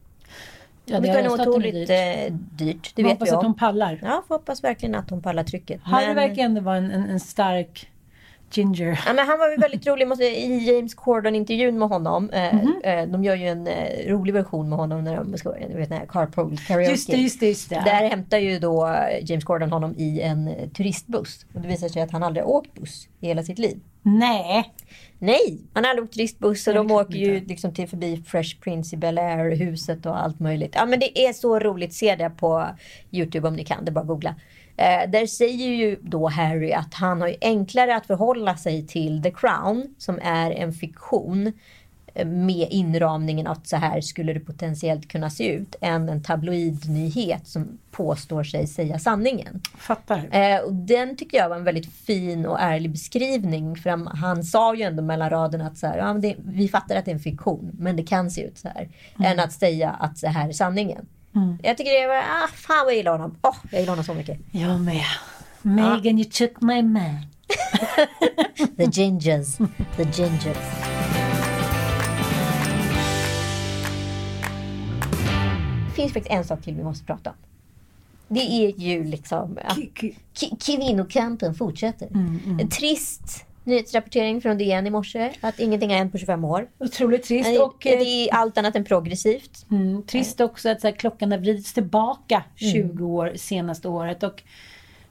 Ja, 0.89 0.99
det 0.99 1.07
kommer 1.07 1.23
nog 1.23 1.39
otroligt 1.39 1.73
dyrt. 1.73 1.89
eh, 1.89 2.33
dyrt. 2.33 2.91
Det 2.95 3.03
vet 3.03 3.11
hoppas 3.11 3.27
vi 3.27 3.31
att 3.31 3.39
om. 3.39 3.45
hon 3.45 3.55
pallar. 3.55 3.99
Ja, 4.01 4.23
får 4.27 4.35
hoppas 4.35 4.63
verkligen 4.63 4.95
att 4.95 5.09
hon 5.09 5.21
pallar 5.21 5.43
trycket. 5.43 5.81
Harry 5.83 6.05
Men- 6.05 6.15
verkar 6.15 6.41
ändå 6.43 6.61
vara 6.61 6.77
en, 6.77 6.91
en, 6.91 7.09
en 7.09 7.19
stark 7.19 7.89
ginger. 8.55 8.99
Ja, 9.05 9.13
men 9.13 9.27
han 9.27 9.39
var 9.39 9.49
ju 9.51 9.57
väldigt 9.57 9.87
rolig 9.87 10.07
måste, 10.07 10.23
i 10.23 10.57
James 10.73 10.93
Corden-intervjun 10.95 11.79
med 11.79 11.87
honom. 11.89 12.29
Eh, 12.29 12.53
Mhm. 12.55 12.73
eh, 12.83 13.05
de 13.07 13.23
gör 13.23 13.35
ju 13.35 13.47
en 13.47 13.67
eh, 13.67 14.07
rolig 14.07 14.33
version 14.33 14.69
med 14.69 14.77
honom 14.79 15.03
när 15.03 15.15
de 15.15 15.37
ska, 15.37 15.49
du 15.51 15.77
vet, 15.77 15.89
den 15.89 15.97
här 15.97 16.05
carpool 16.05 16.57
karaoke. 16.57 16.91
Just 16.91 17.11
det, 17.11 17.17
just 17.17 17.39
det, 17.39 17.47
just 17.47 17.69
det. 17.69 17.81
Där 17.85 18.09
hämtar 18.09 18.37
ju 18.37 18.59
då 18.59 18.95
James 19.21 19.43
Corden 19.43 19.71
honom 19.71 19.95
i 19.97 20.21
en 20.21 20.69
turistbuss. 20.73 21.45
Och 21.53 21.61
det 21.61 21.67
visar 21.67 21.87
sig 21.89 22.01
att 22.01 22.11
han 22.11 22.23
aldrig 22.23 22.45
åkt 22.47 22.73
buss 22.73 23.07
i 23.19 23.27
hela 23.27 23.43
sitt 23.43 23.59
liv. 23.59 23.79
Nej. 24.01 24.73
Nej, 25.21 25.61
han 25.73 25.83
har 25.83 25.89
aldrig 25.89 26.03
åkt 26.05 26.13
turistbuss 26.13 26.67
och 26.67 26.73
de 26.73 26.91
åker 26.91 27.13
ju 27.15 27.39
liksom 27.45 27.73
till 27.73 27.87
förbi 27.87 28.23
Fresh 28.27 28.59
Prince 28.59 28.95
i 28.95 28.99
Bel 28.99 29.17
Air, 29.17 29.55
huset 29.55 30.05
och 30.05 30.21
allt 30.23 30.39
möjligt. 30.39 30.71
Ja 30.75 30.85
men 30.85 30.99
det 30.99 31.25
är 31.25 31.33
så 31.33 31.59
roligt, 31.59 31.93
se 31.93 32.15
det 32.15 32.29
på 32.29 32.65
Youtube 33.11 33.47
om 33.47 33.55
ni 33.55 33.63
kan, 33.65 33.85
det 33.85 33.91
är 33.91 33.93
bara 33.93 34.01
att 34.01 34.07
googla. 34.07 34.35
Eh, 34.79 35.09
där 35.09 35.25
säger 35.25 35.67
ju 35.67 35.97
då 36.01 36.27
Harry 36.27 36.71
att 36.71 36.93
han 36.93 37.21
har 37.21 37.27
ju 37.27 37.35
enklare 37.41 37.95
att 37.95 38.05
förhålla 38.05 38.57
sig 38.57 38.87
till 38.87 39.23
The 39.23 39.31
Crown 39.31 39.95
som 39.97 40.19
är 40.23 40.51
en 40.51 40.73
fiktion 40.73 41.53
eh, 42.13 42.27
med 42.27 42.67
inramningen 42.71 43.47
att 43.47 43.67
så 43.67 43.75
här 43.77 44.01
skulle 44.01 44.33
det 44.33 44.39
potentiellt 44.39 45.07
kunna 45.07 45.29
se 45.29 45.47
ut 45.47 45.75
än 45.81 46.09
en 46.09 46.23
tabloidnyhet 46.23 47.47
som 47.47 47.79
påstår 47.91 48.43
sig 48.43 48.67
säga 48.67 48.99
sanningen. 48.99 49.61
Fattar. 49.77 50.29
Eh, 50.31 50.59
och 50.59 50.73
den 50.73 51.17
tycker 51.17 51.37
jag 51.37 51.49
var 51.49 51.55
en 51.55 51.63
väldigt 51.63 51.93
fin 51.93 52.45
och 52.45 52.59
ärlig 52.59 52.91
beskrivning. 52.91 53.75
För 53.75 53.89
han, 53.89 54.07
han 54.07 54.43
sa 54.43 54.75
ju 54.75 54.83
ändå 54.83 55.03
mellan 55.03 55.29
raderna 55.29 55.67
att 55.67 55.77
så 55.77 55.87
här, 55.87 55.97
ja, 55.97 56.13
det, 56.13 56.35
vi 56.37 56.67
fattar 56.67 56.95
att 56.95 57.05
det 57.05 57.11
är 57.11 57.15
en 57.15 57.19
fiktion, 57.19 57.71
men 57.79 57.95
det 57.95 58.03
kan 58.03 58.31
se 58.31 58.41
ut 58.41 58.57
så 58.57 58.67
här. 58.67 58.89
Mm. 59.19 59.31
Än 59.31 59.39
att 59.39 59.51
säga 59.51 59.89
att 59.89 60.21
det 60.21 60.27
här 60.29 60.49
är 60.49 60.53
sanningen. 60.53 61.05
Mm. 61.35 61.57
Jag 61.63 61.77
tycker 61.77 62.01
det 62.01 62.07
var, 62.07 62.15
ah, 62.17 62.47
fan 62.53 62.77
vad 62.85 62.87
jag 62.93 62.97
gillar 62.97 63.11
honom. 63.11 63.37
Åh, 63.41 63.55
jag 63.71 63.79
gillar 63.79 63.91
honom 63.91 64.05
så 64.05 64.13
mycket. 64.13 64.39
Jag 64.51 64.81
med. 64.81 65.03
Megan, 65.61 66.17
you 66.19 66.23
took 66.23 66.61
my 66.61 66.81
man. 66.81 67.17
The 68.77 68.85
gingers, 68.85 69.57
the 69.97 70.03
gingers. 70.03 70.57
Det 75.87 75.93
finns 76.03 76.13
faktiskt 76.13 76.33
en 76.35 76.43
sak 76.43 76.61
till 76.61 76.75
vi 76.75 76.83
måste 76.83 77.05
prata 77.05 77.29
om. 77.29 77.35
Det 78.27 78.39
är 78.41 78.79
ju 78.79 79.03
liksom 79.03 79.57
att 79.65 79.77
kvinnokampen 80.61 81.55
fortsätter. 81.55 82.07
Mm, 82.07 82.59
En 82.61 82.69
trist 82.69 83.45
nyhetsrapportering 83.69 84.41
från 84.41 84.57
DN 84.57 84.87
i 84.87 84.89
morse 84.89 85.33
att 85.41 85.59
ingenting 85.59 85.89
har 85.89 85.97
hänt 85.97 86.11
på 86.11 86.17
25 86.17 86.45
år. 86.45 86.67
Otroligt 86.79 87.23
trist. 87.23 87.59
Och, 87.59 87.77
det 87.81 87.93
eh, 87.93 88.01
är 88.01 88.33
allt 88.33 88.57
annat 88.57 88.75
än 88.75 88.83
progressivt. 88.83 89.65
Mm, 89.71 90.03
trist 90.03 90.41
också 90.41 90.69
att 90.69 90.81
så 90.81 90.87
här, 90.87 90.95
klockan 90.95 91.31
har 91.31 91.39
vridits 91.39 91.73
tillbaka 91.73 92.43
20 92.55 93.05
år 93.05 93.33
senaste 93.35 93.87
året. 93.87 94.23
Och 94.23 94.43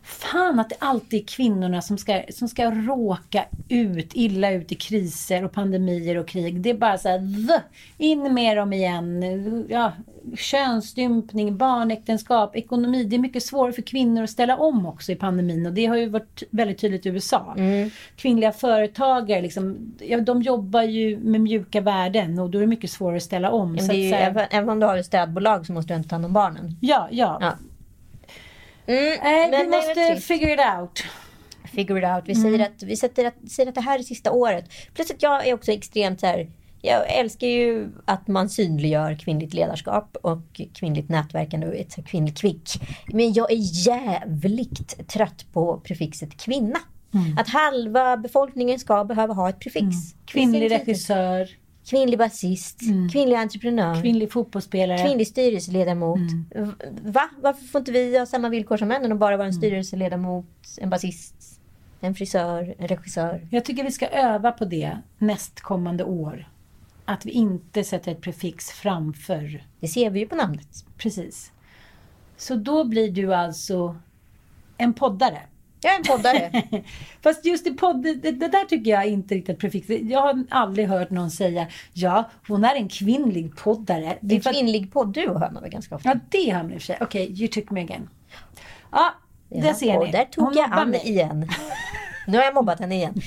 Fan 0.08 0.60
att 0.60 0.68
det 0.68 0.76
alltid 0.78 1.20
är 1.22 1.24
kvinnorna 1.26 1.82
som 1.82 1.98
ska, 1.98 2.22
som 2.30 2.48
ska 2.48 2.70
råka 2.70 3.44
ut, 3.68 4.10
illa 4.14 4.50
ut 4.50 4.72
i 4.72 4.74
kriser 4.74 5.44
och 5.44 5.52
pandemier 5.52 6.16
och 6.18 6.28
krig. 6.28 6.60
Det 6.60 6.70
är 6.70 6.74
bara 6.74 6.98
så 6.98 7.08
här, 7.08 7.18
"Vuh! 7.18 7.58
in 7.98 8.34
med 8.34 8.56
dem 8.56 8.72
igen. 8.72 9.66
Ja, 9.68 9.92
könsstympning, 10.36 11.56
barnäktenskap, 11.56 12.56
ekonomi. 12.56 13.04
Det 13.04 13.16
är 13.16 13.20
mycket 13.20 13.42
svårare 13.42 13.72
för 13.72 13.82
kvinnor 13.82 14.22
att 14.22 14.30
ställa 14.30 14.56
om 14.56 14.86
också 14.86 15.12
i 15.12 15.14
pandemin 15.16 15.66
och 15.66 15.72
det 15.72 15.86
har 15.86 15.96
ju 15.96 16.08
varit 16.08 16.42
väldigt 16.50 16.78
tydligt 16.78 17.06
i 17.06 17.08
USA. 17.08 17.54
Kvinnliga 18.16 18.52
företagare, 18.52 19.40
liksom, 19.42 19.94
ja, 20.00 20.20
de 20.20 20.42
jobbar 20.42 20.82
ju 20.82 21.18
med 21.18 21.40
mjuka 21.40 21.80
värden 21.80 22.38
och 22.38 22.50
då 22.50 22.58
är 22.58 22.60
det 22.60 22.66
mycket 22.66 22.90
svårare 22.90 23.16
att 23.16 23.22
ställa 23.22 23.50
om. 23.50 23.72
Men 23.72 23.84
Så 23.84 23.92
det 23.92 23.98
är 23.98 24.02
ju, 24.04 24.10
så 24.10 24.16
här- 24.16 24.30
även, 24.30 24.46
även 24.50 24.68
om 24.68 24.80
du 24.80 24.86
har 24.86 24.96
ett 24.96 25.06
städbolag 25.06 25.66
så 25.66 25.72
måste 25.72 25.92
du 25.92 25.96
inte 25.96 26.08
ta 26.08 26.14
hand 26.14 26.24
om 26.24 26.32
barnen. 26.32 26.76
ja, 26.80 27.08
ja. 27.10 27.38
Ja. 27.40 27.52
Mm, 28.88 29.18
Nej, 29.22 29.50
men 29.50 29.70
vi 29.70 29.76
måste 29.76 30.16
figure 30.16 30.52
it 30.52 30.60
out. 30.80 31.04
figure 31.64 31.98
it 31.98 32.16
out. 32.16 32.24
Vi, 32.28 32.34
säger, 32.34 32.66
att, 32.66 32.82
vi 32.82 32.96
sätter 32.96 33.24
att, 33.24 33.50
säger 33.50 33.68
att 33.68 33.74
det 33.74 33.80
här 33.80 33.98
är 33.98 34.02
sista 34.02 34.32
året. 34.32 34.64
Plus 34.94 35.10
att 35.10 35.22
jag 35.22 35.46
är 35.46 35.54
också 35.54 35.72
extremt 35.72 36.20
så 36.20 36.26
här. 36.26 36.50
Jag 36.82 37.14
älskar 37.18 37.46
ju 37.46 37.88
att 38.04 38.28
man 38.28 38.48
synliggör 38.48 39.14
kvinnligt 39.14 39.54
ledarskap 39.54 40.16
och 40.22 40.60
kvinnligt 40.74 41.08
nätverkande 41.08 41.66
och 41.66 41.74
ett 41.74 42.06
kvinnligt 42.06 42.40
kvick. 42.40 42.70
Men 43.12 43.32
jag 43.32 43.52
är 43.52 43.86
jävligt 43.86 45.08
trött 45.08 45.46
på 45.52 45.80
prefixet 45.80 46.36
kvinna. 46.36 46.78
Att 47.38 47.48
halva 47.48 48.16
befolkningen 48.16 48.78
ska 48.78 49.04
behöva 49.04 49.34
ha 49.34 49.48
ett 49.48 49.60
prefix. 49.60 49.96
Kvinnlig 50.26 50.60
sin 50.60 50.78
titel. 50.78 50.86
regissör, 50.86 51.48
Kvinnlig 51.90 52.18
basist, 52.18 52.80
kvinnlig 53.12 53.36
entreprenör, 53.36 54.02
kvinnlig 54.02 54.32
fotbollsspelare. 54.32 54.98
kvinnlig 54.98 55.26
styrelseledamot. 55.26 56.18
V- 56.54 56.72
Va? 57.02 57.28
Varför 57.42 57.64
får 57.64 57.78
inte 57.78 57.92
vi 57.92 58.18
ha 58.18 58.26
samma 58.26 58.48
villkor 58.48 58.76
som 58.76 58.88
männen 58.88 59.12
och 59.12 59.18
bara 59.18 59.36
vara 59.36 59.46
en 59.46 59.54
styrelseledamot, 59.54 60.46
en 60.78 60.90
basist, 60.90 61.60
en 62.00 62.14
frisör, 62.14 62.74
en 62.78 62.88
regissör? 62.88 63.48
Jag 63.50 63.64
tycker 63.64 63.84
vi 63.84 63.90
ska 63.90 64.06
öva 64.08 64.52
på 64.52 64.64
det 64.64 64.98
nästkommande 65.18 66.04
år. 66.04 66.48
Att 67.04 67.26
vi 67.26 67.30
inte 67.30 67.84
sätter 67.84 68.12
ett 68.12 68.20
prefix 68.20 68.70
framför. 68.70 69.64
Det 69.80 69.88
ser 69.88 70.10
vi 70.10 70.20
ju 70.20 70.26
på 70.26 70.34
namnet. 70.36 70.84
Precis. 70.98 71.52
Så 72.36 72.54
då 72.54 72.84
blir 72.84 73.10
du 73.12 73.34
alltså 73.34 73.96
en 74.76 74.92
poddare. 74.94 75.38
Jag 75.80 75.92
är 75.92 75.96
en 75.96 76.04
poddare. 76.04 76.62
Fast 77.22 77.44
just 77.44 77.66
i 77.66 77.70
podd, 77.70 78.02
det, 78.02 78.14
det 78.14 78.48
där 78.48 78.64
tycker 78.64 78.90
jag 78.90 79.06
inte 79.06 79.34
riktigt 79.34 79.58
prefix. 79.58 79.88
Jag 79.88 80.20
har 80.20 80.44
aldrig 80.50 80.88
hört 80.88 81.10
någon 81.10 81.30
säga 81.30 81.66
ja, 81.92 82.30
hon 82.48 82.64
är 82.64 82.74
en 82.74 82.88
kvinnlig 82.88 83.56
poddare. 83.56 84.18
Det 84.20 84.34
är 84.34 84.36
En 84.36 84.42
för 84.42 84.52
kvinnlig 84.52 84.92
poddduo 84.92 85.38
hör 85.38 85.50
man 85.50 85.62
väl 85.62 85.70
ganska 85.72 85.94
ofta. 85.94 86.08
Ja, 86.08 86.14
det 86.28 86.50
har 86.50 86.62
man 86.62 86.72
i 86.72 86.76
och 86.76 86.80
för 86.80 86.86
sig. 86.86 86.98
Okej, 87.00 87.40
you 87.40 87.48
took 87.48 87.70
me 87.70 87.80
again. 87.80 88.08
Ja, 88.92 89.14
där 89.48 89.72
ser 89.74 89.98
och 89.98 90.06
ni. 90.06 90.12
där 90.12 90.24
tog 90.24 90.44
Hon 90.44 90.54
jag 90.56 90.72
an 90.72 90.90
mig. 90.90 91.08
igen. 91.08 91.48
Nu 92.26 92.36
har 92.36 92.44
jag 92.44 92.54
mobbat 92.54 92.80
henne 92.80 92.94
igen. 92.94 93.20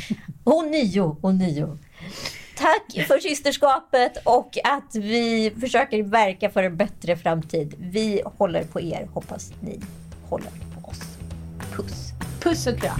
Och 0.43 0.67
nio, 0.67 1.17
och 1.21 1.35
nio. 1.35 1.77
Tack 2.57 3.07
för 3.07 3.19
systerskapet 3.19 4.17
och 4.23 4.57
att 4.63 4.95
vi 4.95 5.51
försöker 5.59 6.03
verka 6.03 6.49
för 6.49 6.63
en 6.63 6.77
bättre 6.77 7.17
framtid. 7.17 7.75
Vi 7.79 8.21
håller 8.37 8.63
på 8.63 8.81
er. 8.81 9.07
Hoppas 9.13 9.53
ni 9.61 9.79
håller 10.29 10.49
på 10.81 10.89
oss. 10.89 10.99
Puss. 11.75 12.11
Puss 12.43 12.67
och 12.67 12.79
kram. 12.79 12.99